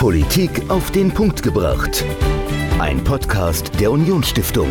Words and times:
Politik 0.00 0.70
auf 0.70 0.90
den 0.92 1.12
Punkt 1.12 1.42
gebracht. 1.42 2.06
Ein 2.78 3.04
Podcast 3.04 3.78
der 3.78 3.92
Unionsstiftung. 3.92 4.70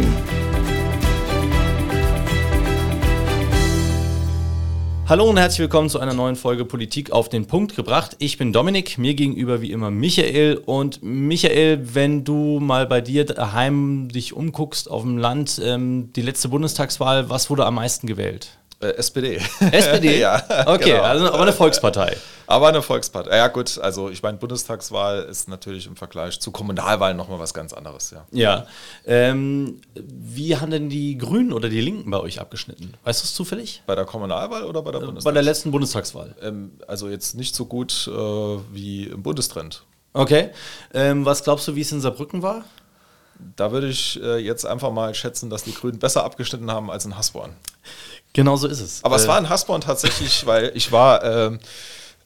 Hallo 5.08 5.30
und 5.30 5.38
herzlich 5.38 5.60
willkommen 5.60 5.88
zu 5.90 6.00
einer 6.00 6.16
neuen 6.16 6.36
Folge 6.36 6.66
Politik 6.66 7.12
auf 7.12 7.30
den 7.30 7.46
Punkt 7.46 7.76
gebracht. 7.76 8.16
Ich 8.18 8.40
bin 8.40 8.52
Dominik, 8.52 8.98
mir 8.98 9.14
gegenüber 9.14 9.62
wie 9.62 9.72
immer 9.72 9.92
Michael. 9.92 10.64
Und 10.66 11.04
Michael, 11.04 11.94
wenn 11.94 12.24
du 12.24 12.60
mal 12.60 12.88
bei 12.88 13.00
dir 13.00 13.24
daheim 13.24 14.08
dich 14.10 14.34
umguckst 14.34 14.90
auf 14.90 15.04
dem 15.04 15.20
Land, 15.20 15.62
ähm, 15.64 16.12
die 16.16 16.24
letzte 16.24 16.50
Bundestagswahl, 16.50 17.30
was 17.30 17.52
wurde 17.52 17.68
am 17.68 17.76
meisten 17.76 18.08
gewählt? 18.08 18.59
Äh, 18.82 18.92
SPD. 18.92 19.42
SPD? 19.60 20.20
ja. 20.22 20.42
Okay, 20.66 20.92
genau. 20.92 21.04
also 21.04 21.28
aber 21.28 21.42
eine 21.42 21.54
Volkspartei. 21.54 22.16
Aber 22.48 22.70
eine 22.70 22.82
Volkspartei. 22.82 23.36
Ja, 23.36 23.48
gut, 23.50 23.78
also 23.78 24.10
ich 24.10 24.24
meine, 24.24 24.38
Bundestagswahl 24.38 25.24
ist 25.24 25.50
natürlich 25.50 25.86
im 25.86 25.98
Vergleich 25.98 26.40
zu 26.40 26.52
Kommunalwahlen 26.52 27.18
nochmal 27.18 27.40
was 27.40 27.54
ganz 27.54 27.74
anderes, 27.74 28.12
ja. 28.12 28.26
Ja. 28.32 28.68
Ähm, 29.06 29.82
wie 29.96 30.56
haben 30.56 30.72
denn 30.72 30.90
die 30.90 31.18
Grünen 31.18 31.52
oder 31.52 31.68
die 31.68 31.82
Linken 31.82 32.10
bei 32.10 32.20
euch 32.20 32.40
abgeschnitten? 32.40 32.94
Weißt 33.04 33.22
du 33.22 33.26
es 33.26 33.34
zufällig? 33.34 33.84
Bei 33.86 33.96
der 33.96 34.06
Kommunalwahl 34.06 34.64
oder 34.64 34.82
bei 34.82 34.92
der 34.92 35.00
Bundestagswahl? 35.00 35.32
Bei 35.32 35.34
der 35.34 35.44
letzten 35.44 35.72
Bundestagswahl. 35.72 36.36
Ähm, 36.42 36.72
also 36.88 37.10
jetzt 37.10 37.36
nicht 37.36 37.56
so 37.56 37.66
gut 37.66 38.08
äh, 38.08 38.12
wie 38.72 39.08
im 39.08 39.24
Bundestrend. 39.24 39.84
Okay. 40.14 40.52
Ähm, 40.94 41.26
was 41.26 41.44
glaubst 41.44 41.68
du, 41.68 41.76
wie 41.76 41.82
es 41.82 41.92
in 41.92 42.00
Saarbrücken 42.00 42.42
war? 42.42 42.64
Da 43.56 43.72
würde 43.72 43.88
ich 43.88 44.22
äh, 44.22 44.38
jetzt 44.38 44.66
einfach 44.66 44.92
mal 44.92 45.14
schätzen, 45.16 45.50
dass 45.50 45.64
die 45.64 45.74
Grünen 45.74 46.00
besser 46.00 46.24
abgeschnitten 46.24 46.72
haben 46.72 46.92
als 46.92 47.06
in 47.06 47.18
Hasborn. 47.18 47.56
Genau 48.40 48.56
so 48.56 48.70
ist 48.70 48.80
es. 48.80 49.04
Aber 49.04 49.18
äh, 49.18 49.20
es 49.20 49.28
war 49.28 49.38
in 49.38 49.50
Hasborn 49.50 49.82
tatsächlich, 49.82 50.46
weil 50.46 50.72
ich 50.74 50.94
war 50.94 51.22
äh, 51.26 51.58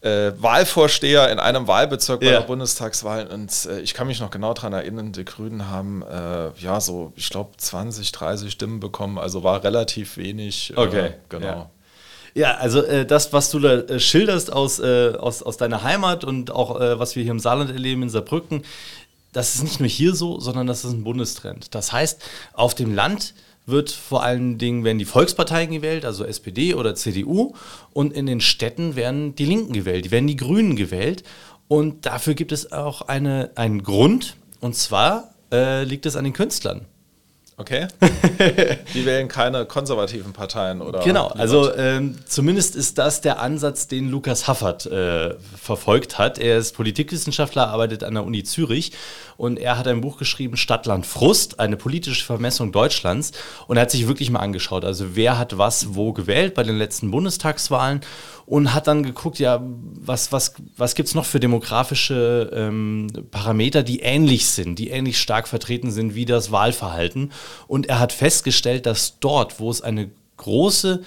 äh, 0.01 0.31
Wahlvorsteher 0.37 1.31
in 1.31 1.39
einem 1.39 1.67
Wahlbezirk 1.67 2.19
bei 2.19 2.27
ja. 2.27 2.31
der 2.33 2.41
Bundestagswahl 2.41 3.25
und 3.25 3.51
äh, 3.65 3.79
ich 3.79 3.95
kann 3.95 4.05
mich 4.05 4.19
noch 4.19 4.29
genau 4.29 4.53
daran 4.53 4.73
erinnern, 4.73 5.11
die 5.11 5.25
Grünen 5.25 5.71
haben 5.71 6.03
äh, 6.03 6.51
ja 6.59 6.79
so, 6.81 7.13
ich 7.15 7.31
glaube, 7.31 7.57
20, 7.57 8.11
30 8.11 8.51
Stimmen 8.51 8.79
bekommen, 8.79 9.17
also 9.17 9.43
war 9.43 9.63
relativ 9.63 10.17
wenig. 10.17 10.71
Äh, 10.77 10.79
okay, 10.79 11.13
genau. 11.29 11.47
Ja. 11.47 11.69
Ja, 12.35 12.55
also 12.57 12.83
äh, 12.83 13.05
das, 13.07 13.33
was 13.33 13.49
du 13.49 13.59
da 13.59 13.73
äh, 13.73 13.99
schilderst 13.99 14.53
aus, 14.53 14.79
äh, 14.79 15.13
aus, 15.17 15.41
aus 15.41 15.57
deiner 15.57 15.81
Heimat 15.81 16.23
und 16.23 16.51
auch 16.51 16.79
äh, 16.79 16.99
was 16.99 17.15
wir 17.15 17.23
hier 17.23 17.31
im 17.31 17.39
Saarland 17.39 17.71
erleben, 17.71 18.03
in 18.03 18.09
Saarbrücken, 18.09 18.63
das 19.31 19.55
ist 19.55 19.63
nicht 19.63 19.79
nur 19.79 19.89
hier 19.89 20.13
so, 20.13 20.39
sondern 20.39 20.67
das 20.67 20.83
ist 20.83 20.91
ein 20.91 21.03
Bundestrend. 21.03 21.73
Das 21.73 21.91
heißt, 21.91 22.21
auf 22.53 22.75
dem 22.75 22.93
Land 22.93 23.33
wird 23.65 23.91
vor 23.91 24.23
allen 24.23 24.57
Dingen 24.57 24.83
werden 24.83 24.99
die 24.99 25.05
Volksparteien 25.05 25.71
gewählt, 25.71 26.05
also 26.05 26.25
SPD 26.25 26.73
oder 26.73 26.95
CDU, 26.95 27.53
und 27.93 28.13
in 28.13 28.25
den 28.25 28.41
Städten 28.41 28.95
werden 28.95 29.35
die 29.35 29.45
Linken 29.45 29.73
gewählt, 29.73 30.05
die 30.05 30.11
werden 30.11 30.27
die 30.27 30.35
Grünen 30.35 30.75
gewählt. 30.75 31.23
Und 31.67 32.05
dafür 32.05 32.33
gibt 32.33 32.51
es 32.51 32.71
auch 32.71 33.01
eine, 33.03 33.51
einen 33.55 33.83
Grund, 33.83 34.35
und 34.59 34.75
zwar 34.75 35.33
äh, 35.51 35.83
liegt 35.83 36.05
es 36.05 36.15
an 36.15 36.25
den 36.25 36.33
Künstlern. 36.33 36.85
Okay. 37.55 37.87
Die 38.93 39.05
wählen 39.05 39.27
keine 39.27 39.65
konservativen 39.65 40.33
Parteien, 40.33 40.81
oder? 40.81 41.01
Genau, 41.01 41.27
also 41.27 41.73
ähm, 41.75 42.17
zumindest 42.25 42.75
ist 42.75 42.97
das 42.97 43.21
der 43.21 43.39
Ansatz, 43.39 43.87
den 43.87 44.09
Lukas 44.09 44.47
Haffert 44.47 44.87
äh, 44.87 45.35
verfolgt 45.61 46.17
hat. 46.17 46.39
Er 46.39 46.57
ist 46.57 46.73
Politikwissenschaftler, 46.73 47.67
arbeitet 47.67 48.03
an 48.03 48.15
der 48.15 48.23
Uni 48.23 48.43
Zürich 48.43 48.91
und 49.37 49.59
er 49.59 49.77
hat 49.77 49.87
ein 49.87 50.01
Buch 50.01 50.17
geschrieben, 50.17 50.57
Stadtland 50.57 51.05
Frust, 51.05 51.59
eine 51.59 51.77
politische 51.77 52.25
Vermessung 52.25 52.71
Deutschlands. 52.71 53.33
Und 53.67 53.77
er 53.77 53.83
hat 53.83 53.91
sich 53.91 54.07
wirklich 54.07 54.31
mal 54.31 54.39
angeschaut, 54.39 54.83
also 54.83 55.15
wer 55.15 55.37
hat 55.37 55.57
was 55.57 55.93
wo 55.95 56.11
gewählt 56.11 56.55
bei 56.55 56.63
den 56.63 56.77
letzten 56.77 57.11
Bundestagswahlen 57.11 58.01
und 58.45 58.73
hat 58.73 58.87
dann 58.87 59.03
geguckt, 59.03 59.39
ja, 59.39 59.61
was, 59.63 60.31
was, 60.31 60.55
was 60.75 60.95
gibt 60.95 61.07
es 61.07 61.15
noch 61.15 61.25
für 61.25 61.39
demografische 61.39 62.51
ähm, 62.53 63.07
Parameter, 63.31 63.83
die 63.83 63.99
ähnlich 63.99 64.47
sind, 64.47 64.79
die 64.79 64.89
ähnlich 64.89 65.19
stark 65.19 65.47
vertreten 65.47 65.91
sind 65.91 66.13
wie 66.15 66.25
das 66.25 66.51
Wahlverhalten. 66.51 67.31
Und 67.67 67.87
er 67.87 67.99
hat 67.99 68.11
festgestellt, 68.11 68.85
dass 68.85 69.19
dort, 69.19 69.59
wo 69.59 69.69
es 69.69 69.81
eine 69.81 70.09
große 70.37 71.01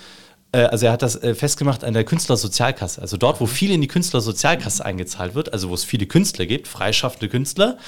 äh, 0.52 0.64
also 0.64 0.86
er 0.86 0.92
hat 0.92 1.02
das 1.02 1.22
äh, 1.22 1.34
festgemacht 1.34 1.84
an 1.84 1.94
der 1.94 2.04
Künstlersozialkasse. 2.04 3.00
Also 3.00 3.16
dort, 3.16 3.40
wo 3.40 3.46
viel 3.46 3.70
in 3.70 3.80
die 3.80 3.88
Künstlersozialkasse 3.88 4.84
eingezahlt 4.84 5.34
wird, 5.34 5.52
also 5.52 5.68
wo 5.68 5.74
es 5.74 5.84
viele 5.84 6.06
Künstler 6.06 6.46
gibt, 6.46 6.68
freischaffende 6.68 7.28
Künstler, 7.28 7.78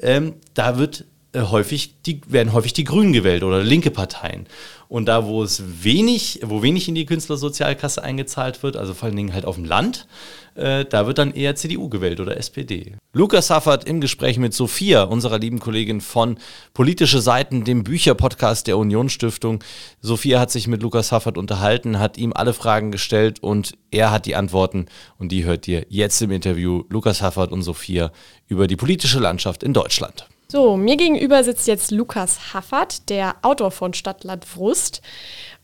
ähm, 0.00 0.34
da 0.54 0.78
wird 0.78 1.04
äh, 1.32 1.40
häufig 1.42 1.94
die, 2.06 2.20
werden 2.26 2.52
häufig 2.52 2.72
die 2.72 2.84
Grünen 2.84 3.12
gewählt 3.12 3.42
oder 3.42 3.62
linke 3.62 3.90
Parteien. 3.90 4.46
Und 4.88 5.06
da, 5.06 5.26
wo 5.26 5.42
es 5.42 5.84
wenig, 5.84 6.40
wo 6.42 6.62
wenig 6.62 6.88
in 6.88 6.94
die 6.94 7.04
Künstlersozialkasse 7.04 8.02
eingezahlt 8.02 8.62
wird, 8.62 8.76
also 8.76 8.94
vor 8.94 9.06
allen 9.06 9.16
Dingen 9.16 9.34
halt 9.34 9.44
auf 9.44 9.56
dem 9.56 9.66
Land, 9.66 10.06
äh, 10.54 10.86
da 10.86 11.06
wird 11.06 11.18
dann 11.18 11.32
eher 11.32 11.54
CDU 11.54 11.90
gewählt 11.90 12.20
oder 12.20 12.38
SPD. 12.38 12.94
Lukas 13.12 13.50
Haffert 13.50 13.84
im 13.84 14.00
Gespräch 14.00 14.38
mit 14.38 14.54
Sophia, 14.54 15.02
unserer 15.02 15.38
lieben 15.38 15.60
Kollegin 15.60 16.00
von 16.00 16.38
Politische 16.72 17.20
Seiten, 17.20 17.64
dem 17.64 17.84
Bücherpodcast 17.84 18.66
der 18.66 18.78
Unionsstiftung. 18.78 19.62
Sophia 20.00 20.40
hat 20.40 20.50
sich 20.50 20.66
mit 20.68 20.82
Lukas 20.82 21.12
Haffert 21.12 21.36
unterhalten, 21.36 21.98
hat 21.98 22.16
ihm 22.16 22.32
alle 22.32 22.54
Fragen 22.54 22.90
gestellt 22.90 23.42
und 23.42 23.74
er 23.90 24.10
hat 24.10 24.24
die 24.24 24.36
Antworten 24.36 24.86
und 25.18 25.32
die 25.32 25.44
hört 25.44 25.68
ihr 25.68 25.84
jetzt 25.90 26.22
im 26.22 26.30
Interview 26.30 26.84
Lukas 26.88 27.20
Haffert 27.20 27.52
und 27.52 27.60
Sophia 27.62 28.10
über 28.46 28.66
die 28.66 28.76
politische 28.76 29.18
Landschaft 29.18 29.62
in 29.62 29.74
Deutschland. 29.74 30.28
So, 30.50 30.78
mir 30.78 30.96
gegenüber 30.96 31.44
sitzt 31.44 31.66
jetzt 31.66 31.90
Lukas 31.90 32.54
Haffert, 32.54 33.10
der 33.10 33.36
Autor 33.42 33.70
von 33.70 33.92
Stadtland 33.92 34.46
Frust. 34.46 35.02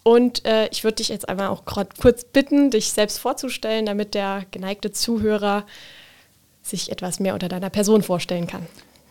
Und 0.02 0.44
äh, 0.44 0.68
ich 0.72 0.84
würde 0.84 0.96
dich 0.96 1.08
jetzt 1.08 1.26
einmal 1.26 1.48
auch 1.48 1.64
kurz 1.64 2.24
bitten, 2.24 2.70
dich 2.70 2.92
selbst 2.92 3.18
vorzustellen, 3.18 3.86
damit 3.86 4.12
der 4.12 4.44
geneigte 4.50 4.92
Zuhörer 4.92 5.64
sich 6.62 6.92
etwas 6.92 7.18
mehr 7.18 7.32
unter 7.32 7.48
deiner 7.48 7.70
Person 7.70 8.02
vorstellen 8.02 8.46
kann. 8.46 8.66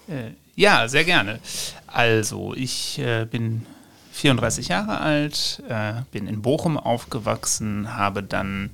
Äh, 0.07 0.33
ja, 0.55 0.87
sehr 0.87 1.05
gerne. 1.05 1.39
Also, 1.87 2.53
ich 2.53 2.99
äh, 2.99 3.25
bin 3.25 3.65
34 4.11 4.67
Jahre 4.67 4.99
alt, 4.99 5.63
äh, 5.67 5.93
bin 6.11 6.27
in 6.27 6.43
Bochum 6.43 6.77
aufgewachsen, 6.77 7.97
habe 7.97 8.21
dann 8.21 8.69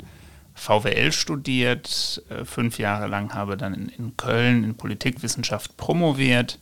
VWL 0.60 1.14
studiert, 1.14 2.22
äh, 2.30 2.44
fünf 2.44 2.78
Jahre 2.78 3.08
lang 3.08 3.34
habe 3.34 3.56
dann 3.56 3.74
in, 3.74 3.88
in 3.88 4.18
Köln 4.18 4.66
in 4.66 4.76
Politikwissenschaft 4.76 5.78
promoviert 5.78 6.60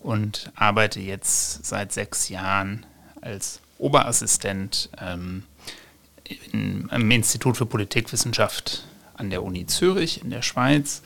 und 0.00 0.50
arbeite 0.54 1.00
jetzt 1.00 1.64
seit 1.64 1.92
sechs 1.92 2.28
Jahren 2.28 2.86
als 3.20 3.60
Oberassistent 3.78 4.90
ähm, 4.98 5.44
in, 6.52 6.88
im 6.90 7.10
Institut 7.10 7.56
für 7.56 7.66
Politikwissenschaft 7.66 8.84
an 9.14 9.30
der 9.30 9.42
Uni 9.42 9.66
Zürich 9.66 10.22
in 10.22 10.30
der 10.30 10.42
Schweiz. 10.42 11.02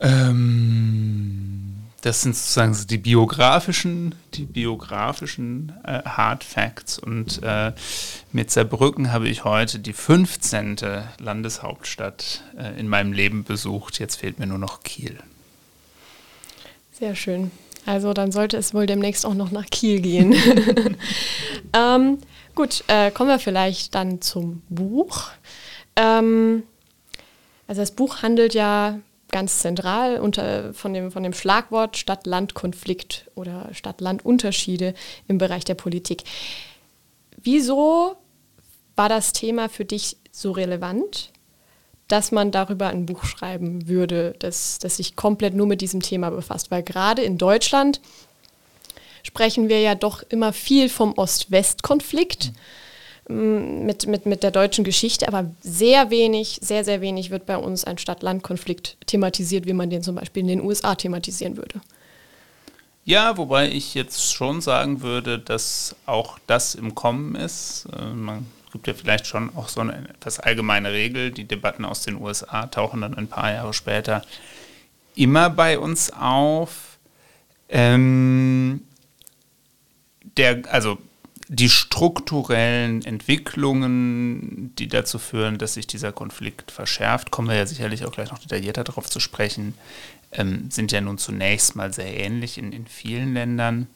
Ähm, 0.00 1.72
das 2.02 2.22
sind 2.22 2.34
sozusagen 2.34 2.76
die 2.88 2.98
biografischen, 2.98 4.16
die 4.34 4.44
biografischen 4.44 5.72
äh, 5.84 6.02
Hard 6.04 6.42
Facts. 6.42 6.98
Und 6.98 7.40
äh, 7.44 7.72
mit 8.32 8.50
Saarbrücken 8.50 9.12
habe 9.12 9.28
ich 9.28 9.44
heute 9.44 9.78
die 9.78 9.92
15. 9.92 10.78
Landeshauptstadt 11.18 12.42
äh, 12.58 12.78
in 12.78 12.88
meinem 12.88 13.12
Leben 13.12 13.44
besucht. 13.44 14.00
Jetzt 14.00 14.16
fehlt 14.16 14.40
mir 14.40 14.46
nur 14.46 14.58
noch 14.58 14.82
Kiel. 14.82 15.18
Sehr 17.02 17.16
schön. 17.16 17.50
Also 17.84 18.12
dann 18.12 18.30
sollte 18.30 18.56
es 18.56 18.74
wohl 18.74 18.86
demnächst 18.86 19.26
auch 19.26 19.34
noch 19.34 19.50
nach 19.50 19.66
Kiel 19.66 20.00
gehen. 20.00 20.36
ähm, 21.76 22.18
gut, 22.54 22.84
äh, 22.86 23.10
kommen 23.10 23.28
wir 23.28 23.40
vielleicht 23.40 23.96
dann 23.96 24.20
zum 24.20 24.62
Buch. 24.68 25.30
Ähm, 25.96 26.62
also 27.66 27.82
das 27.82 27.90
Buch 27.90 28.22
handelt 28.22 28.54
ja 28.54 29.00
ganz 29.32 29.58
zentral 29.58 30.20
unter, 30.20 30.72
von, 30.74 30.94
dem, 30.94 31.10
von 31.10 31.24
dem 31.24 31.32
Schlagwort 31.32 31.96
Stadt-Land-Konflikt 31.96 33.28
oder 33.34 33.68
Stadt-Land-Unterschiede 33.72 34.94
im 35.26 35.38
Bereich 35.38 35.64
der 35.64 35.74
Politik. 35.74 36.22
Wieso 37.36 38.14
war 38.94 39.08
das 39.08 39.32
Thema 39.32 39.68
für 39.68 39.84
dich 39.84 40.18
so 40.30 40.52
relevant? 40.52 41.31
Dass 42.08 42.32
man 42.32 42.50
darüber 42.50 42.88
ein 42.88 43.06
Buch 43.06 43.24
schreiben 43.24 43.88
würde, 43.88 44.34
das, 44.38 44.78
das 44.78 44.96
sich 44.98 45.16
komplett 45.16 45.54
nur 45.54 45.66
mit 45.66 45.80
diesem 45.80 46.00
Thema 46.00 46.30
befasst. 46.30 46.70
Weil 46.70 46.82
gerade 46.82 47.22
in 47.22 47.38
Deutschland 47.38 48.00
sprechen 49.22 49.68
wir 49.68 49.80
ja 49.80 49.94
doch 49.94 50.22
immer 50.28 50.52
viel 50.52 50.88
vom 50.88 51.14
Ost-West-Konflikt 51.14 52.52
mhm. 53.28 53.86
mit, 53.86 54.06
mit, 54.06 54.26
mit 54.26 54.42
der 54.42 54.50
deutschen 54.50 54.84
Geschichte, 54.84 55.28
aber 55.28 55.50
sehr 55.62 56.10
wenig, 56.10 56.58
sehr, 56.60 56.84
sehr 56.84 57.00
wenig 57.00 57.30
wird 57.30 57.46
bei 57.46 57.56
uns 57.56 57.84
ein 57.84 57.98
Stadt-Land-Konflikt 57.98 58.96
thematisiert, 59.06 59.66
wie 59.66 59.72
man 59.72 59.90
den 59.90 60.02
zum 60.02 60.16
Beispiel 60.16 60.42
in 60.42 60.48
den 60.48 60.60
USA 60.60 60.94
thematisieren 60.94 61.56
würde. 61.56 61.80
Ja, 63.04 63.36
wobei 63.36 63.68
ich 63.68 63.94
jetzt 63.94 64.32
schon 64.32 64.60
sagen 64.60 65.02
würde, 65.02 65.38
dass 65.38 65.96
auch 66.06 66.38
das 66.46 66.74
im 66.76 66.94
Kommen 66.94 67.34
ist. 67.34 67.86
Äh, 67.98 68.12
man 68.12 68.46
gibt 68.72 68.86
ja 68.86 68.94
vielleicht 68.94 69.26
schon 69.26 69.54
auch 69.54 69.68
so 69.68 69.80
eine 69.80 70.08
etwas 70.08 70.40
allgemeine 70.40 70.92
Regel. 70.92 71.30
Die 71.30 71.44
Debatten 71.44 71.84
aus 71.84 72.02
den 72.02 72.20
USA 72.20 72.66
tauchen 72.66 73.02
dann 73.02 73.14
ein 73.14 73.28
paar 73.28 73.52
Jahre 73.52 73.72
später 73.72 74.22
immer 75.14 75.50
bei 75.50 75.78
uns 75.78 76.10
auf. 76.10 76.98
Ähm, 77.68 78.82
der, 80.36 80.62
also 80.70 80.98
die 81.48 81.68
strukturellen 81.68 83.04
Entwicklungen, 83.04 84.74
die 84.78 84.88
dazu 84.88 85.18
führen, 85.18 85.58
dass 85.58 85.74
sich 85.74 85.86
dieser 85.86 86.12
Konflikt 86.12 86.70
verschärft, 86.70 87.30
kommen 87.30 87.48
wir 87.48 87.56
ja 87.56 87.66
sicherlich 87.66 88.06
auch 88.06 88.12
gleich 88.12 88.30
noch 88.30 88.38
detaillierter 88.38 88.84
darauf 88.84 89.10
zu 89.10 89.20
sprechen, 89.20 89.74
ähm, 90.32 90.70
sind 90.70 90.92
ja 90.92 91.02
nun 91.02 91.18
zunächst 91.18 91.76
mal 91.76 91.92
sehr 91.92 92.18
ähnlich 92.18 92.56
in, 92.56 92.72
in 92.72 92.86
vielen 92.86 93.34
Ländern. 93.34 93.86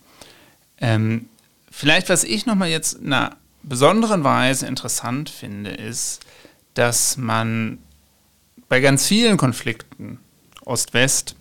Ähm, 0.78 1.30
vielleicht, 1.70 2.10
was 2.10 2.24
ich 2.24 2.44
nochmal 2.44 2.68
jetzt 2.68 2.94
in 2.94 3.12
einer 3.12 3.36
besonderen 3.66 4.24
Weise 4.24 4.66
interessant 4.66 5.28
finde, 5.28 5.70
ist, 5.70 6.24
dass 6.74 7.16
man 7.16 7.78
bei 8.68 8.80
ganz 8.80 9.06
vielen 9.06 9.36
Konflikten, 9.36 10.18
Ost-West, 10.64 11.36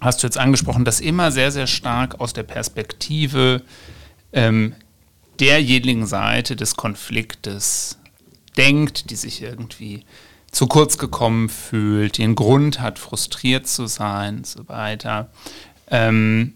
hast 0.00 0.22
du 0.22 0.26
jetzt 0.26 0.38
angesprochen, 0.38 0.84
das 0.84 1.00
immer 1.00 1.32
sehr, 1.32 1.50
sehr 1.50 1.66
stark 1.66 2.20
aus 2.20 2.32
der 2.32 2.42
Perspektive 2.42 3.62
ähm, 4.32 4.74
derjenigen 5.40 6.06
Seite 6.06 6.56
des 6.56 6.76
Konfliktes 6.76 7.98
denkt, 8.56 9.10
die 9.10 9.16
sich 9.16 9.42
irgendwie 9.42 10.04
zu 10.50 10.66
kurz 10.66 10.98
gekommen 10.98 11.48
fühlt, 11.48 12.18
einen 12.18 12.34
Grund 12.34 12.80
hat, 12.80 12.98
frustriert 12.98 13.66
zu 13.66 13.86
sein 13.86 14.38
und 14.38 14.46
so 14.46 14.68
weiter. 14.68 15.30
Ähm, 15.90 16.54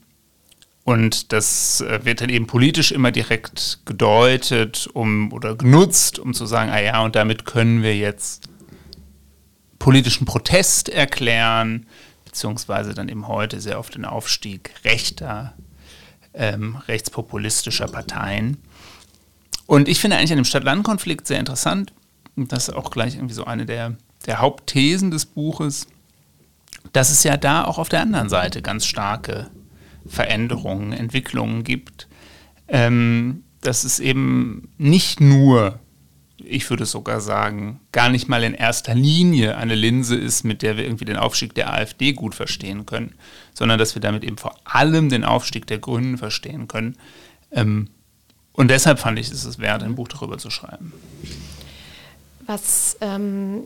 und 0.85 1.33
das 1.33 1.83
äh, 1.83 2.05
wird 2.05 2.21
dann 2.21 2.31
eben 2.31 2.47
politisch 2.47 2.93
immer 2.93 3.13
direkt 3.13 3.81
gedeutet 3.85 4.89
um, 4.93 5.33
oder 5.33 5.55
genutzt, 5.55 6.19
um 6.19 6.35
zu 6.35 6.47
sagen, 6.47 6.71
ah 6.71 6.81
ja, 6.81 7.03
und 7.03 7.17
damit 7.17 7.45
können 7.45 7.83
wir 7.83 7.97
jetzt 7.97 8.49
politischen 9.79 10.25
Protest 10.25 10.89
erklären, 10.89 11.87
beziehungsweise 12.25 12.95
dann 12.95 13.09
eben 13.09 13.29
heute 13.29 13.61
sehr 13.61 13.79
oft 13.79 13.95
den 13.95 14.05
Aufstieg 14.05 14.73
rechter, 14.85 15.55
ähm, 16.33 16.77
rechtspopulistischer 16.89 17.89
Parteien. 17.89 18.57
Und 19.67 19.89
ich 19.89 20.01
finde 20.01 20.17
eigentlich 20.17 20.33
an 20.33 20.39
dem 20.39 20.45
Stadt-Land-Konflikt 20.45 21.27
sehr 21.27 21.41
interessant, 21.41 21.93
und 22.37 22.53
das 22.53 22.69
ist 22.69 22.75
auch 22.75 22.91
gleich 22.91 23.17
irgendwie 23.17 23.35
so 23.35 23.45
eine 23.45 23.67
der, 23.67 23.97
der 24.27 24.41
Hauptthesen 24.41 25.11
des 25.11 25.27
Buches, 25.27 25.87
dass 26.93 27.11
es 27.11 27.23
ja 27.23 27.37
da 27.37 27.65
auch 27.65 27.79
auf 27.79 27.89
der 27.89 28.01
anderen 28.01 28.29
Seite 28.29 28.63
ganz 28.63 28.87
starke 28.87 29.51
Veränderungen, 30.07 30.93
Entwicklungen 30.93 31.65
gibt. 31.65 32.09
Ähm, 32.69 33.45
dass 33.61 33.85
es 33.85 34.01
eben 34.01 34.73
nicht 34.79 35.21
nur 35.21 35.81
ich 36.45 36.69
würde 36.71 36.87
sogar 36.87 37.21
sagen, 37.21 37.81
gar 37.93 38.09
nicht 38.09 38.29
mal 38.29 38.43
in 38.43 38.55
erster 38.55 38.95
Linie 38.95 39.57
eine 39.57 39.75
Linse 39.75 40.17
ist, 40.17 40.45
mit 40.45 40.63
der 40.63 40.77
wir 40.77 40.85
irgendwie 40.85 41.05
den 41.05 41.17
Aufstieg 41.17 41.55
der 41.55 41.73
AfD 41.73 42.13
gut 42.13 42.35
verstehen 42.35 42.87
können, 42.87 43.15
sondern 43.55 43.79
dass 43.79 43.95
wir 43.95 44.03
damit 44.03 44.25
eben 44.25 44.39
vor 44.39 44.57
allem 44.65 45.09
den 45.09 45.25
Aufstieg 45.25 45.67
der 45.67 45.79
Grünen 45.79 46.19
verstehen 46.19 46.69
können. 46.69 46.97
Ähm, 47.53 47.89
und 48.53 48.69
deshalb 48.69 48.99
fand 48.99 49.19
ich 49.19 49.31
es 49.31 49.59
wert, 49.59 49.83
ein 49.83 49.95
Buch 49.95 50.09
darüber 50.09 50.39
zu 50.39 50.51
schreiben. 50.51 50.93
Was, 52.47 52.97
ähm, 53.01 53.63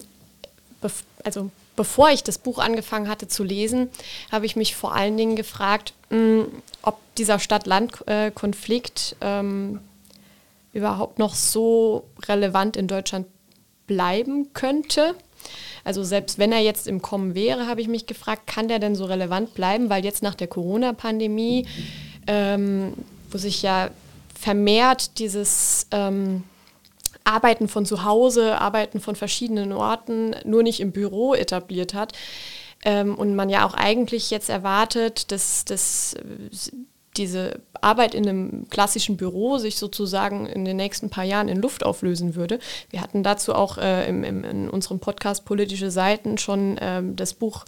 also 1.24 1.50
bevor 1.76 2.10
ich 2.10 2.22
das 2.22 2.38
Buch 2.38 2.58
angefangen 2.58 3.08
hatte 3.08 3.28
zu 3.28 3.44
lesen, 3.44 3.88
habe 4.30 4.46
ich 4.46 4.56
mich 4.56 4.76
vor 4.76 4.94
allen 4.94 5.16
Dingen 5.16 5.36
gefragt, 5.36 5.94
mh, 6.10 6.16
hm, 6.16 6.46
ob 6.82 6.98
dieser 7.16 7.38
Stadt-Land-Konflikt 7.38 9.16
ähm, 9.20 9.80
überhaupt 10.72 11.18
noch 11.18 11.34
so 11.34 12.04
relevant 12.26 12.76
in 12.76 12.88
Deutschland 12.88 13.26
bleiben 13.86 14.52
könnte. 14.54 15.14
Also 15.84 16.02
selbst 16.02 16.38
wenn 16.38 16.52
er 16.52 16.60
jetzt 16.60 16.86
im 16.88 17.02
Kommen 17.02 17.34
wäre, 17.34 17.66
habe 17.66 17.80
ich 17.80 17.88
mich 17.88 18.06
gefragt, 18.06 18.46
kann 18.46 18.68
der 18.68 18.78
denn 18.78 18.94
so 18.94 19.04
relevant 19.04 19.54
bleiben? 19.54 19.90
Weil 19.90 20.04
jetzt 20.04 20.22
nach 20.22 20.34
der 20.34 20.48
Corona-Pandemie, 20.48 21.66
ähm, 22.26 22.94
wo 23.30 23.38
sich 23.38 23.62
ja 23.62 23.90
vermehrt 24.38 25.18
dieses 25.18 25.86
ähm, 25.90 26.44
Arbeiten 27.24 27.68
von 27.68 27.86
zu 27.86 28.04
Hause, 28.04 28.60
Arbeiten 28.60 29.00
von 29.00 29.16
verschiedenen 29.16 29.72
Orten, 29.72 30.36
nur 30.44 30.62
nicht 30.62 30.80
im 30.80 30.92
Büro 30.92 31.34
etabliert 31.34 31.94
hat, 31.94 32.12
ähm, 32.84 33.14
und 33.14 33.34
man 33.34 33.48
ja 33.48 33.66
auch 33.66 33.74
eigentlich 33.74 34.30
jetzt 34.30 34.50
erwartet, 34.50 35.32
dass, 35.32 35.64
dass 35.64 36.16
diese 37.16 37.60
Arbeit 37.80 38.14
in 38.14 38.28
einem 38.28 38.68
klassischen 38.70 39.16
Büro 39.16 39.58
sich 39.58 39.76
sozusagen 39.76 40.46
in 40.46 40.64
den 40.64 40.76
nächsten 40.76 41.10
paar 41.10 41.24
Jahren 41.24 41.48
in 41.48 41.60
Luft 41.60 41.84
auflösen 41.84 42.34
würde. 42.34 42.58
Wir 42.90 43.00
hatten 43.00 43.22
dazu 43.22 43.54
auch 43.54 43.78
äh, 43.78 44.08
im, 44.08 44.24
im, 44.24 44.42
in 44.42 44.70
unserem 44.70 44.98
Podcast 44.98 45.44
Politische 45.44 45.90
Seiten 45.90 46.38
schon 46.38 46.76
ähm, 46.80 47.14
das 47.14 47.34
Buch 47.34 47.64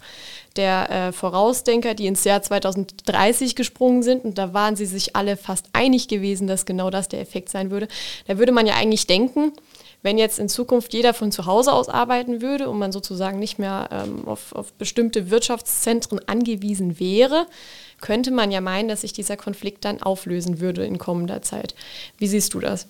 der 0.55 0.89
äh, 0.89 1.11
Vorausdenker, 1.11 1.93
die 1.93 2.07
ins 2.07 2.23
Jahr 2.23 2.41
2030 2.41 3.55
gesprungen 3.55 4.03
sind. 4.03 4.25
Und 4.25 4.37
da 4.37 4.53
waren 4.53 4.75
sie 4.75 4.87
sich 4.87 5.15
alle 5.15 5.37
fast 5.37 5.67
einig 5.73 6.07
gewesen, 6.07 6.47
dass 6.47 6.65
genau 6.65 6.89
das 6.89 7.07
der 7.07 7.21
Effekt 7.21 7.49
sein 7.49 7.71
würde. 7.71 7.87
Da 8.25 8.37
würde 8.37 8.51
man 8.51 8.65
ja 8.65 8.75
eigentlich 8.75 9.07
denken, 9.07 9.53
wenn 10.03 10.17
jetzt 10.17 10.39
in 10.39 10.49
Zukunft 10.49 10.93
jeder 10.93 11.13
von 11.13 11.31
zu 11.31 11.45
Hause 11.45 11.73
aus 11.73 11.89
arbeiten 11.89 12.41
würde 12.41 12.69
und 12.69 12.79
man 12.79 12.91
sozusagen 12.91 13.39
nicht 13.39 13.59
mehr 13.59 13.89
ähm, 13.91 14.27
auf, 14.27 14.53
auf 14.53 14.73
bestimmte 14.73 15.29
Wirtschaftszentren 15.29 16.19
angewiesen 16.27 16.99
wäre, 16.99 17.47
könnte 18.01 18.31
man 18.31 18.51
ja 18.51 18.61
meinen, 18.61 18.87
dass 18.87 19.01
sich 19.01 19.13
dieser 19.13 19.37
Konflikt 19.37 19.85
dann 19.85 20.01
auflösen 20.01 20.59
würde 20.59 20.85
in 20.85 20.97
kommender 20.97 21.41
Zeit. 21.41 21.75
Wie 22.17 22.27
siehst 22.27 22.53
du 22.53 22.59
das? 22.59 22.87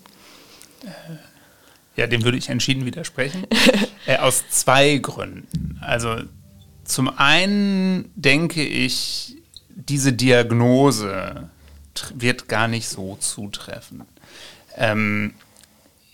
Ja, 1.96 2.06
dem 2.06 2.24
würde 2.24 2.38
ich 2.38 2.48
entschieden 2.48 2.84
widersprechen. 2.84 3.46
äh, 4.06 4.18
aus 4.18 4.44
zwei 4.50 4.98
Gründen. 4.98 5.78
Also 5.80 6.16
zum 6.84 7.08
einen 7.18 8.10
denke 8.14 8.62
ich, 8.64 9.36
diese 9.70 10.12
Diagnose 10.12 11.48
wird 12.14 12.48
gar 12.48 12.68
nicht 12.68 12.88
so 12.88 13.16
zutreffen. 13.16 14.04
Ähm, 14.76 15.34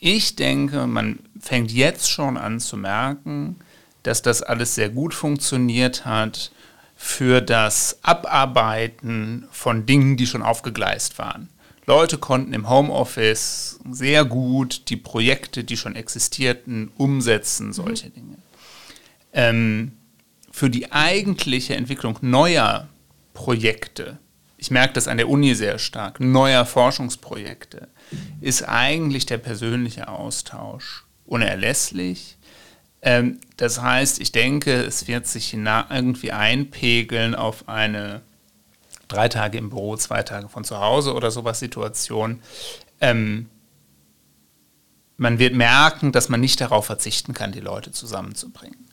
ich 0.00 0.37
denke, 0.37 0.87
man 0.87 1.19
fängt 1.41 1.73
jetzt 1.73 2.11
schon 2.11 2.37
an 2.37 2.61
zu 2.61 2.76
merken, 2.76 3.56
dass 4.02 4.23
das 4.23 4.43
alles 4.43 4.75
sehr 4.75 4.88
gut 4.88 5.14
funktioniert 5.14 6.05
hat 6.05 6.50
für 6.94 7.41
das 7.41 7.99
Abarbeiten 8.02 9.46
von 9.50 9.87
Dingen, 9.87 10.17
die 10.17 10.26
schon 10.26 10.43
aufgegleist 10.43 11.19
waren. 11.19 11.49
Leute 11.87 12.17
konnten 12.17 12.55
im 12.55 12.69
Homeoffice 12.69 13.79
sehr 13.91 14.25
gut 14.25 14.88
die 14.88 14.96
Projekte, 14.96 15.64
die 15.64 15.76
schon 15.76 15.96
existierten, 15.96 16.91
umsetzen, 16.96 17.73
solche 17.73 18.08
mhm. 18.08 18.14
Dinge. 18.14 18.37
Ähm, 19.32 19.93
für 20.50 20.70
die 20.70 20.93
eigentliche 20.93 21.75
Entwicklung 21.75 22.19
neuer 22.23 22.88
Projekte, 23.35 24.19
ich 24.56 24.70
merke 24.70 24.94
das 24.94 25.08
an 25.08 25.19
der 25.19 25.29
Uni 25.29 25.55
sehr 25.55 25.79
stark, 25.79 26.20
neuer 26.20 26.64
Forschungsprojekte, 26.64 27.88
ist 28.41 28.62
eigentlich 28.62 29.26
der 29.26 29.38
persönliche 29.38 30.08
Austausch 30.08 31.05
unerlässlich. 31.26 32.38
Ähm, 33.05 33.39
das 33.59 33.81
heißt, 33.81 34.19
ich 34.21 34.33
denke, 34.33 34.83
es 34.83 35.06
wird 35.06 35.27
sich 35.27 35.53
irgendwie 35.53 36.32
einpegeln 36.32 37.34
auf 37.34 37.69
eine 37.69 38.23
drei 39.08 39.29
Tage 39.29 39.58
im 39.58 39.69
Büro, 39.69 39.96
zwei 39.96 40.23
Tage 40.23 40.49
von 40.49 40.65
zu 40.65 40.81
Hause 40.81 41.13
oder 41.13 41.31
sowas 41.31 41.61
Situation. 41.61 42.41
Ähm, 43.01 43.51
man 45.19 45.39
wird 45.39 45.55
merken, 45.55 46.13
dass 46.13 46.31
man 46.31 46.41
nicht 46.41 46.61
darauf 46.61 46.87
verzichten 46.87 47.34
kann, 47.34 47.53
die 47.53 47.61
Leute 47.61 47.93
zusammenzubringen. 47.93 48.89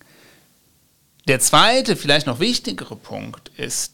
Der 1.28 1.40
zweite, 1.40 1.96
vielleicht 1.96 2.28
noch 2.28 2.40
wichtigere 2.40 2.98
Punkt 2.98 3.50
ist, 3.58 3.94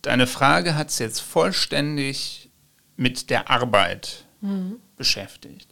deine 0.00 0.26
Frage 0.26 0.76
hat 0.76 0.88
es 0.88 0.98
jetzt 0.98 1.20
vollständig 1.20 2.48
mit 2.96 3.28
der 3.28 3.50
Arbeit 3.50 4.24
mhm. 4.40 4.76
beschäftigt. 4.96 5.68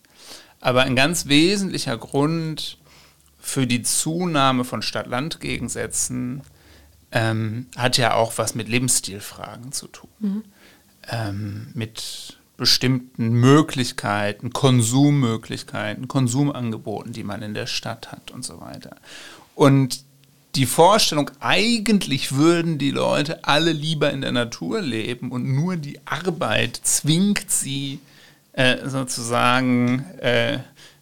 Aber 0.60 0.82
ein 0.82 0.96
ganz 0.96 1.26
wesentlicher 1.26 1.96
Grund 1.96 2.78
für 3.46 3.68
die 3.68 3.82
Zunahme 3.82 4.64
von 4.64 4.82
Stadt-Land-Gegensätzen 4.82 6.42
ähm, 7.12 7.66
hat 7.76 7.96
ja 7.96 8.14
auch 8.14 8.38
was 8.38 8.56
mit 8.56 8.68
Lebensstilfragen 8.68 9.70
zu 9.70 9.86
tun. 9.86 10.10
Mhm. 10.18 10.44
Ähm, 11.08 11.68
mit 11.72 12.38
bestimmten 12.56 13.28
Möglichkeiten, 13.28 14.52
Konsummöglichkeiten, 14.52 16.08
Konsumangeboten, 16.08 17.12
die 17.12 17.22
man 17.22 17.40
in 17.42 17.54
der 17.54 17.68
Stadt 17.68 18.10
hat 18.10 18.32
und 18.32 18.44
so 18.44 18.60
weiter. 18.60 18.96
Und 19.54 20.00
die 20.56 20.66
Vorstellung, 20.66 21.30
eigentlich 21.38 22.32
würden 22.34 22.78
die 22.78 22.90
Leute 22.90 23.44
alle 23.44 23.70
lieber 23.70 24.10
in 24.10 24.22
der 24.22 24.32
Natur 24.32 24.80
leben 24.80 25.30
und 25.30 25.46
nur 25.46 25.76
die 25.76 26.00
Arbeit 26.04 26.80
zwingt 26.82 27.48
sie 27.48 28.00
äh, 28.54 28.88
sozusagen 28.88 30.04
äh, 30.18 30.58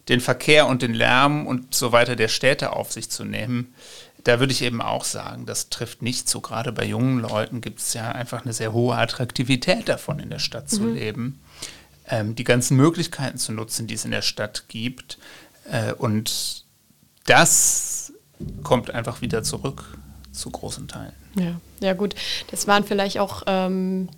den 0.09 0.19
Verkehr 0.19 0.67
und 0.67 0.81
den 0.81 0.93
Lärm 0.93 1.47
und 1.47 1.73
so 1.73 1.91
weiter 1.91 2.15
der 2.15 2.27
Städte 2.27 2.73
auf 2.73 2.91
sich 2.91 3.09
zu 3.09 3.23
nehmen, 3.25 3.73
da 4.23 4.39
würde 4.39 4.53
ich 4.53 4.63
eben 4.63 4.81
auch 4.81 5.03
sagen, 5.03 5.45
das 5.45 5.69
trifft 5.69 6.01
nicht 6.01 6.27
so. 6.27 6.41
Gerade 6.41 6.71
bei 6.71 6.83
jungen 6.83 7.19
Leuten 7.19 7.61
gibt 7.61 7.79
es 7.79 7.93
ja 7.93 8.11
einfach 8.11 8.43
eine 8.43 8.53
sehr 8.53 8.73
hohe 8.73 8.95
Attraktivität 8.95 9.87
davon, 9.87 10.19
in 10.19 10.31
der 10.31 10.39
Stadt 10.39 10.65
mhm. 10.65 10.75
zu 10.75 10.87
leben, 10.87 11.39
ähm, 12.09 12.35
die 12.35 12.43
ganzen 12.43 12.75
Möglichkeiten 12.75 13.37
zu 13.37 13.51
nutzen, 13.51 13.87
die 13.87 13.93
es 13.93 14.03
in 14.03 14.11
der 14.11 14.23
Stadt 14.23 14.65
gibt. 14.67 15.19
Äh, 15.71 15.93
und 15.93 16.65
das 17.25 18.13
kommt 18.63 18.91
einfach 18.91 19.21
wieder 19.21 19.43
zurück 19.43 19.97
zu 20.31 20.49
großen 20.49 20.87
Teilen. 20.87 21.13
Ja, 21.35 21.59
ja 21.79 21.93
gut. 21.93 22.15
Das 22.49 22.67
waren 22.67 22.83
vielleicht 22.83 23.19
auch 23.19 23.43
ähm, 23.45 24.09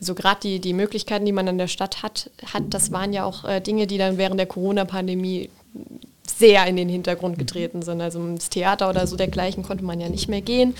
also 0.00 0.14
gerade 0.14 0.40
die, 0.40 0.60
die 0.60 0.72
Möglichkeiten, 0.72 1.24
die 1.24 1.32
man 1.32 1.48
an 1.48 1.58
der 1.58 1.68
Stadt 1.68 2.02
hat, 2.02 2.30
hat, 2.52 2.64
das 2.70 2.92
waren 2.92 3.12
ja 3.12 3.24
auch 3.24 3.44
äh, 3.44 3.60
Dinge, 3.60 3.86
die 3.86 3.98
dann 3.98 4.18
während 4.18 4.38
der 4.38 4.46
Corona-Pandemie 4.46 5.50
sehr 6.26 6.66
in 6.66 6.76
den 6.76 6.88
Hintergrund 6.88 7.38
getreten 7.38 7.82
sind. 7.82 8.00
Also 8.00 8.20
ins 8.20 8.48
Theater 8.48 8.88
oder 8.88 9.06
so 9.06 9.16
dergleichen 9.16 9.62
konnte 9.62 9.84
man 9.84 10.00
ja 10.00 10.08
nicht 10.08 10.28
mehr 10.28 10.40
gehen. 10.40 10.74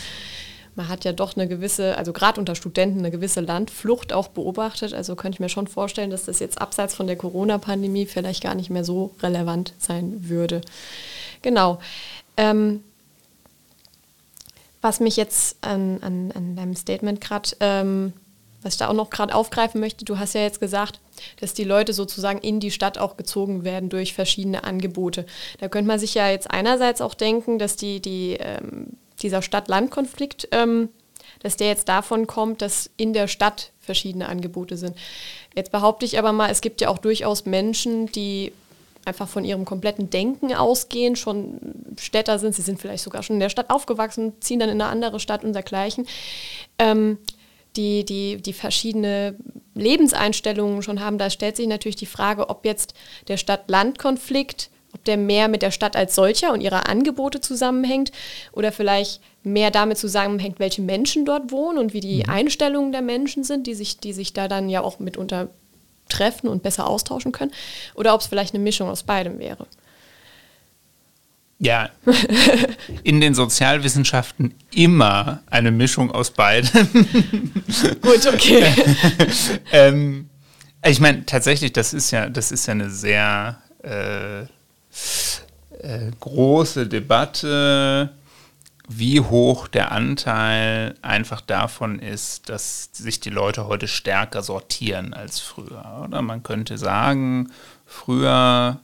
Man 0.74 0.88
hat 0.88 1.04
ja 1.04 1.12
doch 1.12 1.36
eine 1.36 1.46
gewisse, 1.48 1.98
also 1.98 2.12
gerade 2.14 2.40
unter 2.40 2.54
Studenten, 2.54 3.00
eine 3.00 3.10
gewisse 3.10 3.40
Landflucht 3.40 4.12
auch 4.12 4.28
beobachtet. 4.28 4.94
Also 4.94 5.16
könnte 5.16 5.36
ich 5.36 5.40
mir 5.40 5.50
schon 5.50 5.66
vorstellen, 5.66 6.10
dass 6.10 6.24
das 6.24 6.38
jetzt 6.40 6.60
abseits 6.60 6.94
von 6.94 7.06
der 7.06 7.16
Corona-Pandemie 7.16 8.06
vielleicht 8.06 8.42
gar 8.42 8.54
nicht 8.54 8.70
mehr 8.70 8.84
so 8.84 9.14
relevant 9.22 9.74
sein 9.78 10.28
würde. 10.28 10.62
Genau. 11.42 11.78
Ähm, 12.36 12.82
was 14.80 14.98
mich 14.98 15.16
jetzt 15.16 15.56
an, 15.60 15.98
an, 16.00 16.32
an 16.32 16.56
deinem 16.56 16.74
Statement 16.74 17.20
gerade 17.20 17.50
ähm, 17.60 18.14
was 18.62 18.74
ich 18.74 18.78
da 18.78 18.88
auch 18.88 18.94
noch 18.94 19.10
gerade 19.10 19.34
aufgreifen 19.34 19.80
möchte, 19.80 20.04
du 20.04 20.18
hast 20.18 20.34
ja 20.34 20.42
jetzt 20.42 20.60
gesagt, 20.60 21.00
dass 21.40 21.54
die 21.54 21.64
Leute 21.64 21.92
sozusagen 21.92 22.38
in 22.40 22.60
die 22.60 22.70
Stadt 22.70 22.98
auch 22.98 23.16
gezogen 23.16 23.64
werden 23.64 23.88
durch 23.88 24.14
verschiedene 24.14 24.64
Angebote. 24.64 25.26
Da 25.60 25.68
könnte 25.68 25.88
man 25.88 25.98
sich 25.98 26.14
ja 26.14 26.30
jetzt 26.30 26.50
einerseits 26.50 27.00
auch 27.00 27.14
denken, 27.14 27.58
dass 27.58 27.76
die, 27.76 28.00
die, 28.00 28.36
ähm, 28.40 28.88
dieser 29.22 29.42
Stadt-Land-Konflikt, 29.42 30.48
ähm, 30.52 30.88
dass 31.40 31.56
der 31.56 31.68
jetzt 31.68 31.88
davon 31.88 32.26
kommt, 32.26 32.62
dass 32.62 32.90
in 32.96 33.12
der 33.12 33.28
Stadt 33.28 33.72
verschiedene 33.80 34.28
Angebote 34.28 34.76
sind. 34.76 34.96
Jetzt 35.54 35.72
behaupte 35.72 36.04
ich 36.06 36.18
aber 36.18 36.32
mal, 36.32 36.50
es 36.50 36.60
gibt 36.60 36.80
ja 36.80 36.88
auch 36.88 36.98
durchaus 36.98 37.46
Menschen, 37.46 38.06
die 38.06 38.52
einfach 39.04 39.28
von 39.28 39.44
ihrem 39.44 39.64
kompletten 39.64 40.10
Denken 40.10 40.54
ausgehen, 40.54 41.16
schon 41.16 41.58
Städter 42.00 42.38
sind, 42.38 42.54
sie 42.54 42.62
sind 42.62 42.80
vielleicht 42.80 43.02
sogar 43.02 43.22
schon 43.22 43.34
in 43.34 43.40
der 43.40 43.48
Stadt 43.48 43.70
aufgewachsen, 43.70 44.32
ziehen 44.40 44.60
dann 44.60 44.68
in 44.68 44.80
eine 44.80 44.90
andere 44.90 45.18
Stadt 45.18 45.42
und 45.44 45.52
dergleichen. 45.52 46.06
Ähm, 46.78 47.18
die, 47.76 48.04
die, 48.04 48.36
die 48.36 48.52
verschiedene 48.52 49.36
Lebenseinstellungen 49.74 50.82
schon 50.82 51.00
haben, 51.00 51.18
da 51.18 51.30
stellt 51.30 51.56
sich 51.56 51.66
natürlich 51.66 51.96
die 51.96 52.06
Frage, 52.06 52.50
ob 52.50 52.64
jetzt 52.64 52.94
der 53.28 53.36
Stadt-Land-Konflikt, 53.36 54.70
ob 54.94 55.04
der 55.04 55.16
mehr 55.16 55.48
mit 55.48 55.62
der 55.62 55.70
Stadt 55.70 55.96
als 55.96 56.14
solcher 56.14 56.52
und 56.52 56.60
ihrer 56.60 56.88
Angebote 56.88 57.40
zusammenhängt 57.40 58.12
oder 58.52 58.72
vielleicht 58.72 59.20
mehr 59.42 59.70
damit 59.70 59.98
zusammenhängt, 59.98 60.58
welche 60.58 60.82
Menschen 60.82 61.24
dort 61.24 61.50
wohnen 61.50 61.78
und 61.78 61.94
wie 61.94 62.00
die 62.00 62.22
mhm. 62.24 62.30
Einstellungen 62.30 62.92
der 62.92 63.02
Menschen 63.02 63.44
sind, 63.44 63.66
die 63.66 63.74
sich, 63.74 63.98
die 63.98 64.12
sich 64.12 64.32
da 64.32 64.48
dann 64.48 64.68
ja 64.68 64.82
auch 64.82 64.98
mitunter 64.98 65.48
treffen 66.08 66.48
und 66.48 66.62
besser 66.62 66.86
austauschen 66.86 67.32
können, 67.32 67.52
oder 67.94 68.14
ob 68.14 68.20
es 68.20 68.26
vielleicht 68.26 68.54
eine 68.54 68.62
Mischung 68.62 68.90
aus 68.90 69.02
beidem 69.02 69.38
wäre. 69.38 69.66
Ja, 71.62 71.90
in 73.04 73.20
den 73.20 73.34
Sozialwissenschaften 73.34 74.52
immer 74.74 75.44
eine 75.48 75.70
Mischung 75.70 76.10
aus 76.10 76.32
beiden. 76.32 76.68
Gut, 78.02 78.26
okay. 78.26 78.64
ähm, 79.72 80.28
ich 80.84 80.98
meine, 80.98 81.24
tatsächlich, 81.24 81.72
das 81.72 81.94
ist 81.94 82.10
ja, 82.10 82.28
das 82.28 82.50
ist 82.50 82.66
ja 82.66 82.72
eine 82.72 82.90
sehr 82.90 83.62
äh, 83.84 84.40
äh, 84.40 86.10
große 86.18 86.88
Debatte, 86.88 88.10
wie 88.88 89.20
hoch 89.20 89.68
der 89.68 89.92
Anteil 89.92 90.96
einfach 91.00 91.40
davon 91.40 92.00
ist, 92.00 92.48
dass 92.48 92.90
sich 92.92 93.20
die 93.20 93.30
Leute 93.30 93.68
heute 93.68 93.86
stärker 93.86 94.42
sortieren 94.42 95.14
als 95.14 95.38
früher. 95.38 96.06
Oder 96.08 96.22
man 96.22 96.42
könnte 96.42 96.76
sagen, 96.76 97.52
früher 97.86 98.80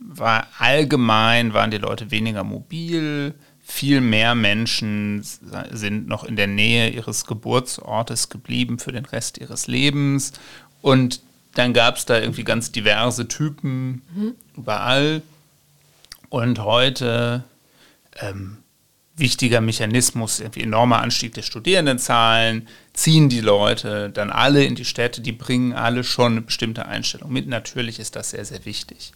war 0.00 0.46
allgemein, 0.58 1.54
waren 1.54 1.70
die 1.70 1.78
Leute 1.78 2.10
weniger 2.10 2.44
mobil, 2.44 3.34
viel 3.60 4.00
mehr 4.00 4.34
Menschen 4.34 5.22
sind 5.22 6.08
noch 6.08 6.24
in 6.24 6.36
der 6.36 6.46
Nähe 6.46 6.88
ihres 6.88 7.26
Geburtsortes 7.26 8.30
geblieben 8.30 8.78
für 8.78 8.92
den 8.92 9.04
Rest 9.04 9.36
ihres 9.36 9.66
Lebens. 9.66 10.32
Und 10.80 11.20
dann 11.54 11.74
gab 11.74 11.96
es 11.96 12.06
da 12.06 12.18
irgendwie 12.18 12.44
ganz 12.44 12.72
diverse 12.72 13.28
Typen 13.28 14.02
mhm. 14.14 14.34
überall. 14.56 15.22
Und 16.30 16.60
heute 16.60 17.44
ähm, 18.20 18.58
wichtiger 19.16 19.60
Mechanismus, 19.60 20.40
irgendwie 20.40 20.62
enormer 20.62 21.02
Anstieg 21.02 21.34
der 21.34 21.42
Studierendenzahlen, 21.42 22.68
ziehen 22.92 23.28
die 23.28 23.40
Leute 23.40 24.10
dann 24.10 24.30
alle 24.30 24.64
in 24.64 24.76
die 24.76 24.84
Städte, 24.84 25.20
die 25.20 25.32
bringen 25.32 25.72
alle 25.72 26.04
schon 26.04 26.32
eine 26.32 26.40
bestimmte 26.42 26.86
Einstellung 26.86 27.32
mit. 27.32 27.46
Natürlich 27.46 27.98
ist 27.98 28.16
das 28.16 28.30
sehr, 28.30 28.44
sehr 28.44 28.64
wichtig. 28.64 29.12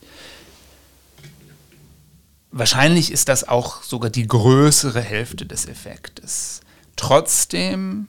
Wahrscheinlich 2.52 3.10
ist 3.10 3.28
das 3.28 3.48
auch 3.48 3.82
sogar 3.82 4.10
die 4.10 4.26
größere 4.26 5.00
Hälfte 5.00 5.46
des 5.46 5.66
Effektes. 5.66 6.60
Trotzdem 6.96 8.08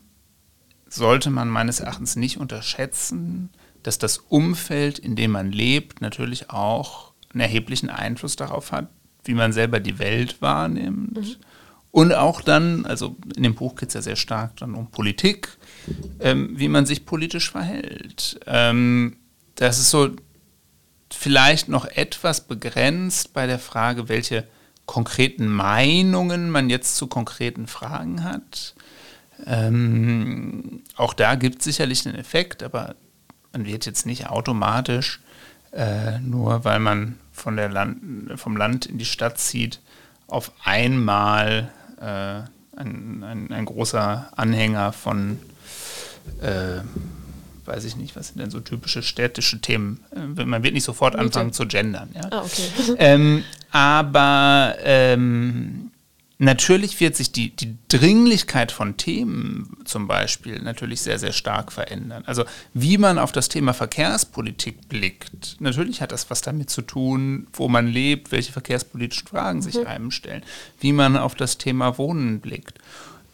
sollte 0.89 1.29
man 1.29 1.47
meines 1.50 1.79
Erachtens 1.79 2.17
nicht 2.17 2.38
unterschätzen, 2.38 3.50
dass 3.83 3.97
das 3.97 4.17
Umfeld, 4.17 5.00
in 5.00 5.15
dem 5.15 5.31
man 5.31 5.51
lebt, 5.51 6.01
natürlich 6.01 6.50
auch 6.50 7.13
einen 7.31 7.41
erheblichen 7.41 7.89
Einfluss 7.89 8.35
darauf 8.35 8.71
hat, 8.71 8.89
wie 9.23 9.33
man 9.33 9.53
selber 9.53 9.79
die 9.79 9.97
Welt 9.97 10.41
wahrnimmt. 10.41 11.17
Mhm. 11.17 11.35
Und 11.91 12.13
auch 12.13 12.41
dann, 12.41 12.85
also 12.85 13.15
in 13.35 13.43
dem 13.43 13.55
Buch 13.55 13.75
geht 13.75 13.89
es 13.89 13.93
ja 13.93 14.01
sehr 14.01 14.15
stark 14.15 14.57
dann 14.57 14.73
um 14.75 14.91
Politik, 14.91 15.57
ähm, 16.19 16.53
wie 16.55 16.67
man 16.67 16.85
sich 16.85 17.05
politisch 17.05 17.51
verhält. 17.51 18.39
Ähm, 18.45 19.17
das 19.55 19.79
ist 19.79 19.91
so 19.91 20.09
vielleicht 21.15 21.70
noch 21.70 21.86
etwas 21.86 22.41
begrenzt 22.41 23.34
bei 23.34 23.48
der 23.48 23.60
Frage, 23.60 24.10
welche 24.10 24.48
konkreten 24.86 25.48
Meinungen 25.48 26.50
man 26.50 26.70
jetzt 26.70 26.96
zu 26.96 27.08
konkreten 27.08 27.67
Fragen 27.67 28.24
hat. 28.24 28.75
Ähm, 29.46 30.82
auch 30.96 31.13
da 31.13 31.36
gibt 31.36 31.60
es 31.60 31.63
sicherlich 31.65 32.05
einen 32.05 32.17
Effekt, 32.17 32.63
aber 32.63 32.96
man 33.51 33.65
wird 33.65 33.86
jetzt 33.86 34.05
nicht 34.05 34.27
automatisch, 34.27 35.22
äh, 35.72 36.20
nur 36.20 36.65
weil 36.65 36.79
man 36.79 37.17
von 37.32 37.55
der 37.55 37.70
Land, 37.70 38.39
vom 38.39 38.58
Land 38.58 38.86
in 38.86 38.98
die 38.98 39.05
Stadt 39.05 39.39
zieht, 39.39 39.79
auf 40.27 40.51
einmal 40.63 41.72
äh, 42.00 42.41
ein, 42.79 43.24
ein, 43.24 43.51
ein, 43.51 43.65
großer 43.65 44.29
Anhänger 44.36 44.93
von 44.93 45.39
äh, 46.41 46.82
weiß 47.65 47.84
ich 47.86 47.96
nicht, 47.96 48.15
was 48.15 48.29
sind 48.29 48.39
denn 48.39 48.51
so 48.51 48.60
typische 48.60 49.03
städtische 49.03 49.62
Themen? 49.62 50.00
Äh, 50.15 50.46
man 50.46 50.63
wird 50.63 50.74
nicht 50.74 50.84
sofort 50.84 51.13
Miete. 51.13 51.25
anfangen 51.25 51.53
zu 51.53 51.65
gendern. 51.65 52.10
Ja? 52.13 52.27
Ah, 52.32 52.41
okay. 52.43 52.96
ähm, 52.98 53.43
aber 53.72 54.75
ähm, 54.84 55.91
natürlich 56.38 57.00
wird 57.00 57.15
sich 57.15 57.32
die, 57.32 57.55
die 57.55 57.75
Dringlichkeit 57.88 58.72
von 58.72 58.98
Themen 58.98 59.77
zum 59.86 60.08
Beispiel 60.08 60.62
natürlich 60.62 61.01
sehr, 61.01 61.20
sehr 61.20 61.32
stark 61.32 61.72
verändern. 61.72 62.24
Also 62.25 62.43
wie 62.74 62.98
man 62.98 63.17
auf 63.17 63.32
das 63.32 63.50
Thema 63.50 63.74
Verkehrspolitik 63.74 64.89
blickt, 64.89 65.58
natürlich 65.60 66.01
hat 66.01 66.12
das 66.12 66.29
was 66.29 66.41
damit 66.41 66.70
zu 66.70 66.82
tun, 66.82 67.48
wo 67.53 67.67
man 67.67 67.88
lebt, 67.88 68.32
welche 68.32 68.51
verkehrspolitischen 68.51 69.27
Fragen 69.27 69.60
mhm. 69.60 69.63
sich 69.63 69.88
einem 69.88 70.12
stellen, 70.12 70.43
wie 70.79 70.93
man 70.93 71.17
auf 71.17 71.36
das 71.36 71.58
Thema 71.58 71.98
Wohnen 71.98 72.39
blickt. 72.39 72.79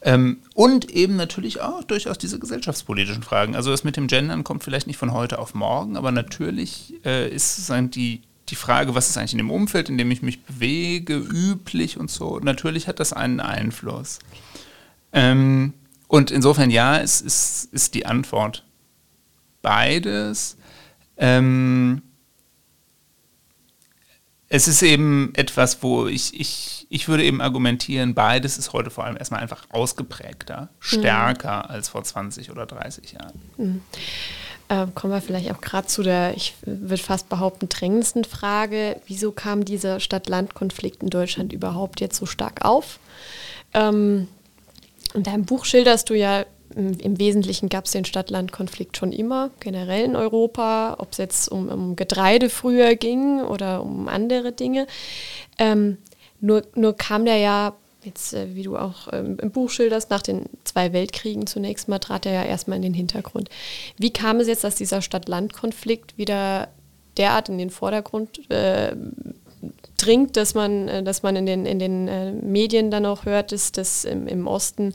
Ähm, 0.01 0.37
und 0.53 0.89
eben 0.91 1.17
natürlich 1.17 1.59
auch 1.59 1.83
durchaus 1.83 2.17
diese 2.17 2.39
gesellschaftspolitischen 2.39 3.23
Fragen. 3.23 3.55
Also 3.55 3.71
das 3.71 3.83
mit 3.83 3.97
dem 3.97 4.07
Gendern 4.07 4.43
kommt 4.43 4.63
vielleicht 4.63 4.87
nicht 4.87 4.97
von 4.97 5.11
heute 5.11 5.39
auf 5.39 5.53
morgen, 5.53 5.97
aber 5.97 6.11
natürlich 6.11 6.93
äh, 7.05 7.29
ist 7.29 7.55
sozusagen 7.55 7.91
die, 7.91 8.21
die 8.47 8.55
Frage, 8.55 8.95
was 8.95 9.09
ist 9.09 9.17
eigentlich 9.17 9.33
in 9.33 9.39
dem 9.39 9.51
Umfeld, 9.51 9.89
in 9.89 9.97
dem 9.97 10.09
ich 10.11 10.21
mich 10.21 10.41
bewege, 10.43 11.17
üblich 11.17 11.97
und 11.97 12.09
so. 12.09 12.39
Natürlich 12.39 12.87
hat 12.87 12.99
das 12.99 13.11
einen 13.11 13.41
Einfluss. 13.41 14.19
Ähm, 15.11 15.73
und 16.07 16.31
insofern 16.31 16.71
ja, 16.71 16.99
es 16.99 17.19
ist, 17.19 17.69
ist 17.73 17.93
die 17.93 18.05
Antwort 18.05 18.63
beides. 19.61 20.57
Ähm, 21.17 22.01
es 24.49 24.67
ist 24.67 24.81
eben 24.81 25.31
etwas, 25.35 25.83
wo 25.83 26.07
ich, 26.07 26.39
ich, 26.39 26.87
ich 26.89 27.07
würde 27.07 27.23
eben 27.23 27.39
argumentieren, 27.39 28.15
beides 28.15 28.57
ist 28.57 28.73
heute 28.73 28.89
vor 28.89 29.05
allem 29.05 29.15
erstmal 29.15 29.41
einfach 29.41 29.63
ausgeprägter, 29.69 30.69
stärker 30.79 31.65
mhm. 31.65 31.71
als 31.71 31.89
vor 31.89 32.03
20 32.03 32.49
oder 32.49 32.65
30 32.65 33.13
Jahren. 33.13 33.41
Mhm. 33.57 33.81
Äh, 34.69 34.87
kommen 34.95 35.13
wir 35.13 35.21
vielleicht 35.21 35.51
auch 35.51 35.61
gerade 35.61 35.87
zu 35.87 36.01
der, 36.01 36.35
ich 36.35 36.55
würde 36.63 37.01
fast 37.01 37.29
behaupten, 37.29 37.69
drängendsten 37.69 38.23
Frage, 38.23 38.99
wieso 39.07 39.31
kam 39.31 39.65
dieser 39.65 39.99
Stadt-Land-Konflikt 39.99 41.03
in 41.03 41.09
Deutschland 41.09 41.53
überhaupt 41.53 42.01
jetzt 42.01 42.17
so 42.17 42.25
stark 42.25 42.65
auf? 42.65 42.99
Ähm, 43.73 44.27
in 45.13 45.23
deinem 45.23 45.45
Buch 45.45 45.65
schilderst 45.65 46.09
du 46.09 46.15
ja 46.15 46.45
im 46.75 47.19
Wesentlichen 47.19 47.69
gab 47.69 47.85
es 47.85 47.91
den 47.91 48.05
Stadt-Land-Konflikt 48.05 48.97
schon 48.97 49.11
immer, 49.11 49.49
generell 49.59 50.05
in 50.05 50.15
Europa, 50.15 50.95
ob 50.99 51.11
es 51.11 51.17
jetzt 51.17 51.49
um, 51.49 51.69
um, 51.69 51.95
Getreide 51.95 52.49
früher 52.49 52.95
ging 52.95 53.41
oder 53.41 53.83
um 53.83 54.07
andere 54.07 54.51
Dinge. 54.51 54.85
Ähm, 55.57 55.97
nur, 56.41 56.63
nur 56.75 56.95
kam 56.95 57.25
der 57.25 57.37
ja, 57.37 57.75
jetzt 58.03 58.33
äh, 58.33 58.55
wie 58.55 58.63
du 58.63 58.77
auch 58.77 59.07
ähm, 59.11 59.37
im 59.41 59.51
Buch 59.51 59.69
schilderst, 59.69 60.09
nach 60.09 60.21
den 60.21 60.45
zwei 60.63 60.93
Weltkriegen 60.93 61.47
zunächst 61.47 61.87
mal, 61.87 61.99
trat 61.99 62.25
er 62.25 62.33
ja 62.33 62.43
erstmal 62.43 62.77
in 62.77 62.83
den 62.83 62.93
Hintergrund. 62.93 63.49
Wie 63.97 64.11
kam 64.11 64.39
es 64.39 64.47
jetzt, 64.47 64.63
dass 64.63 64.75
dieser 64.75 65.01
Stadt-Land-Konflikt 65.01 66.17
wieder 66.17 66.69
derart 67.17 67.49
in 67.49 67.57
den 67.57 67.71
Vordergrund 67.71 68.49
äh, 68.51 68.95
dringt, 69.97 70.37
dass 70.37 70.53
man, 70.53 70.87
äh, 70.87 71.03
dass 71.03 71.23
man 71.23 71.35
in 71.35 71.45
den, 71.45 71.65
in 71.65 71.79
den 71.79 72.07
äh, 72.07 72.31
Medien 72.31 72.91
dann 72.91 73.05
auch 73.05 73.25
hört, 73.25 73.51
dass 73.51 74.05
im, 74.05 74.27
im 74.27 74.47
Osten 74.47 74.93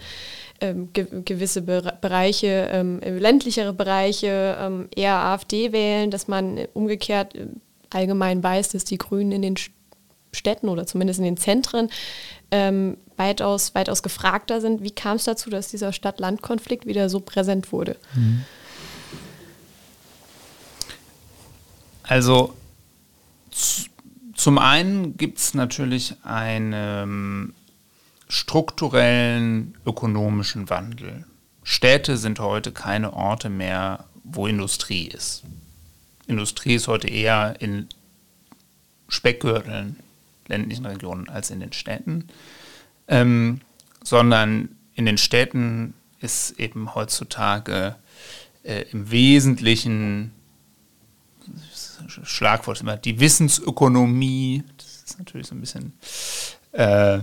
ähm, 0.61 0.93
ge 0.93 1.07
gewisse 1.25 1.63
Be 1.63 1.97
Bereiche, 2.01 2.69
ähm, 2.71 3.01
ländlichere 3.01 3.73
Bereiche 3.73 4.57
ähm, 4.61 4.89
eher 4.95 5.17
AfD 5.17 5.73
wählen, 5.73 6.11
dass 6.11 6.29
man 6.29 6.59
umgekehrt 6.73 7.35
äh, 7.35 7.47
allgemein 7.91 8.43
weiß, 8.43 8.71
dass 8.71 8.85
die 8.85 8.99
Grünen 8.99 9.33
in 9.33 9.43
den 9.43 9.57
Städten 10.33 10.69
oder 10.69 10.87
zumindest 10.87 11.19
in 11.21 11.25
den 11.25 11.37
Zentren 11.37 11.91
ähm, 12.51 12.97
weitaus, 13.17 13.75
weitaus 13.75 14.03
gefragter 14.03 14.61
sind. 14.61 14.83
Wie 14.83 14.91
kam 14.91 15.17
es 15.17 15.25
dazu, 15.25 15.51
dass 15.51 15.69
dieser 15.69 15.93
Stadt-Land-Konflikt 15.93 16.87
wieder 16.87 17.09
so 17.09 17.21
präsent 17.21 17.73
wurde? 17.73 17.97
Mhm. 18.15 18.45
Also 22.03 22.55
zum 24.35 24.59
einen 24.59 25.17
gibt 25.17 25.39
es 25.39 25.55
natürlich 25.55 26.15
einen 26.23 27.55
strukturellen 28.35 29.79
ökonomischen 29.87 30.69
Wandel. 30.69 31.25
Städte 31.62 32.17
sind 32.17 32.41
heute 32.41 32.73
keine 32.73 33.12
Orte 33.12 33.49
mehr, 33.49 34.07
wo 34.25 34.49
Industrie 34.49 35.07
ist. 35.07 35.45
Industrie 36.26 36.75
ist 36.75 36.88
heute 36.88 37.07
eher 37.07 37.55
in 37.61 37.88
Speckgürteln, 39.09 40.00
ländlichen 40.49 40.85
Regionen 40.85 41.29
als 41.29 41.50
in 41.50 41.61
den 41.61 41.73
Städten, 41.73 42.26
ähm, 43.07 43.61
sondern 44.03 44.71
in 44.97 45.07
den 45.07 45.19
Städten 45.19 45.95
ist 46.21 46.59
eben 46.59 46.93
heutzutage 46.97 47.95
äh, 48.64 48.83
im 48.91 49.12
Wesentlichen 49.12 50.33
Schlagwort 52.25 52.81
immer 52.81 52.97
die 52.97 53.21
Wissensökonomie. 53.21 54.64
Das 54.76 55.05
ist 55.05 55.19
natürlich 55.21 55.47
so 55.47 55.55
ein 55.55 55.61
bisschen 55.61 55.93
äh, 56.73 57.21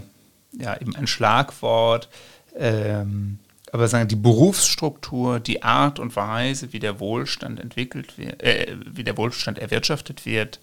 ja, 0.54 0.80
eben 0.80 0.96
ein 0.96 1.08
Schlagwort. 1.08 2.10
Ähm, 2.56 3.40
aber 3.72 3.88
sagen 3.88 4.10
die 4.10 4.18
Berufsstruktur, 4.18 5.40
die 5.40 5.64
Art 5.64 6.00
und 6.00 6.16
Weise, 6.16 6.74
wie 6.74 6.80
der 6.80 7.00
Wohlstand 7.00 7.60
entwickelt 7.60 8.18
wird, 8.18 8.44
äh, 8.44 8.76
wie 8.86 9.04
der 9.04 9.18
Wohlstand 9.18 9.60
erwirtschaftet 9.60 10.26
wird, 10.26 10.60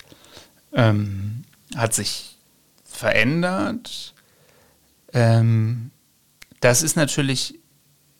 ähm, 0.74 1.44
hat 1.74 1.94
sich 1.94 2.36
verändert. 2.84 4.14
Ähm, 5.14 5.90
das 6.60 6.82
ist 6.82 6.96
natürlich 6.96 7.58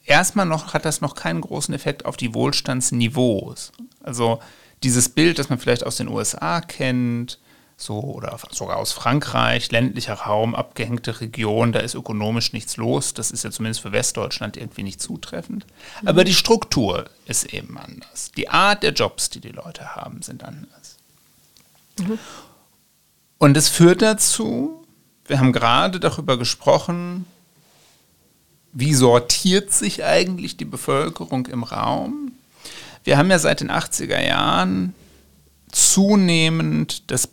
erstmal 0.04 0.46
noch, 0.46 0.72
hat 0.72 0.86
das 0.86 1.00
noch 1.00 1.14
keinen 1.14 1.42
großen 1.42 1.74
Effekt 1.74 2.06
auf 2.06 2.16
die 2.16 2.34
Wohlstandsniveaus. 2.34 3.72
Also 4.02 4.40
dieses 4.82 5.10
Bild, 5.10 5.38
das 5.38 5.50
man 5.50 5.58
vielleicht 5.58 5.84
aus 5.84 5.96
den 5.96 6.08
USA 6.08 6.60
kennt, 6.60 7.38
so 7.80 8.00
oder 8.00 8.36
sogar 8.50 8.76
aus 8.76 8.90
Frankreich, 8.90 9.70
ländlicher 9.70 10.14
Raum, 10.14 10.56
abgehängte 10.56 11.20
Region, 11.20 11.70
da 11.70 11.78
ist 11.78 11.94
ökonomisch 11.94 12.52
nichts 12.52 12.76
los. 12.76 13.14
Das 13.14 13.30
ist 13.30 13.44
ja 13.44 13.52
zumindest 13.52 13.82
für 13.82 13.92
Westdeutschland 13.92 14.56
irgendwie 14.56 14.82
nicht 14.82 15.00
zutreffend. 15.00 15.64
Aber 16.04 16.24
die 16.24 16.34
Struktur 16.34 17.08
ist 17.26 17.54
eben 17.54 17.78
anders. 17.78 18.32
Die 18.36 18.48
Art 18.48 18.82
der 18.82 18.92
Jobs, 18.92 19.30
die 19.30 19.40
die 19.40 19.50
Leute 19.50 19.94
haben, 19.94 20.22
sind 20.22 20.42
anders. 20.42 20.96
Mhm. 22.00 22.18
Und 23.38 23.56
es 23.56 23.68
führt 23.68 24.02
dazu, 24.02 24.84
wir 25.26 25.38
haben 25.38 25.52
gerade 25.52 26.00
darüber 26.00 26.36
gesprochen, 26.36 27.26
wie 28.72 28.92
sortiert 28.92 29.72
sich 29.72 30.04
eigentlich 30.04 30.56
die 30.56 30.64
Bevölkerung 30.64 31.46
im 31.46 31.62
Raum? 31.62 32.32
Wir 33.04 33.16
haben 33.16 33.30
ja 33.30 33.38
seit 33.38 33.60
den 33.60 33.70
80er 33.70 34.20
Jahren 34.20 34.94
zunehmend 35.70 37.10
das, 37.10 37.28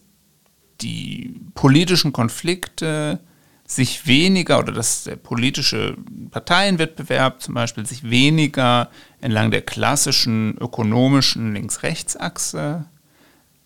die 0.82 1.40
politischen 1.54 2.14
Konflikte 2.14 3.20
sich 3.68 4.06
weniger 4.06 4.60
oder 4.60 4.72
dass 4.72 5.06
der 5.06 5.16
politische 5.16 5.98
Parteienwettbewerb 6.30 7.42
zum 7.42 7.56
Beispiel 7.56 7.86
sich 7.86 8.10
weniger 8.10 8.90
entlang 9.22 9.50
der 9.50 9.64
klassischen 9.64 10.56
ökonomischen 10.60 11.54
Links-Rechts-Achse 11.54 12.86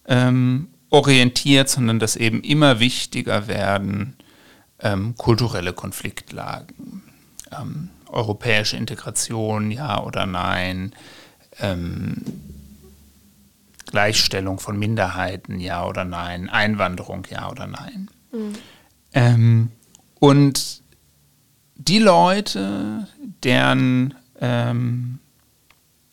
ähm, 0.08 0.70
orientiert, 0.90 1.70
sondern 1.70 2.00
dass 2.00 2.16
eben 2.16 2.42
immer 2.42 2.80
wichtiger 2.80 3.48
werden 3.48 4.16
ähm, 4.80 5.16
kulturelle 5.18 5.74
Konfliktlagen, 5.74 7.04
ähm, 7.52 7.90
europäische 8.08 8.78
Integration, 8.78 9.70
ja 9.70 10.02
oder 10.02 10.26
nein, 10.26 10.94
ähm, 11.60 12.24
Gleichstellung 13.90 14.60
von 14.60 14.78
Minderheiten, 14.78 15.60
ja 15.60 15.86
oder 15.86 16.06
nein, 16.06 16.50
Einwanderung, 16.50 17.26
ja 17.30 17.50
oder 17.50 17.68
nein. 17.68 18.10
Mhm. 18.32 18.54
Ähm, 19.14 19.72
und 20.20 20.84
die 21.76 22.00
Leute, 22.00 23.08
deren, 23.44 24.14
ähm, 24.40 25.20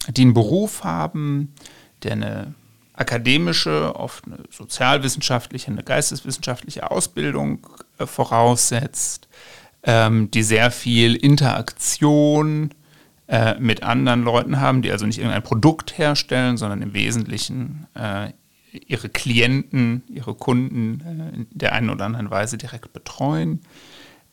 die 0.08 0.22
einen 0.22 0.34
Beruf 0.34 0.84
haben, 0.84 1.52
der 2.02 2.12
eine 2.12 2.54
akademische, 2.94 3.94
oft 3.94 4.24
eine 4.24 4.38
sozialwissenschaftliche, 4.50 5.70
eine 5.70 5.82
geisteswissenschaftliche 5.82 6.90
Ausbildung 6.90 7.66
äh, 7.98 8.06
voraussetzt, 8.06 9.28
ähm, 9.82 10.30
die 10.30 10.42
sehr 10.42 10.70
viel 10.70 11.14
Interaktion 11.14 12.70
äh, 13.28 13.58
mit 13.58 13.82
anderen 13.82 14.22
Leuten 14.22 14.60
haben, 14.60 14.82
die 14.82 14.90
also 14.90 15.06
nicht 15.06 15.18
irgendein 15.18 15.42
Produkt 15.42 15.98
herstellen, 15.98 16.56
sondern 16.56 16.82
im 16.82 16.94
Wesentlichen 16.94 17.86
äh, 17.94 18.30
ihre 18.86 19.08
Klienten, 19.08 20.02
ihre 20.08 20.34
Kunden 20.34 21.00
äh, 21.00 21.34
in 21.34 21.46
der 21.50 21.72
einen 21.72 21.90
oder 21.90 22.04
anderen 22.04 22.30
Weise 22.30 22.58
direkt 22.58 22.92
betreuen. 22.92 23.60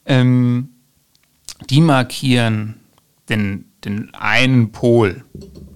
Ähm, 0.06 0.70
die 1.70 1.82
markieren 1.82 2.76
den, 3.30 3.66
den 3.86 4.14
einen 4.14 4.72
Pol 4.72 5.24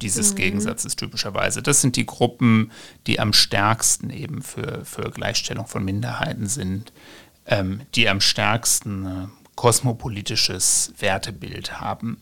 dieses 0.01 0.33
mhm. 0.33 0.37
Gegensatzes 0.37 0.95
typischerweise. 0.95 1.61
Das 1.63 1.81
sind 1.81 1.95
die 1.95 2.05
Gruppen, 2.05 2.71
die 3.07 3.19
am 3.19 3.33
stärksten 3.33 4.09
eben 4.09 4.41
für, 4.41 4.83
für 4.85 5.09
Gleichstellung 5.11 5.65
von 5.67 5.83
Minderheiten 5.83 6.47
sind, 6.47 6.91
ähm, 7.45 7.81
die 7.95 8.09
am 8.09 8.21
stärksten 8.21 9.05
äh, 9.05 9.27
kosmopolitisches 9.55 10.93
Wertebild 10.99 11.79
haben. 11.79 12.19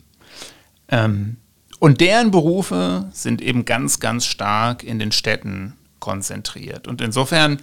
Ähm, 0.89 1.37
und 1.79 2.01
deren 2.01 2.31
Berufe 2.31 3.09
sind 3.11 3.41
eben 3.41 3.65
ganz, 3.65 3.99
ganz 3.99 4.25
stark 4.25 4.83
in 4.83 4.99
den 4.99 5.11
Städten 5.11 5.73
konzentriert. 5.99 6.87
Und 6.87 7.01
insofern 7.01 7.61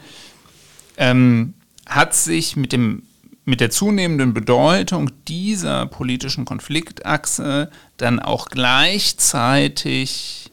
ähm, 0.97 1.55
hat 1.87 2.15
sich 2.15 2.57
mit, 2.57 2.73
dem, 2.73 3.05
mit 3.45 3.61
der 3.61 3.71
zunehmenden 3.71 4.35
Bedeutung 4.35 5.11
dieser 5.29 5.87
politischen 5.87 6.45
Konfliktachse 6.45 7.71
dann 7.97 8.21
auch 8.21 8.49
gleichzeitig 8.49 10.51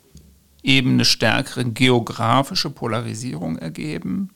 eben 0.63 0.93
eine 0.93 1.05
stärkere 1.05 1.65
geografische 1.65 2.69
Polarisierung 2.69 3.57
ergeben. 3.57 4.29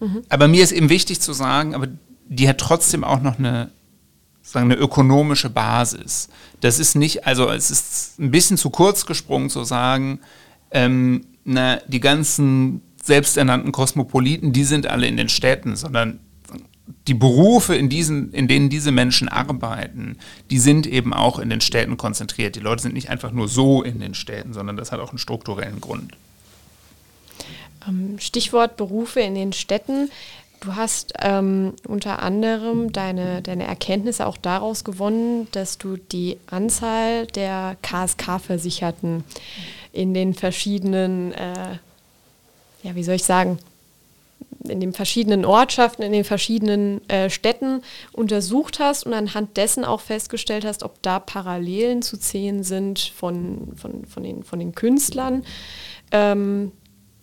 Mhm. 0.00 0.22
Aber 0.28 0.48
mir 0.48 0.62
ist 0.62 0.72
eben 0.72 0.88
wichtig 0.88 1.20
zu 1.20 1.32
sagen, 1.32 1.74
aber 1.74 1.88
die 2.28 2.48
hat 2.48 2.58
trotzdem 2.58 3.04
auch 3.04 3.20
noch 3.20 3.38
eine 3.38 3.70
sagen, 4.52 4.70
eine 4.70 4.80
ökonomische 4.80 5.50
Basis. 5.50 6.28
Das 6.60 6.78
ist 6.78 6.94
nicht, 6.94 7.26
also 7.26 7.50
es 7.50 7.70
ist 7.70 8.18
ein 8.18 8.30
bisschen 8.30 8.56
zu 8.56 8.70
kurz 8.70 9.06
gesprungen 9.06 9.50
zu 9.50 9.64
sagen, 9.64 10.20
ähm, 10.70 11.26
na, 11.44 11.76
die 11.86 12.00
ganzen 12.00 12.82
selbsternannten 13.02 13.72
Kosmopoliten, 13.72 14.52
die 14.52 14.64
sind 14.64 14.86
alle 14.86 15.06
in 15.06 15.16
den 15.16 15.28
Städten, 15.28 15.76
sondern 15.76 16.20
die 17.06 17.14
Berufe, 17.14 17.74
in, 17.74 17.88
diesen, 17.88 18.32
in 18.32 18.48
denen 18.48 18.68
diese 18.68 18.90
Menschen 18.90 19.28
arbeiten, 19.28 20.16
die 20.50 20.58
sind 20.58 20.86
eben 20.86 21.12
auch 21.12 21.38
in 21.38 21.50
den 21.50 21.60
Städten 21.60 21.96
konzentriert. 21.96 22.56
Die 22.56 22.60
Leute 22.60 22.82
sind 22.82 22.94
nicht 22.94 23.10
einfach 23.10 23.32
nur 23.32 23.48
so 23.48 23.82
in 23.82 24.00
den 24.00 24.14
Städten, 24.14 24.52
sondern 24.52 24.76
das 24.76 24.92
hat 24.92 25.00
auch 25.00 25.10
einen 25.10 25.18
strukturellen 25.18 25.80
Grund. 25.80 26.12
Ähm, 27.86 28.18
Stichwort 28.18 28.76
Berufe 28.76 29.20
in 29.20 29.34
den 29.34 29.52
Städten. 29.52 30.10
Du 30.60 30.74
hast 30.74 31.12
ähm, 31.20 31.74
unter 31.86 32.22
anderem 32.22 32.92
deine, 32.92 33.42
deine 33.42 33.66
Erkenntnisse 33.66 34.26
auch 34.26 34.36
daraus 34.36 34.84
gewonnen, 34.84 35.48
dass 35.52 35.78
du 35.78 35.96
die 35.96 36.38
Anzahl 36.46 37.26
der 37.26 37.76
KSK-Versicherten 37.82 39.24
in 39.92 40.14
den 40.14 40.34
verschiedenen, 40.34 41.32
äh, 41.32 41.78
ja, 42.82 42.94
wie 42.94 43.04
soll 43.04 43.16
ich 43.16 43.24
sagen, 43.24 43.58
in 44.68 44.80
den 44.80 44.92
verschiedenen 44.92 45.44
Ortschaften, 45.44 46.02
in 46.02 46.12
den 46.12 46.24
verschiedenen 46.24 47.08
äh, 47.08 47.30
Städten 47.30 47.82
untersucht 48.12 48.80
hast 48.80 49.06
und 49.06 49.14
anhand 49.14 49.56
dessen 49.56 49.84
auch 49.84 50.00
festgestellt 50.00 50.64
hast, 50.64 50.82
ob 50.82 51.00
da 51.02 51.18
Parallelen 51.20 52.02
zu 52.02 52.16
sehen 52.16 52.62
sind 52.62 52.98
von, 52.98 53.72
von, 53.76 54.04
von, 54.06 54.22
den, 54.22 54.42
von 54.42 54.58
den 54.58 54.74
Künstlern. 54.74 55.44
Ähm, 56.10 56.72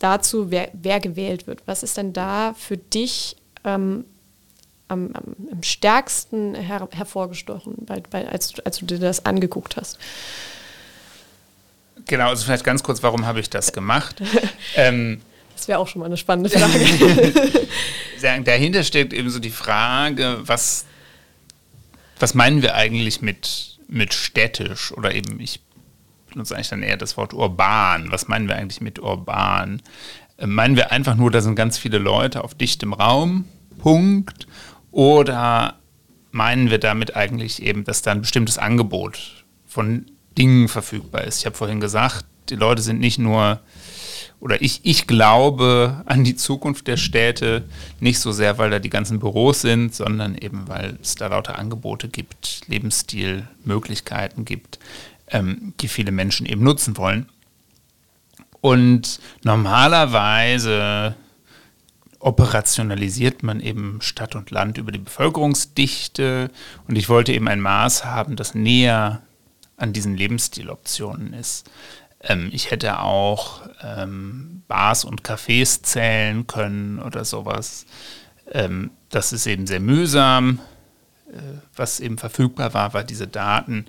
dazu, 0.04 0.52
wer, 0.52 0.70
wer 0.74 1.00
gewählt 1.00 1.48
wird. 1.48 1.64
Was 1.66 1.82
ist 1.84 1.98
denn 1.98 2.14
da 2.14 2.54
für 2.58 2.78
dich 2.78 3.38
ähm, 3.64 4.06
am, 4.88 5.12
am, 5.14 5.36
am, 5.52 5.64
stärksten 5.64 6.56
her, 6.56 6.88
hervorgestochen, 6.92 7.76
bei, 7.86 8.02
bei, 8.10 8.28
als, 8.28 8.60
als 8.66 8.80
du 8.80 8.86
dir 8.86 9.00
das 9.00 9.26
angeguckt 9.26 9.78
hast? 9.78 9.98
Genau, 12.06 12.30
also 12.30 12.44
vielleicht 12.46 12.66
ganz 12.66 12.84
kurz, 12.84 13.02
warum 13.02 13.26
habe 13.26 13.40
ich 13.40 13.50
das 13.50 13.72
gemacht? 13.72 14.22
ähm, 14.76 15.22
Das 15.56 15.68
wäre 15.68 15.80
auch 15.80 15.88
schon 15.88 16.02
mal 16.02 16.08
eine 16.08 16.18
spannende 16.18 16.50
Frage. 16.50 17.34
Dahinter 18.44 18.84
steckt 18.84 19.14
eben 19.14 19.30
so 19.30 19.40
die 19.40 19.50
Frage, 19.50 20.40
was, 20.42 20.86
was 22.20 22.34
meinen 22.34 22.62
wir 22.62 22.76
eigentlich 22.76 23.22
mit, 23.22 23.78
mit 23.88 24.14
städtisch 24.14 24.92
oder 24.92 25.14
eben, 25.14 25.40
ich 25.40 25.62
benutze 26.34 26.56
eigentlich 26.56 26.70
dann 26.70 26.84
eher 26.84 26.98
das 26.98 27.18
Wort 27.18 27.34
urban. 27.34 28.12
Was 28.12 28.28
meinen 28.28 28.48
wir 28.48 28.56
eigentlich 28.56 28.82
mit 28.82 29.00
urban? 29.00 29.82
Äh, 30.38 30.48
meinen 30.48 30.76
wir 30.76 30.92
einfach 30.92 31.16
nur, 31.16 31.32
da 31.32 31.42
sind 31.42 31.56
ganz 31.56 31.78
viele 31.78 31.98
Leute 31.98 32.44
auf 32.44 32.56
dichtem 32.56 32.94
Raum, 32.94 33.46
Punkt? 33.80 34.48
Oder 34.92 35.80
meinen 36.32 36.70
wir 36.70 36.80
damit 36.80 37.16
eigentlich 37.16 37.62
eben, 37.62 37.84
dass 37.84 38.02
da 38.02 38.12
ein 38.12 38.22
bestimmtes 38.22 38.58
Angebot 38.58 39.46
von 39.66 40.06
Dingen 40.38 40.68
verfügbar 40.68 41.24
ist? 41.24 41.40
Ich 41.40 41.46
habe 41.46 41.56
vorhin 41.56 41.80
gesagt, 41.80 42.26
die 42.50 42.56
Leute 42.56 42.82
sind 42.82 43.00
nicht 43.00 43.20
nur, 43.20 43.62
oder 44.40 44.62
ich, 44.62 44.82
ich 44.84 45.08
glaube 45.08 46.04
an 46.06 46.24
die 46.24 46.36
Zukunft 46.36 46.88
der 46.88 46.98
Städte 46.98 47.64
nicht 48.00 48.20
so 48.20 48.32
sehr, 48.32 48.58
weil 48.58 48.70
da 48.70 48.80
die 48.80 48.90
ganzen 48.90 49.20
Büros 49.20 49.62
sind, 49.62 49.96
sondern 49.96 50.36
eben, 50.36 50.68
weil 50.68 50.98
es 51.02 51.16
da 51.16 51.28
lauter 51.28 51.58
Angebote 51.58 52.10
gibt, 52.10 52.62
Lebensstilmöglichkeiten 52.68 54.44
gibt, 54.44 54.80
ähm, 55.34 55.74
die 55.82 55.90
viele 55.90 56.12
Menschen 56.12 56.46
eben 56.46 56.64
nutzen 56.64 56.96
wollen. 56.96 57.28
Und 58.62 59.20
normalerweise 59.44 61.16
operationalisiert 62.20 63.44
man 63.44 63.60
eben 63.60 64.00
Stadt 64.02 64.36
und 64.36 64.52
Land 64.52 64.78
über 64.78 64.94
die 64.94 65.00
Bevölkerungsdichte. 65.00 66.50
Und 66.88 66.96
ich 66.96 67.10
wollte 67.10 67.34
eben 67.34 67.50
ein 67.50 67.60
Maß 67.60 68.06
haben, 68.06 68.38
das 68.38 68.56
näher 68.56 69.22
an 69.76 69.92
diesen 69.92 70.16
Lebensstiloptionen 70.16 71.34
ist. 71.34 71.70
Ähm, 72.22 72.50
ich 72.54 72.72
hätte 72.72 73.00
auch 73.00 73.68
ähm, 73.82 74.64
Bars 74.70 75.04
und 75.04 75.24
Cafés 75.24 75.84
zählen 75.84 76.48
können 76.48 77.00
oder 77.00 77.26
sowas. 77.26 77.86
Ähm, 78.50 78.92
das 79.10 79.34
ist 79.34 79.46
eben 79.46 79.68
sehr 79.68 79.82
mühsam. 79.82 80.60
Äh, 81.34 81.40
was 81.76 82.00
eben 82.00 82.18
verfügbar 82.18 82.74
war, 82.74 82.94
war 82.94 83.04
diese 83.04 83.28
Daten 83.28 83.88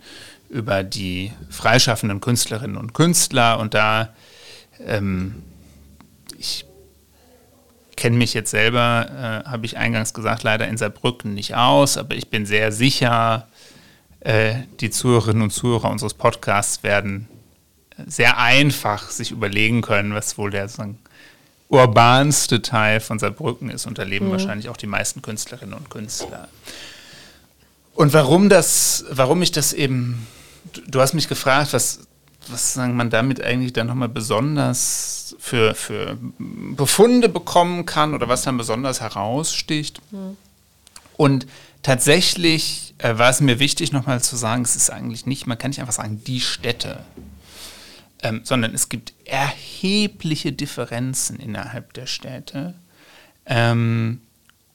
über 0.48 0.82
die 0.82 1.32
freischaffenden 1.50 2.20
Künstlerinnen 2.20 2.76
und 2.76 2.94
Künstler. 2.94 3.58
Und 3.58 3.74
da, 3.74 4.14
ähm, 4.86 5.42
ich 6.38 6.64
kenne 7.96 8.16
mich 8.16 8.34
jetzt 8.34 8.50
selber, 8.50 9.44
äh, 9.46 9.48
habe 9.48 9.66
ich 9.66 9.76
eingangs 9.76 10.14
gesagt, 10.14 10.42
leider 10.42 10.68
in 10.68 10.76
Saarbrücken 10.76 11.34
nicht 11.34 11.54
aus, 11.54 11.96
aber 11.96 12.14
ich 12.14 12.28
bin 12.28 12.46
sehr 12.46 12.72
sicher, 12.72 13.48
äh, 14.20 14.54
die 14.80 14.90
Zuhörerinnen 14.90 15.42
und 15.42 15.50
Zuhörer 15.50 15.90
unseres 15.90 16.14
Podcasts 16.14 16.82
werden 16.82 17.28
sehr 18.06 18.38
einfach 18.38 19.10
sich 19.10 19.30
überlegen 19.30 19.82
können, 19.82 20.14
was 20.14 20.36
wohl 20.36 20.50
der 20.50 20.68
sagen, 20.68 20.98
urbanste 21.68 22.62
Teil 22.62 23.00
von 23.00 23.18
Saarbrücken 23.18 23.70
ist. 23.70 23.86
Und 23.86 23.98
da 23.98 24.02
leben 24.02 24.26
mhm. 24.26 24.32
wahrscheinlich 24.32 24.68
auch 24.68 24.76
die 24.76 24.86
meisten 24.86 25.22
Künstlerinnen 25.22 25.74
und 25.74 25.90
Künstler. 25.90 26.48
Und 27.94 28.12
warum 28.12 28.48
das, 28.48 29.04
warum 29.10 29.40
ich 29.42 29.52
das 29.52 29.72
eben, 29.72 30.26
du 30.86 31.00
hast 31.00 31.14
mich 31.14 31.28
gefragt, 31.28 31.72
was, 31.72 32.00
was 32.48 32.74
sagen 32.74 32.96
man 32.96 33.10
damit 33.10 33.42
eigentlich 33.42 33.72
dann 33.72 33.86
nochmal 33.86 34.08
besonders 34.08 35.36
für, 35.38 35.74
für 35.74 36.18
Befunde 36.38 37.28
bekommen 37.28 37.86
kann 37.86 38.14
oder 38.14 38.28
was 38.28 38.42
dann 38.42 38.56
besonders 38.56 39.00
heraussticht. 39.00 40.00
Mhm. 40.10 40.36
Und 41.16 41.46
tatsächlich 41.82 42.94
äh, 42.98 43.16
war 43.16 43.30
es 43.30 43.40
mir 43.40 43.60
wichtig, 43.60 43.92
nochmal 43.92 44.20
zu 44.20 44.36
sagen, 44.36 44.62
es 44.62 44.74
ist 44.74 44.90
eigentlich 44.90 45.26
nicht, 45.26 45.46
man 45.46 45.58
kann 45.58 45.70
nicht 45.70 45.80
einfach 45.80 45.92
sagen, 45.92 46.22
die 46.26 46.40
Städte, 46.40 47.04
ähm, 48.22 48.40
sondern 48.42 48.74
es 48.74 48.88
gibt 48.88 49.14
erhebliche 49.24 50.52
Differenzen 50.52 51.38
innerhalb 51.38 51.92
der 51.92 52.06
Städte. 52.06 52.74
Ähm, 53.46 54.22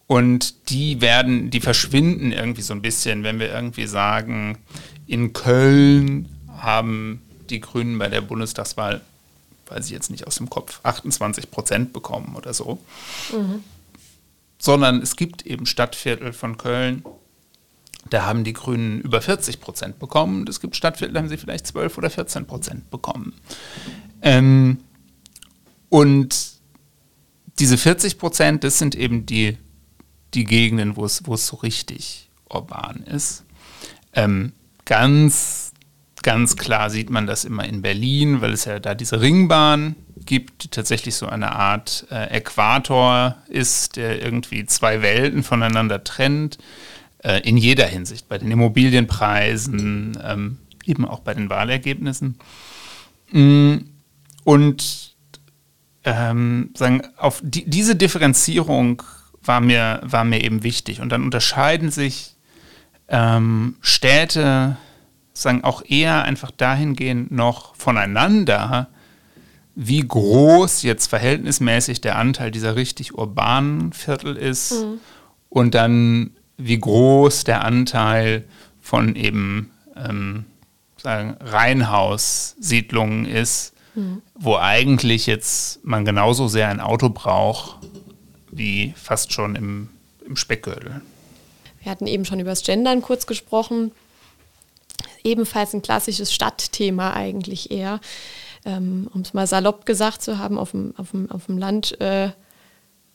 und 0.09 0.71
die 0.71 1.01
werden, 1.01 1.51
die 1.51 1.61
verschwinden 1.61 2.31
irgendwie 2.31 2.63
so 2.63 2.73
ein 2.73 2.81
bisschen, 2.81 3.23
wenn 3.23 3.39
wir 3.39 3.53
irgendwie 3.53 3.85
sagen, 3.85 4.57
in 5.05 5.33
Köln 5.33 6.27
haben 6.47 7.21
die 7.51 7.59
Grünen 7.59 7.99
bei 7.99 8.07
der 8.07 8.21
Bundestagswahl, 8.21 9.01
weiß 9.67 9.85
ich 9.85 9.91
jetzt 9.91 10.09
nicht 10.09 10.25
aus 10.25 10.37
dem 10.37 10.49
Kopf, 10.49 10.79
28 10.81 11.51
Prozent 11.51 11.93
bekommen 11.93 12.35
oder 12.35 12.55
so. 12.55 12.79
Mhm. 13.31 13.63
Sondern 14.57 14.99
es 14.99 15.15
gibt 15.15 15.45
eben 15.45 15.67
Stadtviertel 15.67 16.33
von 16.33 16.57
Köln, 16.57 17.03
da 18.09 18.25
haben 18.25 18.43
die 18.43 18.53
Grünen 18.53 19.01
über 19.01 19.21
40 19.21 19.61
Prozent 19.61 19.99
bekommen. 19.99 20.47
Es 20.49 20.59
gibt 20.59 20.75
Stadtviertel, 20.75 21.13
da 21.13 21.19
haben 21.19 21.29
sie 21.29 21.37
vielleicht 21.37 21.67
12 21.67 21.99
oder 21.99 22.09
14 22.09 22.47
Prozent 22.47 22.89
bekommen. 22.89 23.35
Ähm, 24.23 24.79
und 25.89 26.35
diese 27.59 27.77
40 27.77 28.17
Prozent, 28.17 28.63
das 28.63 28.79
sind 28.79 28.95
eben 28.95 29.27
die 29.27 29.55
die 30.33 30.45
Gegenden, 30.45 30.95
wo 30.95 31.05
es, 31.05 31.25
wo 31.25 31.33
es 31.33 31.47
so 31.47 31.57
richtig 31.57 32.29
urban 32.49 33.03
ist. 33.03 33.43
Ähm, 34.13 34.53
ganz, 34.85 35.71
ganz 36.23 36.55
klar 36.55 36.89
sieht 36.89 37.09
man 37.09 37.27
das 37.27 37.45
immer 37.45 37.65
in 37.65 37.81
Berlin, 37.81 38.41
weil 38.41 38.53
es 38.53 38.65
ja 38.65 38.79
da 38.79 38.95
diese 38.95 39.21
Ringbahn 39.21 39.95
gibt, 40.25 40.63
die 40.63 40.67
tatsächlich 40.67 41.15
so 41.15 41.27
eine 41.27 41.51
Art 41.51 42.05
äh, 42.11 42.37
Äquator 42.37 43.37
ist, 43.47 43.95
der 43.95 44.21
irgendwie 44.21 44.65
zwei 44.65 45.01
Welten 45.01 45.43
voneinander 45.43 46.03
trennt, 46.03 46.57
äh, 47.23 47.41
in 47.41 47.57
jeder 47.57 47.85
Hinsicht, 47.85 48.27
bei 48.29 48.37
den 48.37 48.51
Immobilienpreisen, 48.51 50.17
ähm, 50.23 50.57
eben 50.85 51.05
auch 51.05 51.19
bei 51.19 51.33
den 51.33 51.49
Wahlergebnissen. 51.49 52.37
Mm, 53.31 53.77
und 54.43 55.15
ähm, 56.03 56.71
sagen, 56.75 57.01
auf 57.17 57.41
die, 57.43 57.69
diese 57.69 57.95
Differenzierung 57.95 59.03
war 59.43 59.61
mir, 59.61 60.01
war 60.03 60.23
mir 60.23 60.43
eben 60.43 60.63
wichtig. 60.63 61.01
Und 61.01 61.09
dann 61.09 61.23
unterscheiden 61.23 61.91
sich 61.91 62.35
ähm, 63.07 63.75
Städte, 63.81 64.77
sagen 65.33 65.63
auch 65.63 65.83
eher 65.85 66.23
einfach 66.23 66.51
dahingehend 66.51 67.31
noch 67.31 67.75
voneinander, 67.75 68.89
wie 69.75 70.01
groß 70.01 70.83
jetzt 70.83 71.07
verhältnismäßig 71.07 72.01
der 72.01 72.17
Anteil 72.17 72.51
dieser 72.51 72.75
richtig 72.75 73.17
urbanen 73.17 73.93
Viertel 73.93 74.35
ist 74.35 74.73
mhm. 74.73 74.99
und 75.47 75.73
dann 75.73 76.31
wie 76.57 76.77
groß 76.77 77.45
der 77.45 77.63
Anteil 77.63 78.43
von 78.81 79.15
eben 79.15 79.71
ähm, 79.95 80.45
sagen, 80.97 81.37
Reihenhaussiedlungen 81.39 83.25
ist, 83.25 83.73
mhm. 83.95 84.21
wo 84.35 84.57
eigentlich 84.57 85.25
jetzt 85.27 85.85
man 85.85 86.03
genauso 86.03 86.49
sehr 86.49 86.67
ein 86.67 86.81
Auto 86.81 87.09
braucht 87.09 87.77
wie 88.59 88.93
fast 88.95 89.33
schon 89.33 89.55
im, 89.55 89.89
im 90.25 90.35
Speckgürtel. 90.35 91.01
Wir 91.81 91.91
hatten 91.91 92.05
eben 92.05 92.25
schon 92.25 92.39
über 92.39 92.51
das 92.51 92.63
Gendern 92.63 93.01
kurz 93.01 93.25
gesprochen. 93.25 93.91
Ebenfalls 95.23 95.73
ein 95.73 95.81
klassisches 95.81 96.31
Stadtthema 96.31 97.13
eigentlich 97.13 97.71
eher. 97.71 97.99
Ähm, 98.65 99.09
um 99.13 99.21
es 99.21 99.33
mal 99.33 99.47
salopp 99.47 99.85
gesagt 99.85 100.21
zu 100.21 100.37
haben, 100.37 100.57
auf 100.57 100.71
dem, 100.71 100.93
auf 100.97 101.11
dem, 101.11 101.31
auf 101.31 101.45
dem 101.45 101.57
Land 101.57 101.99
äh, 102.01 102.31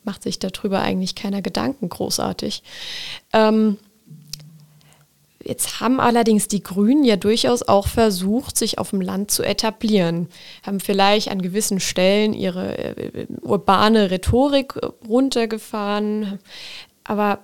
macht 0.03 0.23
sich 0.23 0.39
darüber 0.39 0.81
eigentlich 0.81 1.13
keiner 1.13 1.43
Gedanken 1.43 1.87
großartig. 1.87 2.63
Ähm, 3.31 3.77
Jetzt 5.45 5.79
haben 5.79 5.99
allerdings 5.99 6.47
die 6.47 6.63
Grünen 6.63 7.03
ja 7.03 7.17
durchaus 7.17 7.61
auch 7.61 7.87
versucht, 7.87 8.57
sich 8.57 8.79
auf 8.79 8.89
dem 8.89 9.01
Land 9.01 9.29
zu 9.29 9.43
etablieren, 9.43 10.27
haben 10.65 10.79
vielleicht 10.79 11.29
an 11.29 11.41
gewissen 11.41 11.79
Stellen 11.79 12.33
ihre 12.33 12.77
äh, 12.77 13.27
urbane 13.41 14.09
Rhetorik 14.09 14.73
runtergefahren, 15.07 16.39
aber 17.03 17.39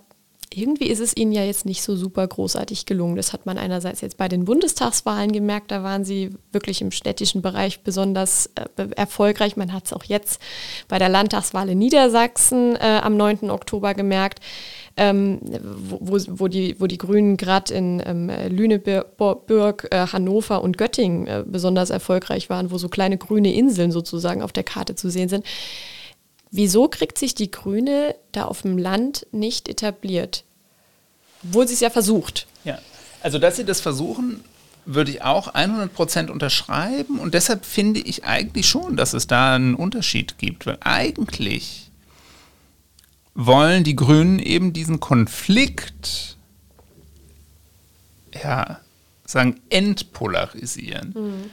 irgendwie 0.54 0.88
ist 0.88 1.00
es 1.00 1.16
ihnen 1.16 1.32
ja 1.32 1.44
jetzt 1.44 1.66
nicht 1.66 1.82
so 1.82 1.96
super 1.96 2.28
großartig 2.28 2.86
gelungen. 2.86 3.16
Das 3.16 3.34
hat 3.34 3.46
man 3.46 3.58
einerseits 3.58 4.02
jetzt 4.02 4.18
bei 4.18 4.28
den 4.28 4.46
Bundestagswahlen 4.46 5.32
gemerkt, 5.32 5.72
da 5.72 5.84
waren 5.84 6.04
sie 6.04 6.32
wirklich 6.52 6.82
im 6.82 6.92
städtischen 6.92 7.42
Bereich 7.42 7.82
besonders 7.82 8.50
äh, 8.56 8.88
erfolgreich. 8.96 9.56
Man 9.56 9.74
hat 9.74 9.86
es 9.86 9.94
auch 9.94 10.04
jetzt 10.04 10.42
bei 10.88 11.00
der 11.00 11.10
Landtagswahl 11.10 11.70
in 11.70 11.78
Niedersachsen 11.78 12.76
äh, 12.76 13.00
am 13.02 13.16
9. 13.16 13.50
Oktober 13.50 13.94
gemerkt 13.94 14.40
ähm, 14.98 15.40
wo, 15.90 16.18
wo, 16.28 16.48
die, 16.48 16.76
wo 16.80 16.88
die 16.88 16.98
Grünen 16.98 17.38
gerade 17.38 17.74
in 17.74 18.02
ähm, 18.06 18.32
Lüneburg, 18.50 19.88
äh, 19.92 20.08
Hannover 20.08 20.62
und 20.62 20.78
Göttingen 20.78 21.28
äh, 21.28 21.44
besonders 21.46 21.90
erfolgreich 21.90 22.50
waren, 22.50 22.72
wo 22.72 22.78
so 22.78 22.90
kleine 22.90 23.18
grüne 23.18 23.54
Inseln 23.54 23.92
sozusagen 23.92 24.42
auf 24.42 24.52
der 24.52 24.64
Karte 24.64 24.96
zu 24.96 25.10
sehen 25.10 25.30
sind. 25.30 25.46
Wieso 26.52 26.90
kriegt 26.90 27.18
sich 27.18 27.34
die 27.34 27.50
Grüne 27.50 28.16
da 28.34 28.44
auf 28.44 28.64
dem 28.64 28.78
Land 28.78 29.26
nicht 29.32 29.70
etabliert? 29.70 30.44
Obwohl 31.44 31.68
sie 31.68 31.76
es 31.76 31.80
ja 31.80 31.90
versucht. 31.90 32.48
Ja, 32.66 32.78
also 33.22 33.40
dass 33.40 33.56
sie 33.56 33.64
das 33.64 33.80
versuchen, 33.80 34.44
würde 34.86 35.12
ich 35.12 35.22
auch 35.22 35.54
100% 35.54 36.30
unterschreiben 36.30 37.20
und 37.20 37.34
deshalb 37.34 37.66
finde 37.66 38.00
ich 38.00 38.26
eigentlich 38.26 38.68
schon, 38.68 38.98
dass 38.98 39.14
es 39.14 39.28
da 39.28 39.56
einen 39.56 39.76
Unterschied 39.76 40.38
gibt, 40.38 40.66
weil 40.66 40.78
eigentlich 40.82 41.91
wollen 43.34 43.84
die 43.84 43.96
Grünen 43.96 44.40
eben 44.40 44.74
diesen 44.74 45.00
Konflikt 45.00 46.38
ja, 48.44 48.80
sagen, 49.26 49.60
entpolarisieren. 49.70 51.14
Mhm. 51.16 51.50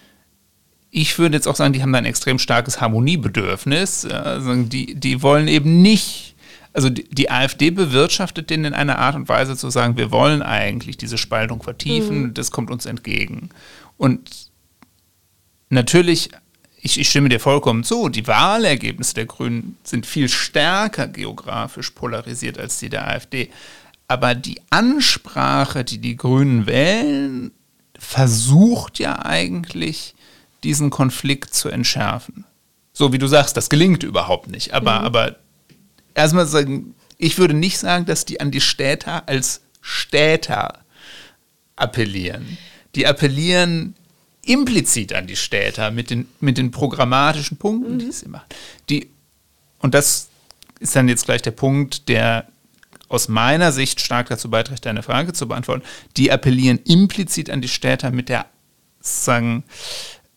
ich 0.91 1.19
würde 1.19 1.37
jetzt 1.37 1.47
auch 1.47 1.57
sagen, 1.57 1.73
die 1.73 1.83
haben 1.83 1.93
da 1.93 1.99
ein 1.99 2.05
extrem 2.05 2.39
starkes 2.39 2.81
Harmoniebedürfnis. 2.81 4.05
Also 4.07 4.55
die, 4.63 4.95
die 4.95 5.23
wollen 5.23 5.49
eben 5.49 5.83
nicht, 5.83 6.35
also 6.73 6.89
die, 6.89 7.05
die, 7.09 7.31
AfD 7.31 7.71
bewirtschaftet 7.71 8.51
den 8.51 8.65
in 8.65 8.75
einer 8.75 8.99
Art 8.99 9.15
und 9.15 9.29
Weise 9.29 9.57
zu 9.57 9.71
sagen, 9.71 9.97
wir 9.97 10.11
wollen 10.11 10.43
eigentlich 10.43 10.97
diese 10.97 11.19
Spaltung 11.19 11.63
vertiefen, 11.63 12.23
mhm. 12.23 12.35
das 12.35 12.51
kommt 12.51 12.71
uns 12.71 12.87
entgegen. 12.87 13.51
Und 13.97 14.51
natürlich, 15.69 16.31
ich, 16.81 16.99
ich 16.99 17.09
stimme 17.09 17.29
dir 17.29 17.41
vollkommen 17.41 17.85
zu, 17.85 18.09
die 18.09 18.27
Wahlergebnisse 18.27 19.15
der 19.15 19.27
Grünen 19.27 19.77
sind 19.83 20.07
viel 20.07 20.29
stärker 20.29 21.09
geografisch 21.09 21.91
polarisiert 21.91 22.59
als 22.59 22.79
die 22.79 22.89
der 22.89 23.09
AfD. 23.09 23.51
Aber 24.07 24.35
die 24.35 24.61
Ansprache, 24.71 25.85
die 25.85 25.99
die 25.99 26.17
Grünen 26.17 26.67
wählen, 26.67 27.51
versucht 27.99 28.99
ja 28.99 29.25
eigentlich 29.25 30.15
diesen 30.63 30.91
Konflikt 30.91 31.53
zu 31.53 31.69
entschärfen. 31.69 32.45
So 32.93 33.13
wie 33.13 33.19
du 33.19 33.27
sagst, 33.27 33.57
das 33.57 33.69
gelingt 33.69 34.03
überhaupt 34.03 34.49
nicht. 34.49 34.73
Aber, 34.73 35.01
mhm. 35.01 35.07
aber 35.07 35.37
erstmal 36.15 36.47
sagen, 36.47 36.95
ich 37.17 37.39
würde 37.39 37.55
nicht 37.55 37.79
sagen, 37.79 38.07
dass 38.07 38.25
die 38.25 38.41
an 38.41 38.51
die 38.51 38.61
Städter 38.61 39.29
als 39.29 39.61
Städter 39.81 40.81
appellieren. 41.77 42.59
Die 42.95 43.07
appellieren 43.07 43.95
implizit 44.49 45.13
an 45.13 45.27
die 45.27 45.37
Städter 45.37 45.91
mit 45.91 46.11
den, 46.11 46.29
mit 46.41 46.59
den 46.59 46.71
programmatischen 46.71 47.59
Punkten, 47.59 47.95
mhm. 47.95 47.99
die 47.99 48.13
sie 48.13 48.29
machen. 48.29 48.47
Die, 48.89 49.11
und 49.81 49.95
das 49.95 50.29
ist 50.81 50.97
dann 50.97 51.09
jetzt 51.09 51.27
gleich 51.27 51.43
der 51.43 51.51
Punkt, 51.51 52.09
der 52.09 52.47
aus 53.09 53.29
meiner 53.29 53.73
Sicht 53.73 54.01
stark 54.01 54.29
dazu 54.29 54.51
beiträgt, 54.51 54.87
deine 54.87 55.03
Frage 55.03 55.33
zu 55.33 55.49
beantworten. 55.49 55.83
Die 56.17 56.31
appellieren 56.31 56.79
implizit 56.85 57.51
an 57.51 57.61
die 57.61 57.69
Städter 57.69 58.11
mit 58.11 58.29
der 58.29 58.47
sagen, 59.01 59.65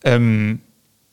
ähm, 0.03 0.61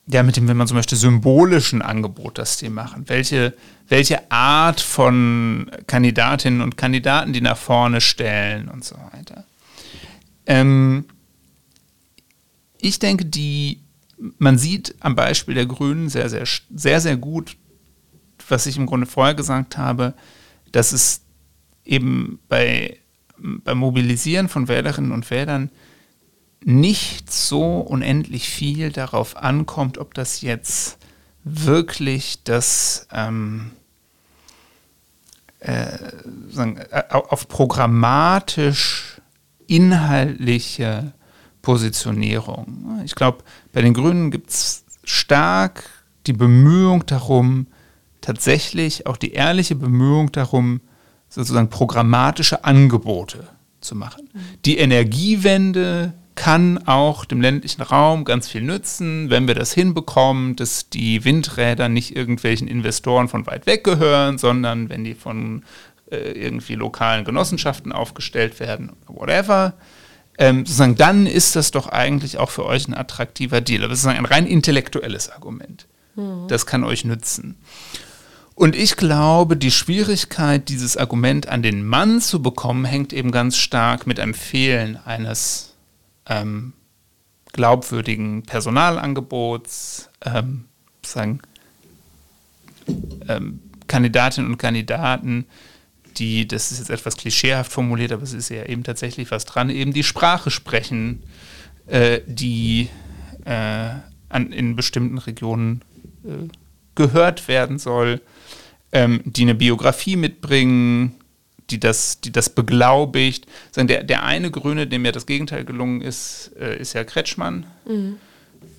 ja, 0.07 0.23
mit 0.23 0.37
dem, 0.37 0.49
wenn 0.49 0.57
man 0.57 0.67
zum 0.67 0.77
Beispiel 0.77 0.97
symbolischen 0.97 1.83
Angebot 1.83 2.39
das 2.39 2.57
die 2.57 2.71
machen, 2.71 3.05
welche, 3.09 3.55
welche 3.89 4.31
Art 4.31 4.81
von 4.81 5.71
Kandidatinnen 5.87 6.63
und 6.63 6.77
Kandidaten 6.77 7.33
die 7.33 7.41
nach 7.43 7.59
vorne 7.59 8.01
stellen 8.01 8.69
und 8.69 8.85
so 8.85 8.97
weiter. 9.13 9.45
Ähm, 10.47 11.05
ich 12.81 12.99
denke, 12.99 13.25
die, 13.25 13.81
man 14.39 14.59
sieht 14.59 14.95
am 15.01 15.15
Beispiel 15.15 15.55
der 15.55 15.67
Grünen 15.67 16.09
sehr, 16.09 16.29
sehr, 16.29 16.45
sehr, 16.75 17.01
sehr 17.01 17.17
gut, 17.17 17.57
was 18.49 18.67
ich 18.67 18.77
im 18.77 18.87
Grunde 18.87 19.07
vorher 19.07 19.35
gesagt 19.35 19.77
habe, 19.77 20.15
dass 20.73 20.93
es 20.93 21.23
eben 21.85 22.39
bei, 22.49 22.99
beim 23.39 23.79
Mobilisieren 23.79 24.49
von 24.49 24.69
Wählerinnen 24.69 25.13
und 25.13 25.31
Wählern 25.31 25.71
nicht 26.65 27.33
so 27.33 27.79
unendlich 27.79 28.49
viel 28.49 28.91
darauf 28.91 29.37
ankommt, 29.37 29.99
ob 29.99 30.15
das 30.15 30.41
jetzt 30.41 30.99
wirklich 31.45 32.43
das 32.45 33.07
ähm, 33.13 33.71
äh, 35.61 35.99
sagen, 36.51 36.81
auf 37.11 37.49
programmatisch 37.49 39.21
inhaltliche 39.67 41.13
Positionierung. 41.63 43.01
Ich 43.05 43.15
glaube, 43.15 43.39
bei 43.73 43.83
den 43.83 43.95
Grünen 43.95 44.31
gibt 44.31 44.51
es 44.51 44.85
stark 45.05 45.85
die 46.27 46.33
Bemühung 46.33 47.07
darum, 47.07 47.67
tatsächlich 48.21 49.07
auch 49.07 49.17
die 49.17 49.33
ehrliche 49.33 49.75
Bemühung 49.75 50.33
darum, 50.33 50.81
sozusagen 51.29 51.71
programmatische 51.71 52.65
Angebote 52.65 53.49
zu 53.81 53.95
machen. 53.95 54.29
Die 54.65 54.79
Energiewende 54.79 56.15
kann 56.35 56.79
auch 56.87 57.25
dem 57.25 57.41
ländlichen 57.41 57.83
Raum 57.83 58.25
ganz 58.25 58.49
viel 58.49 58.63
nützen, 58.63 59.29
wenn 59.29 59.49
wir 59.49 59.57
das 59.57 59.73
hinbekommen, 59.73 60.55
dass 60.55 60.89
die 60.89 61.25
Windräder 61.25 61.89
nicht 61.89 62.15
irgendwelchen 62.15 62.69
Investoren 62.69 63.29
von 63.29 63.47
weit 63.47 63.67
weg 63.67 63.83
gehören, 63.83 64.39
sondern 64.39 64.89
wenn 64.89 65.03
die 65.03 65.15
von 65.15 65.65
äh, 66.11 66.33
irgendwie 66.33 66.77
lokalen 66.77 67.25
Genossenschaften 67.25 67.93
aufgestellt 67.93 68.61
werden, 68.61 68.93
whatever. 69.09 69.75
Ähm, 70.39 70.65
sozusagen, 70.65 70.95
dann 70.95 71.27
ist 71.27 71.57
das 71.57 71.73
doch 71.73 71.89
eigentlich 71.89 72.39
auch 72.39 72.51
für 72.51 72.65
euch 72.65 72.87
ein 72.87 72.95
attraktiver 72.95 73.61
Deal. 73.61 73.83
Aber 73.83 73.91
das 73.91 74.01
ist 74.01 74.07
ein 74.07 74.25
rein 74.25 74.47
intellektuelles 74.47 75.31
Argument. 75.31 75.87
Mhm. 76.15 76.47
Das 76.49 76.65
kann 76.65 76.85
euch 76.85 77.05
nützen. 77.05 77.57
Und 78.55 78.75
ich 78.75 78.97
glaube, 78.97 79.57
die 79.57 79.71
Schwierigkeit, 79.71 80.69
dieses 80.69 80.97
Argument 80.97 81.49
an 81.49 81.63
den 81.63 81.87
Mann 81.87 82.21
zu 82.21 82.43
bekommen, 82.43 82.85
hängt 82.85 83.13
eben 83.13 83.31
ganz 83.31 83.57
stark 83.57 84.07
mit 84.07 84.19
einem 84.19 84.35
Fehlen 84.35 84.99
eines 85.05 85.75
ähm, 86.27 86.73
glaubwürdigen 87.53 88.43
Personalangebots, 88.43 90.11
ähm, 90.25 90.65
sagen, 91.05 91.41
ähm, 93.29 93.61
Kandidatinnen 93.87 94.51
und 94.51 94.59
Kandidaten, 94.59 95.47
die, 96.19 96.47
das 96.49 96.73
ist 96.73 96.79
jetzt 96.79 96.91
etwas 96.91 97.17
klischeehaft 97.17 97.73
formuliert, 97.73 98.13
aber 98.13 98.23
es 98.23 98.33
ist 98.33 98.49
ja 98.49 98.65
eben 98.65 98.85
tatsächlich 98.85 99.31
was 99.31 99.45
dran, 99.45 99.71
eben 99.71 99.93
die 99.93 100.05
Sprache 100.05 100.51
sprechen, 100.51 101.23
äh, 101.87 102.21
die 102.27 102.89
äh, 103.45 103.91
an, 104.29 104.53
in 104.53 104.77
bestimmten 104.77 105.19
Regionen 105.19 105.83
äh, 106.25 106.49
gehört 106.95 107.49
werden 107.49 107.79
soll, 107.79 108.21
ähm, 108.93 109.21
die 109.25 109.43
eine 109.43 109.55
Biografie 109.55 110.17
mitbringen, 110.17 111.15
die 111.71 111.81
das, 111.81 112.21
die 112.21 112.33
das 112.33 112.51
beglaubigt. 112.51 113.47
Der, 113.77 114.03
der 114.03 114.25
eine 114.25 114.51
Grüne, 114.51 114.87
dem 114.87 115.05
ja 115.05 115.13
das 115.13 115.27
Gegenteil 115.27 115.65
gelungen 115.65 116.01
ist, 116.01 116.53
äh, 116.59 116.79
ist 116.79 116.95
ja 116.95 117.05
Kretschmann. 117.05 117.67
Mhm. 117.87 118.17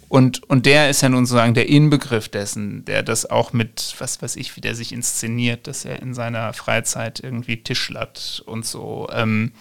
Und, 0.10 0.50
und 0.50 0.66
der 0.66 0.90
ist 0.90 1.02
ja 1.02 1.10
nun 1.10 1.28
sozusagen 1.28 1.54
der 1.54 1.70
Inbegriff 1.70 2.30
dessen, 2.30 2.84
der 2.84 3.04
das 3.04 3.30
auch 3.30 3.54
mit, 3.54 3.94
was 4.00 4.22
weiß 4.22 4.36
ich, 4.38 4.56
wie 4.56 4.62
der 4.62 4.74
sich 4.74 4.92
inszeniert, 4.92 5.68
dass 5.68 5.86
er 5.86 6.02
in 6.02 6.16
seiner 6.16 6.52
Freizeit 6.54 7.20
irgendwie 7.20 7.62
tischlert 7.62 8.42
und 8.48 8.66
so. 8.66 9.08
Ähm, 9.14 9.52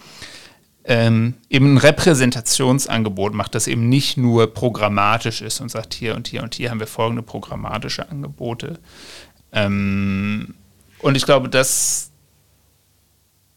ähm, 0.85 1.35
eben 1.49 1.75
ein 1.75 1.77
Repräsentationsangebot 1.77 3.35
macht, 3.35 3.53
das 3.53 3.67
eben 3.67 3.89
nicht 3.89 4.17
nur 4.17 4.51
programmatisch 4.51 5.43
ist 5.43 5.61
und 5.61 5.69
sagt, 5.69 5.93
hier 5.93 6.15
und 6.15 6.27
hier 6.27 6.41
und 6.41 6.55
hier 6.55 6.71
haben 6.71 6.79
wir 6.79 6.87
folgende 6.87 7.21
programmatische 7.21 8.09
Angebote. 8.09 8.79
Ähm, 9.51 10.55
und 10.97 11.15
ich 11.15 11.25
glaube, 11.25 11.47
das, 11.47 12.09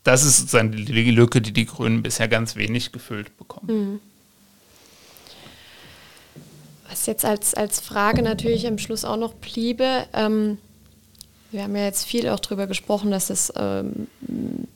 das 0.02 0.24
ist 0.24 0.40
sozusagen 0.40 0.72
die 0.72 1.10
Lücke, 1.10 1.40
die 1.40 1.52
die 1.52 1.64
Grünen 1.64 2.02
bisher 2.02 2.28
ganz 2.28 2.54
wenig 2.56 2.92
gefüllt 2.92 3.34
bekommen. 3.38 3.66
Mhm. 3.92 4.00
Was 6.92 7.06
jetzt 7.06 7.24
als, 7.24 7.54
als 7.54 7.80
Frage 7.80 8.20
natürlich 8.20 8.66
am 8.66 8.76
Schluss 8.76 9.06
auch 9.06 9.16
noch 9.16 9.32
bliebe, 9.32 10.04
ähm, 10.12 10.58
wir 11.50 11.62
haben 11.62 11.74
ja 11.74 11.84
jetzt 11.84 12.04
viel 12.04 12.28
auch 12.28 12.38
darüber 12.38 12.66
gesprochen, 12.66 13.10
dass 13.10 13.30
es 13.30 13.50
ähm, 13.56 14.08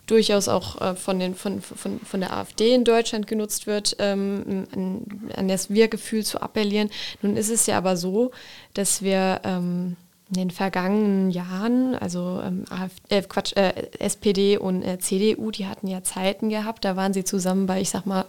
durchaus 0.06 0.48
auch 0.48 0.80
äh, 0.80 0.94
von, 0.94 1.18
den, 1.18 1.34
von, 1.34 1.60
von, 1.60 2.00
von 2.00 2.20
der 2.20 2.32
AfD 2.32 2.74
in 2.74 2.84
Deutschland 2.84 3.26
genutzt 3.26 3.66
wird, 3.66 3.96
ähm, 3.98 4.66
an, 4.72 5.02
an 5.36 5.48
das 5.48 5.68
Wir-Gefühl 5.68 6.24
zu 6.24 6.40
appellieren. 6.40 6.88
Nun 7.20 7.36
ist 7.36 7.50
es 7.50 7.66
ja 7.66 7.76
aber 7.76 7.98
so, 7.98 8.30
dass 8.72 9.02
wir 9.02 9.42
ähm, 9.44 9.96
in 10.30 10.36
den 10.36 10.50
vergangenen 10.50 11.30
Jahren, 11.30 11.94
also 11.96 12.40
ähm, 12.42 12.64
AfD, 12.70 13.14
äh, 13.14 13.22
Quatsch, 13.22 13.54
äh, 13.56 13.90
SPD 13.98 14.56
und 14.56 14.82
äh, 14.82 14.98
CDU, 14.98 15.50
die 15.50 15.66
hatten 15.66 15.86
ja 15.86 16.02
Zeiten 16.02 16.48
gehabt, 16.48 16.86
da 16.86 16.96
waren 16.96 17.12
sie 17.12 17.24
zusammen 17.24 17.66
bei, 17.66 17.82
ich 17.82 17.90
sag 17.90 18.06
mal, 18.06 18.24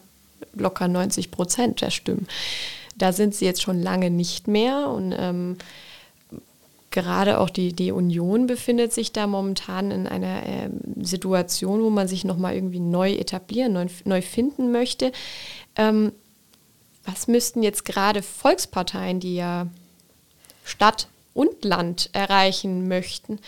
locker 0.54 0.90
90 0.90 1.32
Prozent 1.32 1.80
der 1.80 1.90
Stimmen. 1.90 2.28
Da 2.98 3.14
sind 3.14 3.36
sie 3.36 3.46
jetzt 3.46 3.62
schon 3.62 3.82
lange 3.82 4.10
nicht 4.10 4.48
mehr 4.48 4.90
und 4.90 5.14
ähm, 5.18 5.58
gerade 6.92 7.40
auch 7.40 7.52
die, 7.52 7.74
die 7.74 7.92
Union 7.92 8.48
befindet 8.48 8.92
sich 8.92 9.12
da 9.12 9.28
momentan 9.28 9.92
in 9.92 10.08
einer 10.08 10.46
äh, 10.48 10.70
Situation, 11.02 11.84
wo 11.84 11.90
man 11.90 12.08
sich 12.08 12.26
nochmal 12.26 12.56
irgendwie 12.56 12.80
neu 12.80 13.12
etablieren, 13.14 13.74
neu, 13.74 13.86
neu 14.06 14.22
finden 14.22 14.72
möchte. 14.72 15.12
Ähm, 15.76 16.12
was 17.06 17.28
müssten 17.28 17.62
jetzt 17.62 17.86
gerade 17.86 18.22
Volksparteien, 18.24 19.20
die 19.20 19.36
ja 19.36 19.68
Stadt 20.64 21.08
und 21.34 21.64
Land 21.64 22.10
erreichen 22.14 22.88
möchten, 22.88 23.40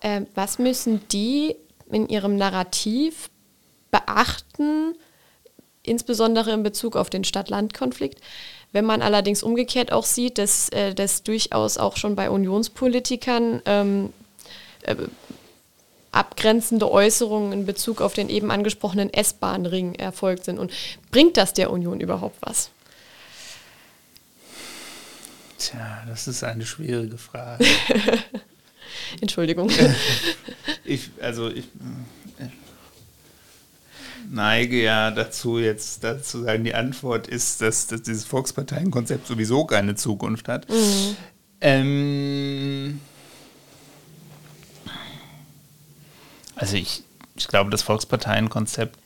äh, 0.00 0.22
was 0.34 0.58
müssen 0.58 1.00
die 1.10 1.56
in 1.90 2.08
ihrem 2.08 2.36
Narrativ 2.36 3.30
beachten, 3.90 4.94
insbesondere 5.82 6.52
in 6.52 6.62
Bezug 6.62 6.96
auf 6.96 7.10
den 7.10 7.24
Stadt-Land-Konflikt? 7.24 8.20
Wenn 8.72 8.86
man 8.86 9.02
allerdings 9.02 9.42
umgekehrt 9.42 9.92
auch 9.92 10.04
sieht, 10.04 10.38
dass 10.38 10.68
äh, 10.70 10.94
das 10.94 11.22
durchaus 11.22 11.76
auch 11.76 11.96
schon 11.96 12.16
bei 12.16 12.30
Unionspolitikern 12.30 13.62
ähm, 13.66 14.12
äh, 14.82 14.96
abgrenzende 16.10 16.90
Äußerungen 16.90 17.52
in 17.52 17.66
Bezug 17.66 18.00
auf 18.00 18.12
den 18.14 18.28
eben 18.28 18.50
angesprochenen 18.50 19.12
S-Bahn-Ring 19.12 19.94
erfolgt 19.94 20.44
sind. 20.44 20.58
Und 20.58 20.72
bringt 21.10 21.36
das 21.36 21.52
der 21.54 21.70
Union 21.70 22.00
überhaupt 22.00 22.36
was? 22.40 22.70
Tja, 25.58 26.02
das 26.08 26.26
ist 26.26 26.42
eine 26.42 26.66
schwierige 26.66 27.18
Frage. 27.18 27.64
Entschuldigung. 29.20 29.70
ich, 30.84 31.10
also 31.20 31.48
ich, 31.48 31.68
neige 34.32 34.82
ja 34.82 35.10
dazu, 35.10 35.58
jetzt 35.58 36.02
dazu 36.04 36.42
sagen, 36.42 36.64
die 36.64 36.74
Antwort 36.74 37.28
ist, 37.28 37.60
dass, 37.60 37.86
dass 37.86 38.02
dieses 38.02 38.24
Volksparteienkonzept 38.24 39.26
sowieso 39.26 39.64
keine 39.64 39.94
Zukunft 39.94 40.48
hat. 40.48 40.68
Mhm. 40.68 41.16
Ähm, 41.60 43.00
also 46.56 46.76
ich, 46.76 47.04
ich 47.36 47.48
glaube, 47.48 47.70
das 47.70 47.82
Volksparteienkonzept, 47.82 48.98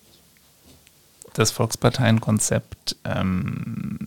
das 1.35 1.51
Volksparteienkonzept, 1.51 2.97
ähm, 3.05 3.99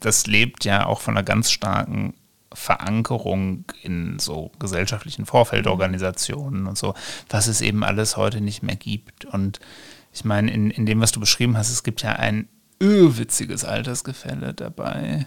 das 0.00 0.26
lebt 0.26 0.64
ja 0.64 0.86
auch 0.86 1.00
von 1.00 1.16
einer 1.16 1.24
ganz 1.24 1.50
starken 1.50 2.14
Verankerung 2.54 3.64
in 3.82 4.18
so 4.18 4.50
gesellschaftlichen 4.58 5.26
Vorfeldorganisationen 5.26 6.66
und 6.66 6.78
so, 6.78 6.94
was 7.28 7.46
es 7.46 7.60
eben 7.60 7.84
alles 7.84 8.16
heute 8.16 8.40
nicht 8.40 8.62
mehr 8.62 8.76
gibt. 8.76 9.24
Und 9.26 9.60
ich 10.12 10.24
meine, 10.24 10.52
in, 10.52 10.70
in 10.70 10.86
dem, 10.86 11.00
was 11.00 11.12
du 11.12 11.20
beschrieben 11.20 11.56
hast, 11.56 11.70
es 11.70 11.82
gibt 11.82 12.02
ja 12.02 12.12
ein 12.12 12.48
irrwitziges 12.78 13.64
Altersgefälle 13.64 14.54
dabei. 14.54 15.26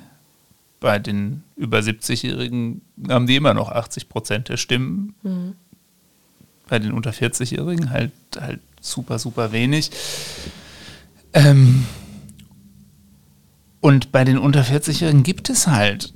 Bei 0.80 1.00
den 1.00 1.44
über 1.56 1.80
70-Jährigen 1.80 2.82
haben 3.10 3.28
die 3.28 3.36
immer 3.36 3.54
noch 3.54 3.70
80 3.70 4.10
Prozent 4.10 4.50
der 4.50 4.58
Stimmen. 4.58 5.16
Mhm. 5.24 5.56
Bei 6.68 6.80
den 6.80 6.92
unter 6.92 7.12
40-Jährigen 7.12 7.90
halt, 7.90 8.12
halt 8.40 8.62
super, 8.80 9.20
super 9.20 9.52
wenig. 9.52 9.92
Ähm, 11.34 11.86
und 13.82 14.12
bei 14.12 14.24
den 14.24 14.38
unter 14.38 14.62
40-Jährigen 14.62 15.24
gibt 15.24 15.50
es 15.50 15.68
halt 15.68 16.13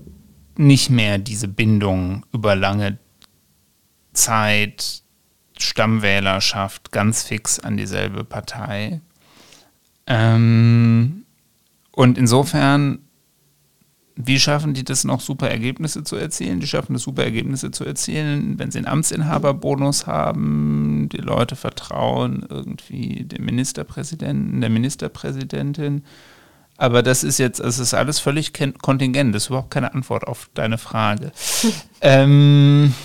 nicht 0.62 0.90
mehr 0.90 1.18
diese 1.18 1.48
Bindung 1.48 2.26
über 2.32 2.56
lange 2.56 2.98
Zeit, 4.14 5.04
Stammwählerschaft 5.58 6.92
ganz 6.92 7.24
fix 7.24 7.60
an 7.60 7.78
dieselbe 7.78 8.24
Partei. 8.24 9.02
Ähm, 10.08 11.24
und 11.92 12.18
insofern, 12.18 13.00
wie 14.16 14.40
schaffen 14.40 14.74
die 14.74 14.84
das 14.84 15.04
noch, 15.04 15.20
super 15.20 15.50
Ergebnisse 15.50 16.04
zu 16.04 16.16
erzielen? 16.16 16.60
Die 16.60 16.68
schaffen 16.68 16.96
es, 16.96 17.04
super 17.04 17.24
Ergebnisse 17.24 17.72
zu 17.72 17.84
erzielen, 17.86 18.60
wenn 18.60 18.72
sie 18.72 18.80
einen 18.80 18.88
Amtsinhaberbonus 18.88 20.08
haben, 20.08 21.10
die 21.12 21.18
Leute 21.18 21.56
vertrauen 21.56 22.46
irgendwie 22.48 23.24
dem 23.24 23.46
Ministerpräsidenten, 23.46 24.62
der 24.62 24.70
Ministerpräsidentin 24.70 26.04
aber 26.82 27.04
das 27.04 27.24
ist 27.24 27.38
jetzt, 27.38 27.60
es 27.60 27.78
ist 27.78 27.94
alles 27.94 28.18
völlig 28.20 28.54
kontingent. 28.82 29.36
Das 29.36 29.44
ist 29.44 29.50
überhaupt 29.50 29.70
keine 29.70 29.94
Antwort 29.94 30.26
auf 30.26 30.50
deine 30.56 30.80
Frage. 30.80 31.32
ähm, 32.02 32.96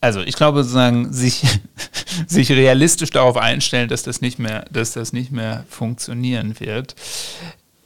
also 0.00 0.20
ich 0.20 0.34
glaube 0.34 0.62
sozusagen, 0.62 1.12
sich, 1.12 1.42
sich 2.26 2.50
realistisch 2.50 3.10
darauf 3.10 3.36
einstellen, 3.36 3.90
dass 3.90 4.04
das 4.04 4.22
nicht 4.22 4.38
mehr, 4.38 4.64
dass 4.70 4.92
das 4.92 5.12
nicht 5.12 5.32
mehr 5.32 5.66
funktionieren 5.68 6.58
wird. 6.60 6.94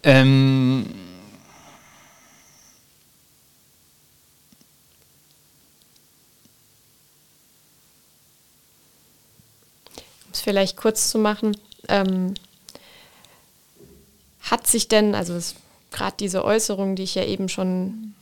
Ähm, 0.04 0.86
um 10.26 10.32
es 10.32 10.40
vielleicht 10.42 10.76
kurz 10.76 11.10
zu 11.10 11.18
machen, 11.18 11.56
ähm, 11.90 12.34
hat 14.40 14.66
sich 14.66 14.88
denn, 14.88 15.14
also 15.14 15.38
gerade 15.90 16.16
diese 16.18 16.44
Äußerung, 16.44 16.96
die 16.96 17.02
ich 17.02 17.14
ja 17.14 17.24
eben 17.24 17.48
schon 17.48 18.14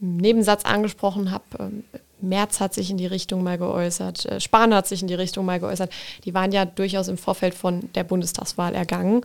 im 0.00 0.16
Nebensatz 0.16 0.64
angesprochen 0.64 1.30
habe, 1.30 1.44
ähm, 1.58 1.84
Merz 2.20 2.58
hat 2.58 2.74
sich 2.74 2.90
in 2.90 2.96
die 2.96 3.06
Richtung 3.06 3.44
mal 3.44 3.58
geäußert, 3.58 4.26
äh, 4.26 4.40
Spahn 4.40 4.74
hat 4.74 4.88
sich 4.88 5.02
in 5.02 5.08
die 5.08 5.14
Richtung 5.14 5.44
mal 5.44 5.60
geäußert. 5.60 5.92
Die 6.24 6.34
waren 6.34 6.50
ja 6.52 6.64
durchaus 6.64 7.08
im 7.08 7.16
Vorfeld 7.16 7.54
von 7.54 7.88
der 7.94 8.04
Bundestagswahl 8.04 8.74
ergangen, 8.74 9.24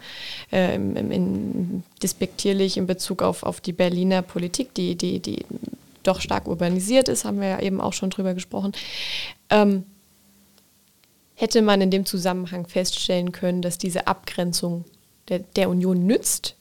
äh, 0.52 0.76
in, 0.76 1.12
in, 1.12 1.84
despektierlich 2.02 2.78
in 2.78 2.86
Bezug 2.86 3.22
auf, 3.22 3.44
auf 3.44 3.62
die 3.62 3.74
Berliner 3.74 4.22
Politik, 4.22 4.74
die, 4.76 4.96
die, 4.96 5.20
die 5.20 5.46
doch 6.04 6.22
stark 6.22 6.48
urbanisiert 6.48 7.10
ist, 7.10 7.26
haben 7.26 7.40
wir 7.40 7.48
ja 7.48 7.60
eben 7.62 7.82
auch 7.82 7.94
schon 7.94 8.10
drüber 8.10 8.34
gesprochen. 8.34 8.74
Ähm, 9.50 9.86
hätte 11.44 11.62
man 11.62 11.82
in 11.82 11.92
dem 11.92 12.06
Zusammenhang 12.06 12.66
feststellen 12.68 13.34
können, 13.34 13.62
dass 13.62 13.78
diese 13.78 14.08
Abgrenzung 14.08 14.86
der, 15.28 15.40
der 15.40 15.70
Union 15.70 16.08
nützt? 16.08 16.56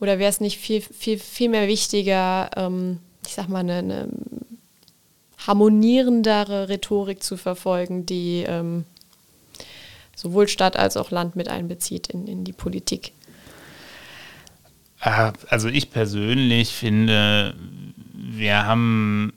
Oder 0.00 0.20
wäre 0.20 0.30
es 0.30 0.38
nicht 0.38 0.58
viel, 0.58 0.80
viel, 0.80 1.18
viel 1.18 1.48
mehr 1.48 1.66
wichtiger, 1.66 2.48
ähm, 2.54 3.00
ich 3.26 3.34
sag 3.34 3.48
mal, 3.48 3.58
eine, 3.58 3.78
eine, 3.78 4.08
harmonierendere 5.44 6.68
Rhetorik 6.68 7.20
zu 7.20 7.36
verfolgen, 7.36 8.06
die 8.06 8.44
ähm, 8.46 8.84
sowohl 10.14 10.46
Stadt 10.46 10.76
als 10.76 10.96
auch 10.96 11.10
Land 11.10 11.34
mit 11.34 11.48
einbezieht 11.48 12.06
in, 12.06 12.28
in 12.28 12.44
die 12.44 12.52
Politik? 12.52 13.10
Ah, 15.00 15.32
also 15.48 15.66
ich 15.66 15.90
persönlich 15.90 16.68
finde, 16.68 17.56
wir 18.12 18.66
haben 18.66 19.32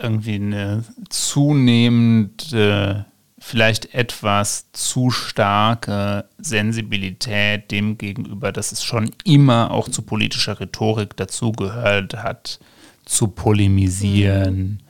irgendwie 0.00 0.36
eine 0.36 0.84
zunehmende 1.10 3.04
vielleicht 3.44 3.92
etwas 3.92 4.72
zu 4.72 5.10
starke 5.10 6.24
Sensibilität 6.38 7.70
dem 7.70 7.98
gegenüber, 7.98 8.52
dass 8.52 8.72
es 8.72 8.82
schon 8.82 9.10
immer 9.22 9.70
auch 9.70 9.90
zu 9.90 10.00
politischer 10.00 10.58
Rhetorik 10.58 11.14
dazugehört 11.18 12.14
hat, 12.14 12.58
zu 13.04 13.28
polemisieren, 13.28 14.82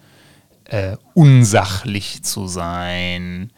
äh, 0.67 0.97
unsachlich 1.15 2.23
zu 2.23 2.47
sein, 2.47 3.51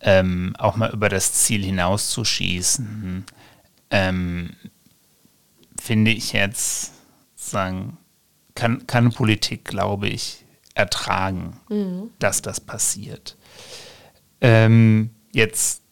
ähm, 0.00 0.54
auch 0.58 0.76
mal 0.76 0.92
über 0.92 1.08
das 1.08 1.32
Ziel 1.32 1.64
hinauszuschießen, 1.64 3.24
ähm, 3.90 4.50
finde 5.76 6.12
ich 6.12 6.32
jetzt, 6.32 6.92
sagen, 7.34 7.96
kann, 8.54 8.86
kann 8.86 9.10
Politik, 9.10 9.64
glaube 9.64 10.06
ich, 10.08 10.44
ertragen, 10.74 11.58
mhm. 11.68 12.10
dass 12.20 12.42
das 12.42 12.60
passiert. 12.60 13.36
Ähm, 14.40 15.10
jetzt, 15.32 15.82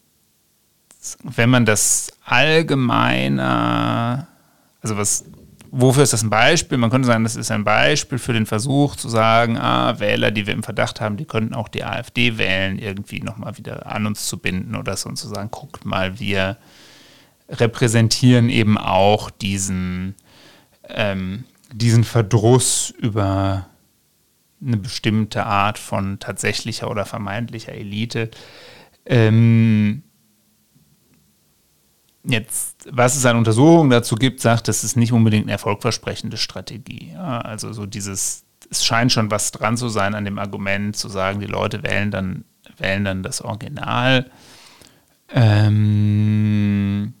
wenn 1.23 1.49
man 1.49 1.65
das 1.65 2.11
allgemeiner, 2.23 4.27
also 4.81 4.97
was, 4.97 5.25
wofür 5.71 6.03
ist 6.03 6.13
das 6.13 6.23
ein 6.23 6.29
Beispiel? 6.29 6.77
Man 6.77 6.89
könnte 6.89 7.07
sagen, 7.07 7.23
das 7.23 7.35
ist 7.35 7.51
ein 7.51 7.63
Beispiel 7.63 8.17
für 8.17 8.33
den 8.33 8.45
Versuch 8.45 8.95
zu 8.95 9.09
sagen, 9.09 9.57
ah, 9.57 9.99
Wähler, 9.99 10.31
die 10.31 10.47
wir 10.47 10.53
im 10.53 10.63
Verdacht 10.63 11.01
haben, 11.01 11.17
die 11.17 11.25
könnten 11.25 11.53
auch 11.53 11.67
die 11.67 11.83
AfD 11.83 12.37
wählen, 12.37 12.79
irgendwie 12.79 13.19
nochmal 13.19 13.57
wieder 13.57 13.85
an 13.85 14.05
uns 14.05 14.27
zu 14.27 14.37
binden 14.37 14.75
oder 14.75 14.95
so 14.95 15.09
und 15.09 15.17
zu 15.17 15.27
sagen, 15.27 15.49
guckt 15.51 15.85
mal, 15.85 16.19
wir 16.19 16.57
repräsentieren 17.49 18.49
eben 18.49 18.77
auch 18.77 19.29
diesen, 19.29 20.15
ähm, 20.87 21.43
diesen 21.73 22.03
Verdruss 22.03 22.93
über 22.97 23.67
eine 24.61 24.77
bestimmte 24.77 25.45
Art 25.45 25.77
von 25.77 26.19
tatsächlicher 26.19 26.89
oder 26.89 27.05
vermeintlicher 27.05 27.73
Elite. 27.73 28.31
Ähm, 29.05 30.03
jetzt, 32.23 32.87
was 32.91 33.15
es 33.15 33.25
an 33.25 33.37
Untersuchungen 33.37 33.89
dazu 33.89 34.15
gibt, 34.15 34.41
sagt, 34.41 34.67
das 34.67 34.83
ist 34.83 34.95
nicht 34.95 35.11
unbedingt 35.11 35.45
eine 35.45 35.51
erfolgversprechende 35.51 36.37
Strategie. 36.37 37.11
Ja, 37.13 37.41
also 37.41 37.73
so 37.73 37.85
dieses, 37.85 38.45
es 38.69 38.85
scheint 38.85 39.11
schon 39.11 39.31
was 39.31 39.51
dran 39.51 39.77
zu 39.77 39.89
sein 39.89 40.15
an 40.15 40.25
dem 40.25 40.39
Argument, 40.39 40.95
zu 40.95 41.09
sagen, 41.09 41.39
die 41.39 41.45
Leute 41.45 41.83
wählen 41.83 42.11
dann, 42.11 42.45
wählen 42.77 43.05
dann 43.05 43.23
das 43.23 43.41
Original. 43.41 44.31
Ähm, 45.29 47.13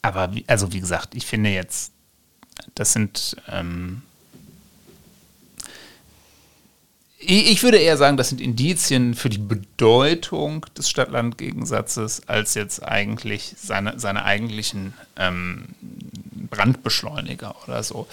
aber 0.00 0.34
wie, 0.34 0.44
also 0.48 0.72
wie 0.72 0.80
gesagt, 0.80 1.14
ich 1.14 1.26
finde 1.26 1.50
jetzt, 1.50 1.92
das 2.74 2.92
sind 2.92 3.36
ähm, 3.48 4.02
Ich 7.24 7.62
würde 7.62 7.78
eher 7.78 7.96
sagen, 7.96 8.16
das 8.16 8.30
sind 8.30 8.40
Indizien 8.40 9.14
für 9.14 9.28
die 9.28 9.38
Bedeutung 9.38 10.66
des 10.76 10.90
Stadt-Land-Gegensatzes 10.90 12.28
als 12.28 12.54
jetzt 12.54 12.82
eigentlich 12.82 13.54
seine, 13.56 14.00
seine 14.00 14.24
eigentlichen 14.24 14.92
ähm, 15.16 15.66
Brandbeschleuniger 16.50 17.54
oder 17.64 17.82
so. 17.84 18.08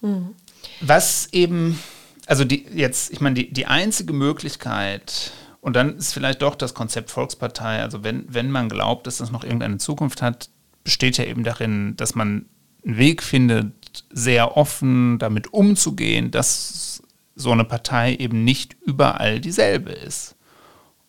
Mhm. 0.00 0.34
Was 0.80 1.28
eben, 1.32 1.78
also 2.26 2.44
die, 2.44 2.66
jetzt, 2.74 3.12
ich 3.12 3.20
meine, 3.20 3.34
die, 3.34 3.52
die 3.52 3.66
einzige 3.66 4.12
Möglichkeit, 4.12 5.32
und 5.60 5.76
dann 5.76 5.98
ist 5.98 6.14
vielleicht 6.14 6.42
doch 6.42 6.56
das 6.56 6.74
Konzept 6.74 7.10
Volkspartei, 7.10 7.80
also 7.80 8.02
wenn, 8.02 8.24
wenn 8.28 8.50
man 8.50 8.68
glaubt, 8.68 9.06
dass 9.06 9.18
das 9.18 9.30
noch 9.30 9.44
irgendeine 9.44 9.78
Zukunft 9.78 10.20
hat, 10.20 10.50
besteht 10.82 11.16
ja 11.16 11.24
eben 11.24 11.44
darin, 11.44 11.96
dass 11.96 12.14
man 12.14 12.46
einen 12.84 12.98
Weg 12.98 13.22
findet, 13.22 13.72
sehr 14.10 14.56
offen 14.56 15.18
damit 15.18 15.52
umzugehen, 15.52 16.30
dass 16.30 17.02
so 17.34 17.52
eine 17.52 17.64
Partei 17.64 18.14
eben 18.14 18.44
nicht 18.44 18.76
überall 18.84 19.40
dieselbe 19.40 19.92
ist. 19.92 20.34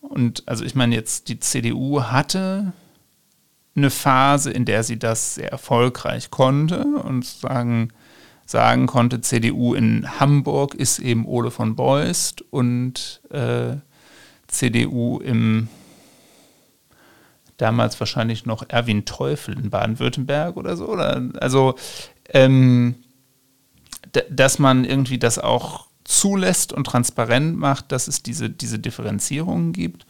Und 0.00 0.42
also 0.46 0.64
ich 0.64 0.74
meine 0.74 0.94
jetzt, 0.94 1.28
die 1.28 1.40
CDU 1.40 2.02
hatte 2.04 2.72
eine 3.76 3.90
Phase, 3.90 4.50
in 4.50 4.64
der 4.64 4.82
sie 4.82 4.98
das 4.98 5.36
sehr 5.36 5.50
erfolgreich 5.50 6.30
konnte 6.30 6.84
und 6.84 7.24
sagen, 7.24 7.92
sagen 8.46 8.86
konnte, 8.86 9.20
CDU 9.20 9.74
in 9.74 10.20
Hamburg 10.20 10.74
ist 10.74 10.98
eben 10.98 11.26
Ole 11.26 11.50
von 11.50 11.76
Beust 11.76 12.42
und 12.50 13.20
äh, 13.30 13.76
CDU 14.48 15.18
im 15.20 15.68
damals 17.60 18.00
wahrscheinlich 18.00 18.46
noch 18.46 18.64
Erwin 18.68 19.04
Teufel 19.04 19.58
in 19.58 19.70
Baden-Württemberg 19.70 20.56
oder 20.56 20.76
so. 20.76 20.88
Oder, 20.88 21.22
also, 21.40 21.74
ähm, 22.30 22.96
dass 24.30 24.58
man 24.58 24.84
irgendwie 24.84 25.18
das 25.18 25.38
auch 25.38 25.86
zulässt 26.04 26.72
und 26.72 26.84
transparent 26.84 27.56
macht, 27.56 27.92
dass 27.92 28.08
es 28.08 28.22
diese, 28.22 28.50
diese 28.50 28.78
Differenzierungen 28.78 29.72
gibt. 29.72 30.06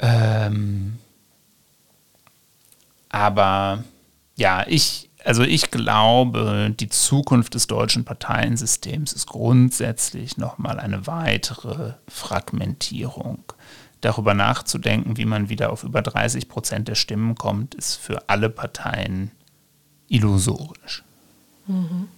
Ähm, 0.00 0.98
aber 3.08 3.84
ja, 4.36 4.64
ich, 4.66 5.10
also 5.24 5.42
ich 5.42 5.70
glaube, 5.70 6.74
die 6.78 6.88
Zukunft 6.88 7.54
des 7.54 7.66
deutschen 7.66 8.04
Parteiensystems 8.04 9.12
ist 9.12 9.26
grundsätzlich 9.26 10.36
nochmal 10.36 10.80
eine 10.80 11.06
weitere 11.06 11.94
Fragmentierung. 12.08 13.44
Darüber 14.00 14.34
nachzudenken, 14.34 15.16
wie 15.16 15.24
man 15.24 15.48
wieder 15.48 15.72
auf 15.72 15.82
über 15.82 16.02
30 16.02 16.48
Prozent 16.48 16.86
der 16.88 16.94
Stimmen 16.94 17.34
kommt, 17.34 17.74
ist 17.74 17.96
für 17.96 18.28
alle 18.28 18.48
Parteien 18.48 19.32
illusorisch. 20.08 21.02
Mhm. 21.68 22.08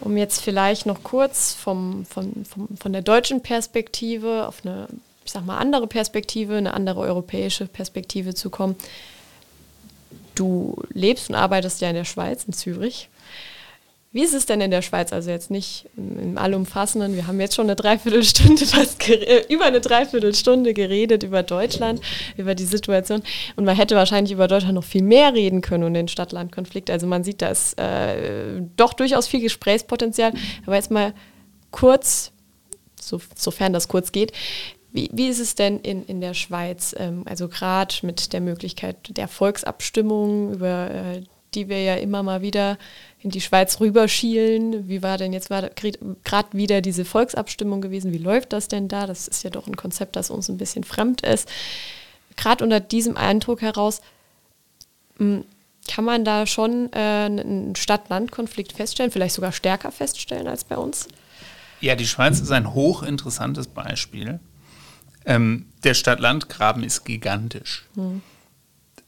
Um 0.00 0.16
jetzt 0.16 0.40
vielleicht 0.40 0.86
noch 0.86 1.02
kurz 1.02 1.54
vom, 1.54 2.04
vom, 2.06 2.44
vom, 2.44 2.68
von 2.76 2.92
der 2.92 3.02
deutschen 3.02 3.40
Perspektive 3.40 4.46
auf 4.48 4.64
eine, 4.64 4.88
ich 5.24 5.32
sag 5.32 5.46
mal, 5.46 5.58
andere 5.58 5.86
Perspektive, 5.86 6.56
eine 6.56 6.74
andere 6.74 7.00
europäische 7.00 7.66
Perspektive 7.66 8.34
zu 8.34 8.50
kommen. 8.50 8.76
Du 10.34 10.76
lebst 10.92 11.28
und 11.28 11.36
arbeitest 11.36 11.80
ja 11.80 11.88
in 11.88 11.94
der 11.94 12.04
Schweiz, 12.04 12.44
in 12.44 12.52
Zürich. 12.52 13.08
Wie 14.14 14.22
ist 14.22 14.34
es 14.34 14.44
denn 14.44 14.60
in 14.60 14.70
der 14.70 14.82
Schweiz? 14.82 15.10
Also 15.10 15.30
jetzt 15.30 15.50
nicht 15.50 15.88
im 15.96 16.36
Allumfassenden. 16.36 17.16
Wir 17.16 17.26
haben 17.26 17.40
jetzt 17.40 17.54
schon 17.54 17.64
eine 17.64 17.76
Dreiviertelstunde, 17.76 18.66
fast 18.66 19.08
äh, 19.08 19.46
über 19.48 19.64
eine 19.64 19.80
Dreiviertelstunde 19.80 20.74
geredet 20.74 21.22
über 21.22 21.42
Deutschland, 21.42 22.02
über 22.36 22.54
die 22.54 22.66
Situation. 22.66 23.22
Und 23.56 23.64
man 23.64 23.74
hätte 23.74 23.96
wahrscheinlich 23.96 24.32
über 24.32 24.48
Deutschland 24.48 24.74
noch 24.74 24.84
viel 24.84 25.02
mehr 25.02 25.32
reden 25.32 25.62
können 25.62 25.84
und 25.84 25.94
den 25.94 26.08
Stadt-Land-Konflikt. 26.08 26.90
Also 26.90 27.06
man 27.06 27.24
sieht, 27.24 27.40
da 27.40 27.48
ist 27.48 27.78
äh, 27.78 28.60
doch 28.76 28.92
durchaus 28.92 29.28
viel 29.28 29.40
Gesprächspotenzial. 29.40 30.34
Aber 30.66 30.76
jetzt 30.76 30.90
mal 30.90 31.14
kurz, 31.70 32.32
so, 33.00 33.18
sofern 33.34 33.72
das 33.72 33.88
kurz 33.88 34.12
geht, 34.12 34.32
wie, 34.92 35.08
wie, 35.10 35.28
ist 35.28 35.40
es 35.40 35.54
denn 35.54 35.80
in, 35.80 36.04
in 36.04 36.20
der 36.20 36.34
Schweiz? 36.34 36.94
Ähm, 36.98 37.22
also 37.24 37.48
gerade 37.48 37.94
mit 38.02 38.34
der 38.34 38.42
Möglichkeit 38.42 39.16
der 39.16 39.26
Volksabstimmung, 39.26 40.52
über 40.52 40.90
äh, 40.90 41.22
die 41.54 41.68
wir 41.68 41.82
ja 41.82 41.94
immer 41.94 42.22
mal 42.22 42.42
wieder 42.42 42.78
in 43.22 43.30
die 43.30 43.40
Schweiz 43.40 43.78
rüberschielen. 43.80 44.88
Wie 44.88 45.02
war 45.02 45.16
denn 45.16 45.32
jetzt 45.32 45.48
gerade 45.48 46.48
wieder 46.52 46.80
diese 46.80 47.04
Volksabstimmung 47.04 47.80
gewesen? 47.80 48.12
Wie 48.12 48.18
läuft 48.18 48.52
das 48.52 48.68
denn 48.68 48.88
da? 48.88 49.06
Das 49.06 49.28
ist 49.28 49.44
ja 49.44 49.50
doch 49.50 49.66
ein 49.66 49.76
Konzept, 49.76 50.16
das 50.16 50.30
uns 50.30 50.48
ein 50.48 50.58
bisschen 50.58 50.82
fremd 50.82 51.22
ist. 51.22 51.48
Gerade 52.36 52.64
unter 52.64 52.80
diesem 52.80 53.16
Eindruck 53.16 53.62
heraus 53.62 54.02
hm, 55.18 55.44
kann 55.88 56.04
man 56.04 56.24
da 56.24 56.46
schon 56.46 56.92
äh, 56.92 56.96
einen 56.96 57.76
Stadt-Land-Konflikt 57.76 58.72
feststellen, 58.72 59.12
vielleicht 59.12 59.34
sogar 59.34 59.52
stärker 59.52 59.92
feststellen 59.92 60.48
als 60.48 60.64
bei 60.64 60.76
uns? 60.76 61.08
Ja, 61.80 61.94
die 61.94 62.06
Schweiz 62.06 62.40
ist 62.40 62.50
ein 62.50 62.74
hochinteressantes 62.74 63.68
Beispiel. 63.68 64.40
Ähm, 65.24 65.66
der 65.84 65.94
Stadt-Land-Graben 65.94 66.82
ist 66.82 67.04
gigantisch. 67.04 67.84
Hm. 67.94 68.22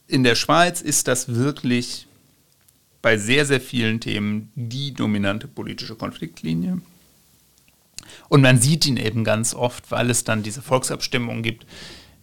In 0.07 0.23
der 0.23 0.35
Schweiz 0.35 0.81
ist 0.81 1.07
das 1.07 1.33
wirklich 1.33 2.07
bei 3.05 3.19
sehr, 3.19 3.45
sehr 3.45 3.61
vielen 3.61 3.99
Themen 3.99 4.51
die 4.55 4.91
dominante 4.91 5.47
politische 5.47 5.93
Konfliktlinie. 5.93 6.81
Und 8.29 8.41
man 8.41 8.59
sieht 8.59 8.87
ihn 8.87 8.97
eben 8.97 9.23
ganz 9.23 9.53
oft, 9.53 9.91
weil 9.91 10.09
es 10.09 10.23
dann 10.23 10.41
diese 10.41 10.63
Volksabstimmungen 10.63 11.43
gibt, 11.43 11.67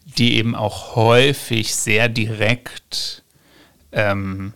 die 0.04 0.34
eben 0.34 0.56
auch 0.56 0.96
häufig 0.96 1.76
sehr 1.76 2.08
direkt 2.08 3.22
ähm, 3.92 4.54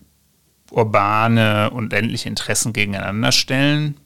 urbane 0.72 1.70
und 1.70 1.93
ländliche 1.93 2.29
Interessen 2.29 2.72
gegeneinander 2.72 3.31
stellen. 3.31 3.97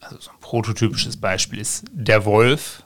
Also 0.00 0.20
so 0.20 0.30
ein 0.32 0.40
prototypisches 0.42 1.16
Beispiel 1.16 1.58
ist 1.58 1.86
der 1.90 2.26
Wolf. 2.26 2.82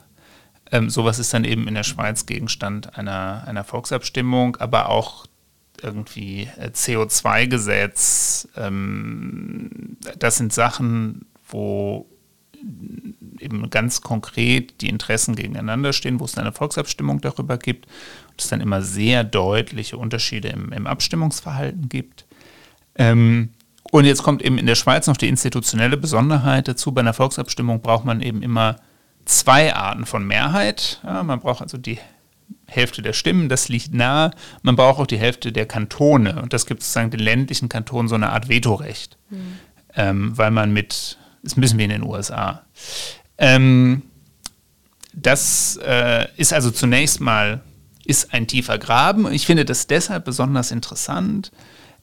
Ähm, 0.71 0.89
sowas 0.89 1.19
ist 1.19 1.33
dann 1.33 1.43
eben 1.43 1.67
in 1.67 1.75
der 1.75 1.83
Schweiz 1.83 2.25
Gegenstand 2.25 2.97
einer, 2.97 3.43
einer 3.45 3.65
Volksabstimmung, 3.65 4.55
aber 4.55 4.87
auch 4.87 5.25
irgendwie 5.85 6.49
äh, 6.57 6.67
CO2-Gesetz. 6.67 8.47
Ähm, 8.57 9.97
das 10.19 10.37
sind 10.37 10.51
Sachen, 10.53 11.25
wo 11.47 12.07
eben 13.39 13.69
ganz 13.69 14.01
konkret 14.01 14.81
die 14.81 14.89
Interessen 14.89 15.35
gegeneinander 15.35 15.93
stehen, 15.93 16.19
wo 16.19 16.25
es 16.25 16.37
eine 16.37 16.51
Volksabstimmung 16.51 17.21
darüber 17.21 17.57
gibt 17.57 17.85
und 17.85 18.41
es 18.41 18.47
dann 18.47 18.61
immer 18.61 18.81
sehr 18.81 19.23
deutliche 19.23 19.97
Unterschiede 19.97 20.49
im, 20.49 20.71
im 20.71 20.87
Abstimmungsverhalten 20.87 21.89
gibt. 21.89 22.25
Ähm, 22.95 23.49
und 23.91 24.05
jetzt 24.05 24.23
kommt 24.23 24.41
eben 24.41 24.57
in 24.57 24.65
der 24.65 24.75
Schweiz 24.75 25.07
noch 25.07 25.17
die 25.17 25.29
institutionelle 25.29 25.97
Besonderheit 25.97 26.67
dazu. 26.67 26.91
Bei 26.91 27.01
einer 27.01 27.13
Volksabstimmung 27.13 27.81
braucht 27.81 28.05
man 28.05 28.21
eben 28.21 28.41
immer 28.41 28.77
zwei 29.25 29.75
Arten 29.75 30.05
von 30.05 30.25
Mehrheit. 30.25 30.99
Ja, 31.03 31.23
man 31.23 31.39
braucht 31.39 31.61
also 31.61 31.77
die 31.77 31.99
Hälfte 32.67 33.01
der 33.01 33.13
Stimmen, 33.13 33.49
das 33.49 33.69
liegt 33.69 33.93
nahe. 33.93 34.31
Man 34.61 34.75
braucht 34.75 34.99
auch 34.99 35.07
die 35.07 35.19
Hälfte 35.19 35.51
der 35.51 35.65
Kantone. 35.65 36.41
Und 36.41 36.53
das 36.53 36.65
gibt 36.65 36.81
sozusagen 36.81 37.11
den 37.11 37.19
ländlichen 37.19 37.69
Kantonen 37.69 38.07
so 38.07 38.15
eine 38.15 38.31
Art 38.31 38.49
Vetorecht. 38.49 39.17
Mhm. 39.29 39.57
Ähm, 39.95 40.37
weil 40.37 40.51
man 40.51 40.73
mit, 40.73 41.17
ein 41.43 41.61
bisschen 41.61 41.79
wie 41.79 41.83
in 41.83 41.89
den 41.89 42.03
USA. 42.03 42.63
Ähm, 43.37 44.03
das 45.13 45.79
äh, 45.85 46.27
ist 46.35 46.53
also 46.53 46.71
zunächst 46.71 47.21
mal 47.21 47.61
ist 48.05 48.33
ein 48.33 48.47
tiefer 48.47 48.77
Graben. 48.77 49.31
Ich 49.31 49.45
finde 49.45 49.65
das 49.65 49.87
deshalb 49.87 50.25
besonders 50.25 50.71
interessant, 50.71 51.51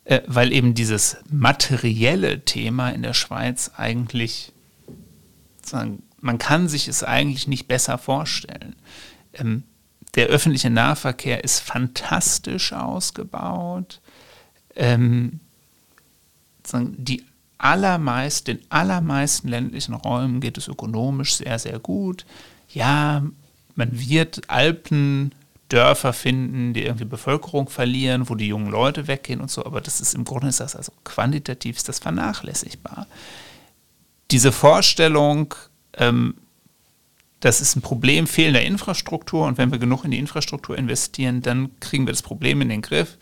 äh, 0.05 0.21
weil 0.27 0.53
eben 0.53 0.75
dieses 0.75 1.17
materielle 1.31 2.45
Thema 2.45 2.91
in 2.91 3.03
der 3.03 3.15
Schweiz 3.15 3.71
eigentlich, 3.77 4.53
man 6.21 6.39
kann 6.39 6.69
sich 6.69 6.89
es 6.89 7.05
eigentlich 7.05 7.47
nicht 7.47 7.69
besser 7.69 7.99
vorstellen. 7.99 8.75
Ähm, 9.33 9.63
der 10.15 10.27
öffentliche 10.27 10.71
Nahverkehr 10.71 11.43
ist 11.43 11.61
fantastisch 11.61 12.73
ausgebaut. 12.73 14.01
Ähm, 14.77 15.41
die 16.75 17.25
allermeist, 17.59 18.49
den 18.49 18.61
allermeisten 18.69 19.49
ländlichen 19.49 19.95
Räumen 19.95 20.41
geht 20.41 20.59
es 20.59 20.69
ökonomisch 20.69 21.37
sehr, 21.37 21.59
sehr 21.59 21.79
gut. 21.79 22.27
Ja, 22.69 23.23
man 23.75 23.99
wird 23.99 24.43
Alpendörfer 24.49 26.13
finden, 26.13 26.75
die 26.75 26.85
irgendwie 26.85 27.05
Bevölkerung 27.05 27.69
verlieren, 27.69 28.29
wo 28.29 28.35
die 28.35 28.49
jungen 28.49 28.71
Leute 28.71 29.07
weggehen 29.07 29.41
und 29.41 29.51
so, 29.51 29.65
aber 29.65 29.81
das 29.81 30.01
ist 30.01 30.15
im 30.15 30.25
Grunde 30.25 30.49
ist 30.49 30.61
das 30.61 30.77
also 30.77 30.93
quantitativ 31.05 31.77
ist 31.77 31.89
das 31.89 31.99
vernachlässigbar. 32.01 33.07
Diese 34.31 34.53
Vorstellung, 34.53 35.55
ähm, 35.95 36.35
das 37.43 37.61
ist 37.61 37.75
ein 37.75 37.83
Problem 37.83 38.29
fehlender 38.29 38.63
Infrastruktur 38.63 39.47
und 39.47 39.59
wenn 39.59 39.73
wir 39.73 39.81
genug 39.81 40.05
in 40.05 40.13
die 40.13 40.19
Infrastruktur 40.19 40.79
investieren, 40.79 41.43
dann 41.43 41.79
kriegen 41.81 42.07
wir 42.07 42.13
das 42.13 42.23
Problem 42.23 42.61
in 42.61 42.69
den 42.69 42.83
Griff. 42.83 43.19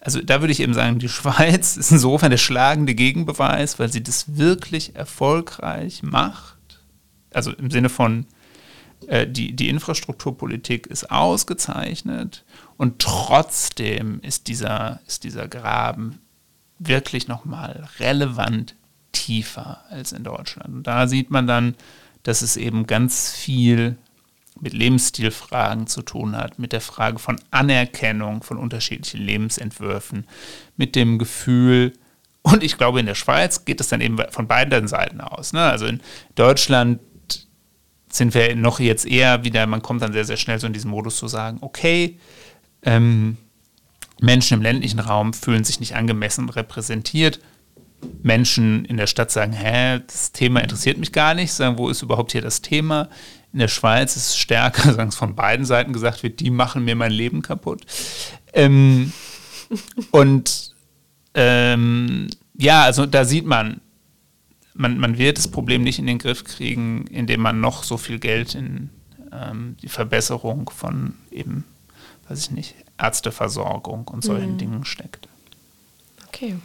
Also 0.00 0.22
da 0.22 0.40
würde 0.40 0.52
ich 0.52 0.60
eben 0.60 0.72
sagen, 0.72 0.98
die 0.98 1.08
Schweiz 1.10 1.76
ist 1.76 1.92
insofern 1.92 2.30
der 2.30 2.38
schlagende 2.38 2.94
Gegenbeweis, 2.94 3.78
weil 3.78 3.92
sie 3.92 4.02
das 4.02 4.38
wirklich 4.38 4.96
erfolgreich 4.96 6.02
macht. 6.02 6.56
Also 7.34 7.52
im 7.52 7.70
Sinne 7.70 7.90
von, 7.90 8.24
äh, 9.08 9.26
die, 9.26 9.54
die 9.54 9.68
Infrastrukturpolitik 9.68 10.86
ist 10.86 11.10
ausgezeichnet 11.10 12.46
und 12.78 12.98
trotzdem 12.98 14.20
ist 14.22 14.48
dieser, 14.48 15.00
ist 15.06 15.24
dieser 15.24 15.48
Graben 15.48 16.18
wirklich 16.78 17.28
nochmal 17.28 17.86
relevant 17.98 18.74
tiefer 19.12 19.84
als 19.90 20.12
in 20.12 20.24
Deutschland. 20.24 20.74
Und 20.74 20.86
da 20.86 21.06
sieht 21.06 21.30
man 21.30 21.46
dann, 21.46 21.74
dass 22.22 22.42
es 22.42 22.56
eben 22.56 22.86
ganz 22.86 23.32
viel 23.32 23.96
mit 24.60 24.74
Lebensstilfragen 24.74 25.86
zu 25.86 26.02
tun 26.02 26.36
hat, 26.36 26.58
mit 26.58 26.72
der 26.72 26.80
Frage 26.80 27.18
von 27.18 27.40
Anerkennung 27.50 28.42
von 28.42 28.58
unterschiedlichen 28.58 29.22
Lebensentwürfen, 29.22 30.26
mit 30.76 30.96
dem 30.96 31.18
Gefühl, 31.18 31.94
und 32.42 32.62
ich 32.62 32.78
glaube, 32.78 33.00
in 33.00 33.06
der 33.06 33.14
Schweiz 33.14 33.64
geht 33.64 33.80
es 33.80 33.88
dann 33.88 34.00
eben 34.00 34.18
von 34.30 34.46
beiden 34.46 34.88
Seiten 34.88 35.20
aus. 35.20 35.52
Ne? 35.52 35.62
Also 35.62 35.86
in 35.86 36.00
Deutschland 36.34 37.00
sind 38.10 38.34
wir 38.34 38.56
noch 38.56 38.80
jetzt 38.80 39.06
eher 39.06 39.44
wieder, 39.44 39.66
man 39.66 39.82
kommt 39.82 40.02
dann 40.02 40.12
sehr, 40.12 40.24
sehr 40.24 40.36
schnell 40.36 40.58
so 40.58 40.66
in 40.66 40.72
diesen 40.72 40.90
Modus 40.90 41.16
zu 41.16 41.28
sagen, 41.28 41.58
okay, 41.60 42.18
ähm, 42.82 43.36
Menschen 44.20 44.54
im 44.54 44.62
ländlichen 44.62 45.00
Raum 45.00 45.32
fühlen 45.32 45.64
sich 45.64 45.80
nicht 45.80 45.94
angemessen 45.94 46.48
repräsentiert 46.48 47.40
Menschen 48.22 48.84
in 48.84 48.96
der 48.96 49.06
Stadt 49.06 49.30
sagen, 49.30 49.52
hä, 49.52 50.00
das 50.06 50.32
Thema 50.32 50.60
interessiert 50.60 50.98
mich 50.98 51.12
gar 51.12 51.34
nicht, 51.34 51.52
sagen, 51.52 51.78
wo 51.78 51.88
ist 51.88 52.02
überhaupt 52.02 52.32
hier 52.32 52.42
das 52.42 52.62
Thema? 52.62 53.08
In 53.52 53.58
der 53.58 53.68
Schweiz 53.68 54.16
ist 54.16 54.28
es 54.28 54.36
stärker, 54.36 54.92
sagen 54.94 55.08
es 55.08 55.16
von 55.16 55.34
beiden 55.34 55.66
Seiten 55.66 55.92
gesagt 55.92 56.22
wird, 56.22 56.40
die 56.40 56.50
machen 56.50 56.84
mir 56.84 56.96
mein 56.96 57.12
Leben 57.12 57.42
kaputt. 57.42 57.84
Ähm, 58.52 59.12
und 60.10 60.70
Ähm, 61.34 62.28
ja, 62.54 62.82
also 62.82 63.06
da 63.06 63.24
sieht 63.24 63.46
man, 63.46 63.80
man, 64.74 64.98
man 64.98 65.18
wird 65.18 65.38
das 65.38 65.48
Problem 65.48 65.82
nicht 65.82 65.98
in 65.98 66.06
den 66.06 66.18
Griff 66.18 66.44
kriegen, 66.44 67.06
indem 67.06 67.40
man 67.40 67.60
noch 67.60 67.84
so 67.84 67.96
viel 67.96 68.18
Geld 68.18 68.54
in 68.54 68.90
ähm, 69.32 69.76
die 69.82 69.88
Verbesserung 69.88 70.70
von 70.70 71.14
eben, 71.30 71.64
weiß 72.28 72.40
ich 72.40 72.50
nicht, 72.50 72.74
Ärzteversorgung 72.98 74.08
und 74.08 74.24
solchen 74.24 74.54
mhm. 74.54 74.58
Dingen 74.58 74.84
steckt. 74.84 75.28
Okay, 76.28 76.56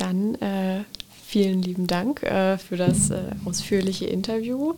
dann 0.00 0.34
äh, 0.36 0.84
vielen 1.26 1.62
lieben 1.62 1.86
Dank 1.86 2.22
äh, 2.22 2.58
für 2.58 2.76
das 2.76 3.10
äh, 3.10 3.30
ausführliche 3.44 4.06
Interview. 4.06 4.74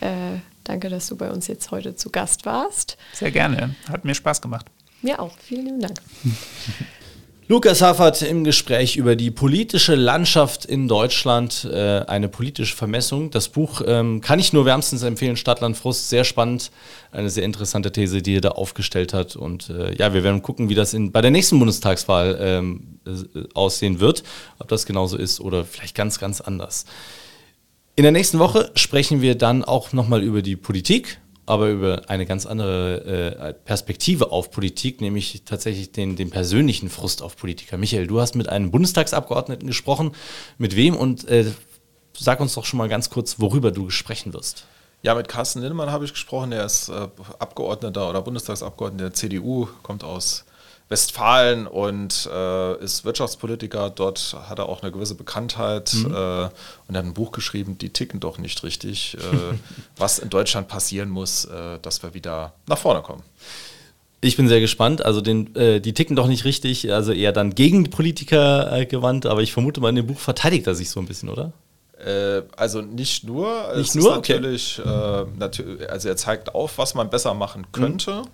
Äh, 0.00 0.38
danke, 0.64 0.88
dass 0.88 1.06
du 1.08 1.16
bei 1.16 1.30
uns 1.30 1.46
jetzt 1.46 1.70
heute 1.70 1.94
zu 1.94 2.10
Gast 2.10 2.46
warst. 2.46 2.96
Sehr 3.12 3.30
gerne, 3.30 3.74
hat 3.88 4.04
mir 4.04 4.14
Spaß 4.14 4.40
gemacht. 4.40 4.66
Mir 5.02 5.20
auch, 5.20 5.36
vielen 5.38 5.66
lieben 5.66 5.80
Dank. 5.80 5.98
Lukas 7.48 7.82
Haffert 7.82 8.22
im 8.22 8.44
Gespräch 8.44 8.96
über 8.96 9.16
die 9.16 9.32
politische 9.32 9.96
Landschaft 9.96 10.64
in 10.64 10.86
Deutschland, 10.86 11.64
äh, 11.64 12.04
eine 12.06 12.28
politische 12.28 12.76
Vermessung. 12.76 13.30
Das 13.30 13.48
Buch 13.48 13.82
ähm, 13.84 14.20
kann 14.20 14.38
ich 14.38 14.52
nur 14.52 14.64
wärmstens 14.64 15.02
empfehlen, 15.02 15.36
Stadtland 15.36 15.76
Frust, 15.76 16.08
sehr 16.08 16.22
spannend, 16.22 16.70
eine 17.10 17.30
sehr 17.30 17.42
interessante 17.44 17.90
These, 17.90 18.22
die 18.22 18.36
er 18.36 18.42
da 18.42 18.50
aufgestellt 18.50 19.12
hat. 19.12 19.34
Und 19.34 19.70
äh, 19.70 19.92
ja, 19.96 20.14
wir 20.14 20.22
werden 20.22 20.40
gucken, 20.42 20.68
wie 20.68 20.76
das 20.76 20.94
in, 20.94 21.10
bei 21.10 21.20
der 21.20 21.32
nächsten 21.32 21.58
Bundestagswahl 21.58 22.38
ähm, 22.40 23.00
äh, 23.06 23.42
aussehen 23.54 23.98
wird, 23.98 24.22
ob 24.60 24.68
das 24.68 24.86
genauso 24.86 25.16
ist 25.16 25.40
oder 25.40 25.64
vielleicht 25.64 25.96
ganz, 25.96 26.20
ganz 26.20 26.40
anders. 26.40 26.86
In 27.96 28.04
der 28.04 28.12
nächsten 28.12 28.38
Woche 28.38 28.70
sprechen 28.76 29.20
wir 29.20 29.34
dann 29.34 29.64
auch 29.64 29.92
nochmal 29.92 30.22
über 30.22 30.42
die 30.42 30.56
Politik 30.56 31.18
aber 31.46 31.70
über 31.70 32.02
eine 32.08 32.26
ganz 32.26 32.46
andere 32.46 33.04
äh, 33.04 33.52
Perspektive 33.52 34.30
auf 34.30 34.50
Politik, 34.50 35.00
nämlich 35.00 35.42
tatsächlich 35.44 35.92
den, 35.92 36.16
den 36.16 36.30
persönlichen 36.30 36.88
Frust 36.88 37.22
auf 37.22 37.36
Politiker. 37.36 37.78
Michael, 37.78 38.06
du 38.06 38.20
hast 38.20 38.36
mit 38.36 38.48
einem 38.48 38.70
Bundestagsabgeordneten 38.70 39.66
gesprochen. 39.66 40.12
Mit 40.58 40.76
wem? 40.76 40.94
Und 40.94 41.28
äh, 41.28 41.50
sag 42.16 42.40
uns 42.40 42.54
doch 42.54 42.64
schon 42.64 42.78
mal 42.78 42.88
ganz 42.88 43.10
kurz, 43.10 43.40
worüber 43.40 43.72
du 43.72 43.90
sprechen 43.90 44.32
wirst. 44.32 44.66
Ja, 45.02 45.16
mit 45.16 45.26
Carsten 45.26 45.60
Lindemann 45.60 45.90
habe 45.90 46.04
ich 46.04 46.12
gesprochen. 46.12 46.52
Der 46.52 46.64
ist 46.64 46.88
äh, 46.88 47.08
Abgeordneter 47.40 48.08
oder 48.08 48.22
Bundestagsabgeordneter 48.22 49.10
der 49.10 49.14
CDU, 49.14 49.68
kommt 49.82 50.04
aus 50.04 50.44
Westfalen 50.92 51.66
und 51.66 52.28
äh, 52.32 52.84
ist 52.84 53.04
Wirtschaftspolitiker. 53.04 53.90
Dort 53.90 54.36
hat 54.48 54.58
er 54.58 54.68
auch 54.68 54.82
eine 54.82 54.92
gewisse 54.92 55.14
Bekanntheit 55.14 55.92
mhm. 55.94 56.14
äh, 56.14 56.44
und 56.86 56.96
hat 56.96 57.04
ein 57.04 57.14
Buch 57.14 57.32
geschrieben, 57.32 57.78
die 57.78 57.88
ticken 57.88 58.20
doch 58.20 58.38
nicht 58.38 58.62
richtig, 58.62 59.16
äh, 59.16 59.56
was 59.96 60.18
in 60.18 60.28
Deutschland 60.28 60.68
passieren 60.68 61.08
muss, 61.08 61.46
äh, 61.46 61.78
dass 61.80 62.02
wir 62.02 62.14
wieder 62.14 62.52
nach 62.66 62.78
vorne 62.78 63.00
kommen. 63.00 63.22
Ich 64.20 64.36
bin 64.36 64.46
sehr 64.46 64.60
gespannt. 64.60 65.04
Also 65.04 65.22
den, 65.22 65.56
äh, 65.56 65.80
die 65.80 65.94
ticken 65.94 66.14
doch 66.14 66.28
nicht 66.28 66.44
richtig, 66.44 66.92
also 66.92 67.12
eher 67.12 67.32
dann 67.32 67.54
gegen 67.54 67.90
Politiker 67.90 68.70
äh, 68.72 68.86
gewandt, 68.86 69.26
aber 69.26 69.40
ich 69.40 69.52
vermute 69.52 69.80
mal, 69.80 69.88
in 69.88 69.96
dem 69.96 70.06
Buch 70.06 70.20
verteidigt 70.20 70.66
er 70.66 70.74
sich 70.74 70.90
so 70.90 71.00
ein 71.00 71.06
bisschen, 71.06 71.28
oder? 71.28 71.52
also 72.56 72.80
nicht 72.80 73.22
nur. 73.22 73.74
Nicht 73.76 73.94
nur? 73.94 74.16
Natürlich, 74.16 74.80
okay. 74.84 75.24
natür 75.38 75.88
also 75.88 76.08
er 76.08 76.16
zeigt 76.16 76.52
auf, 76.52 76.76
was 76.76 76.96
man 76.96 77.10
besser 77.10 77.32
machen 77.32 77.66
könnte. 77.70 78.22
Mhm. 78.22 78.28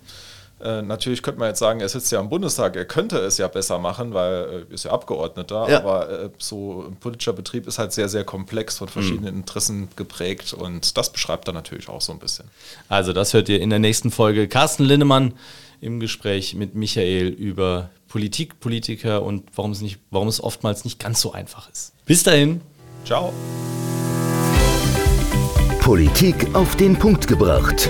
Äh, 0.61 0.81
natürlich 0.81 1.23
könnte 1.23 1.39
man 1.39 1.49
jetzt 1.49 1.59
sagen, 1.59 1.79
er 1.79 1.89
sitzt 1.89 2.11
ja 2.11 2.19
im 2.19 2.29
Bundestag, 2.29 2.75
er 2.75 2.85
könnte 2.85 3.17
es 3.19 3.37
ja 3.37 3.47
besser 3.47 3.79
machen, 3.79 4.13
weil 4.13 4.33
er 4.33 4.71
ist 4.71 4.83
ja 4.83 4.91
Abgeordneter, 4.91 5.69
ja. 5.69 5.79
aber 5.79 6.09
äh, 6.09 6.29
so 6.37 6.85
ein 6.87 6.97
politischer 6.97 7.33
Betrieb 7.33 7.67
ist 7.67 7.79
halt 7.79 7.93
sehr, 7.93 8.09
sehr 8.09 8.25
komplex, 8.25 8.77
von 8.77 8.89
verschiedenen 8.89 9.33
mhm. 9.33 9.41
Interessen 9.41 9.87
geprägt 9.95 10.53
und 10.53 10.97
das 10.97 11.11
beschreibt 11.11 11.47
er 11.47 11.53
natürlich 11.53 11.87
auch 11.87 12.01
so 12.01 12.11
ein 12.11 12.19
bisschen. 12.19 12.45
Also 12.89 13.13
das 13.13 13.33
hört 13.33 13.47
ihr 13.49 13.61
in 13.61 13.69
der 13.69 13.79
nächsten 13.79 14.11
Folge. 14.11 14.47
Carsten 14.47 14.83
Linnemann 14.83 15.33
im 15.81 15.99
Gespräch 15.99 16.55
mit 16.55 16.75
Michael 16.75 17.27
über 17.27 17.89
Politik, 18.09 18.59
Politiker 18.59 19.23
und 19.23 19.43
warum 19.55 19.71
es, 19.71 19.81
nicht, 19.81 19.99
warum 20.11 20.27
es 20.27 20.43
oftmals 20.43 20.83
nicht 20.83 20.99
ganz 20.99 21.21
so 21.21 21.31
einfach 21.31 21.69
ist. 21.71 21.93
Bis 22.05 22.23
dahin. 22.23 22.61
Ciao. 23.05 23.33
Politik 25.79 26.53
auf 26.53 26.75
den 26.75 26.97
Punkt 26.97 27.27
gebracht. 27.27 27.89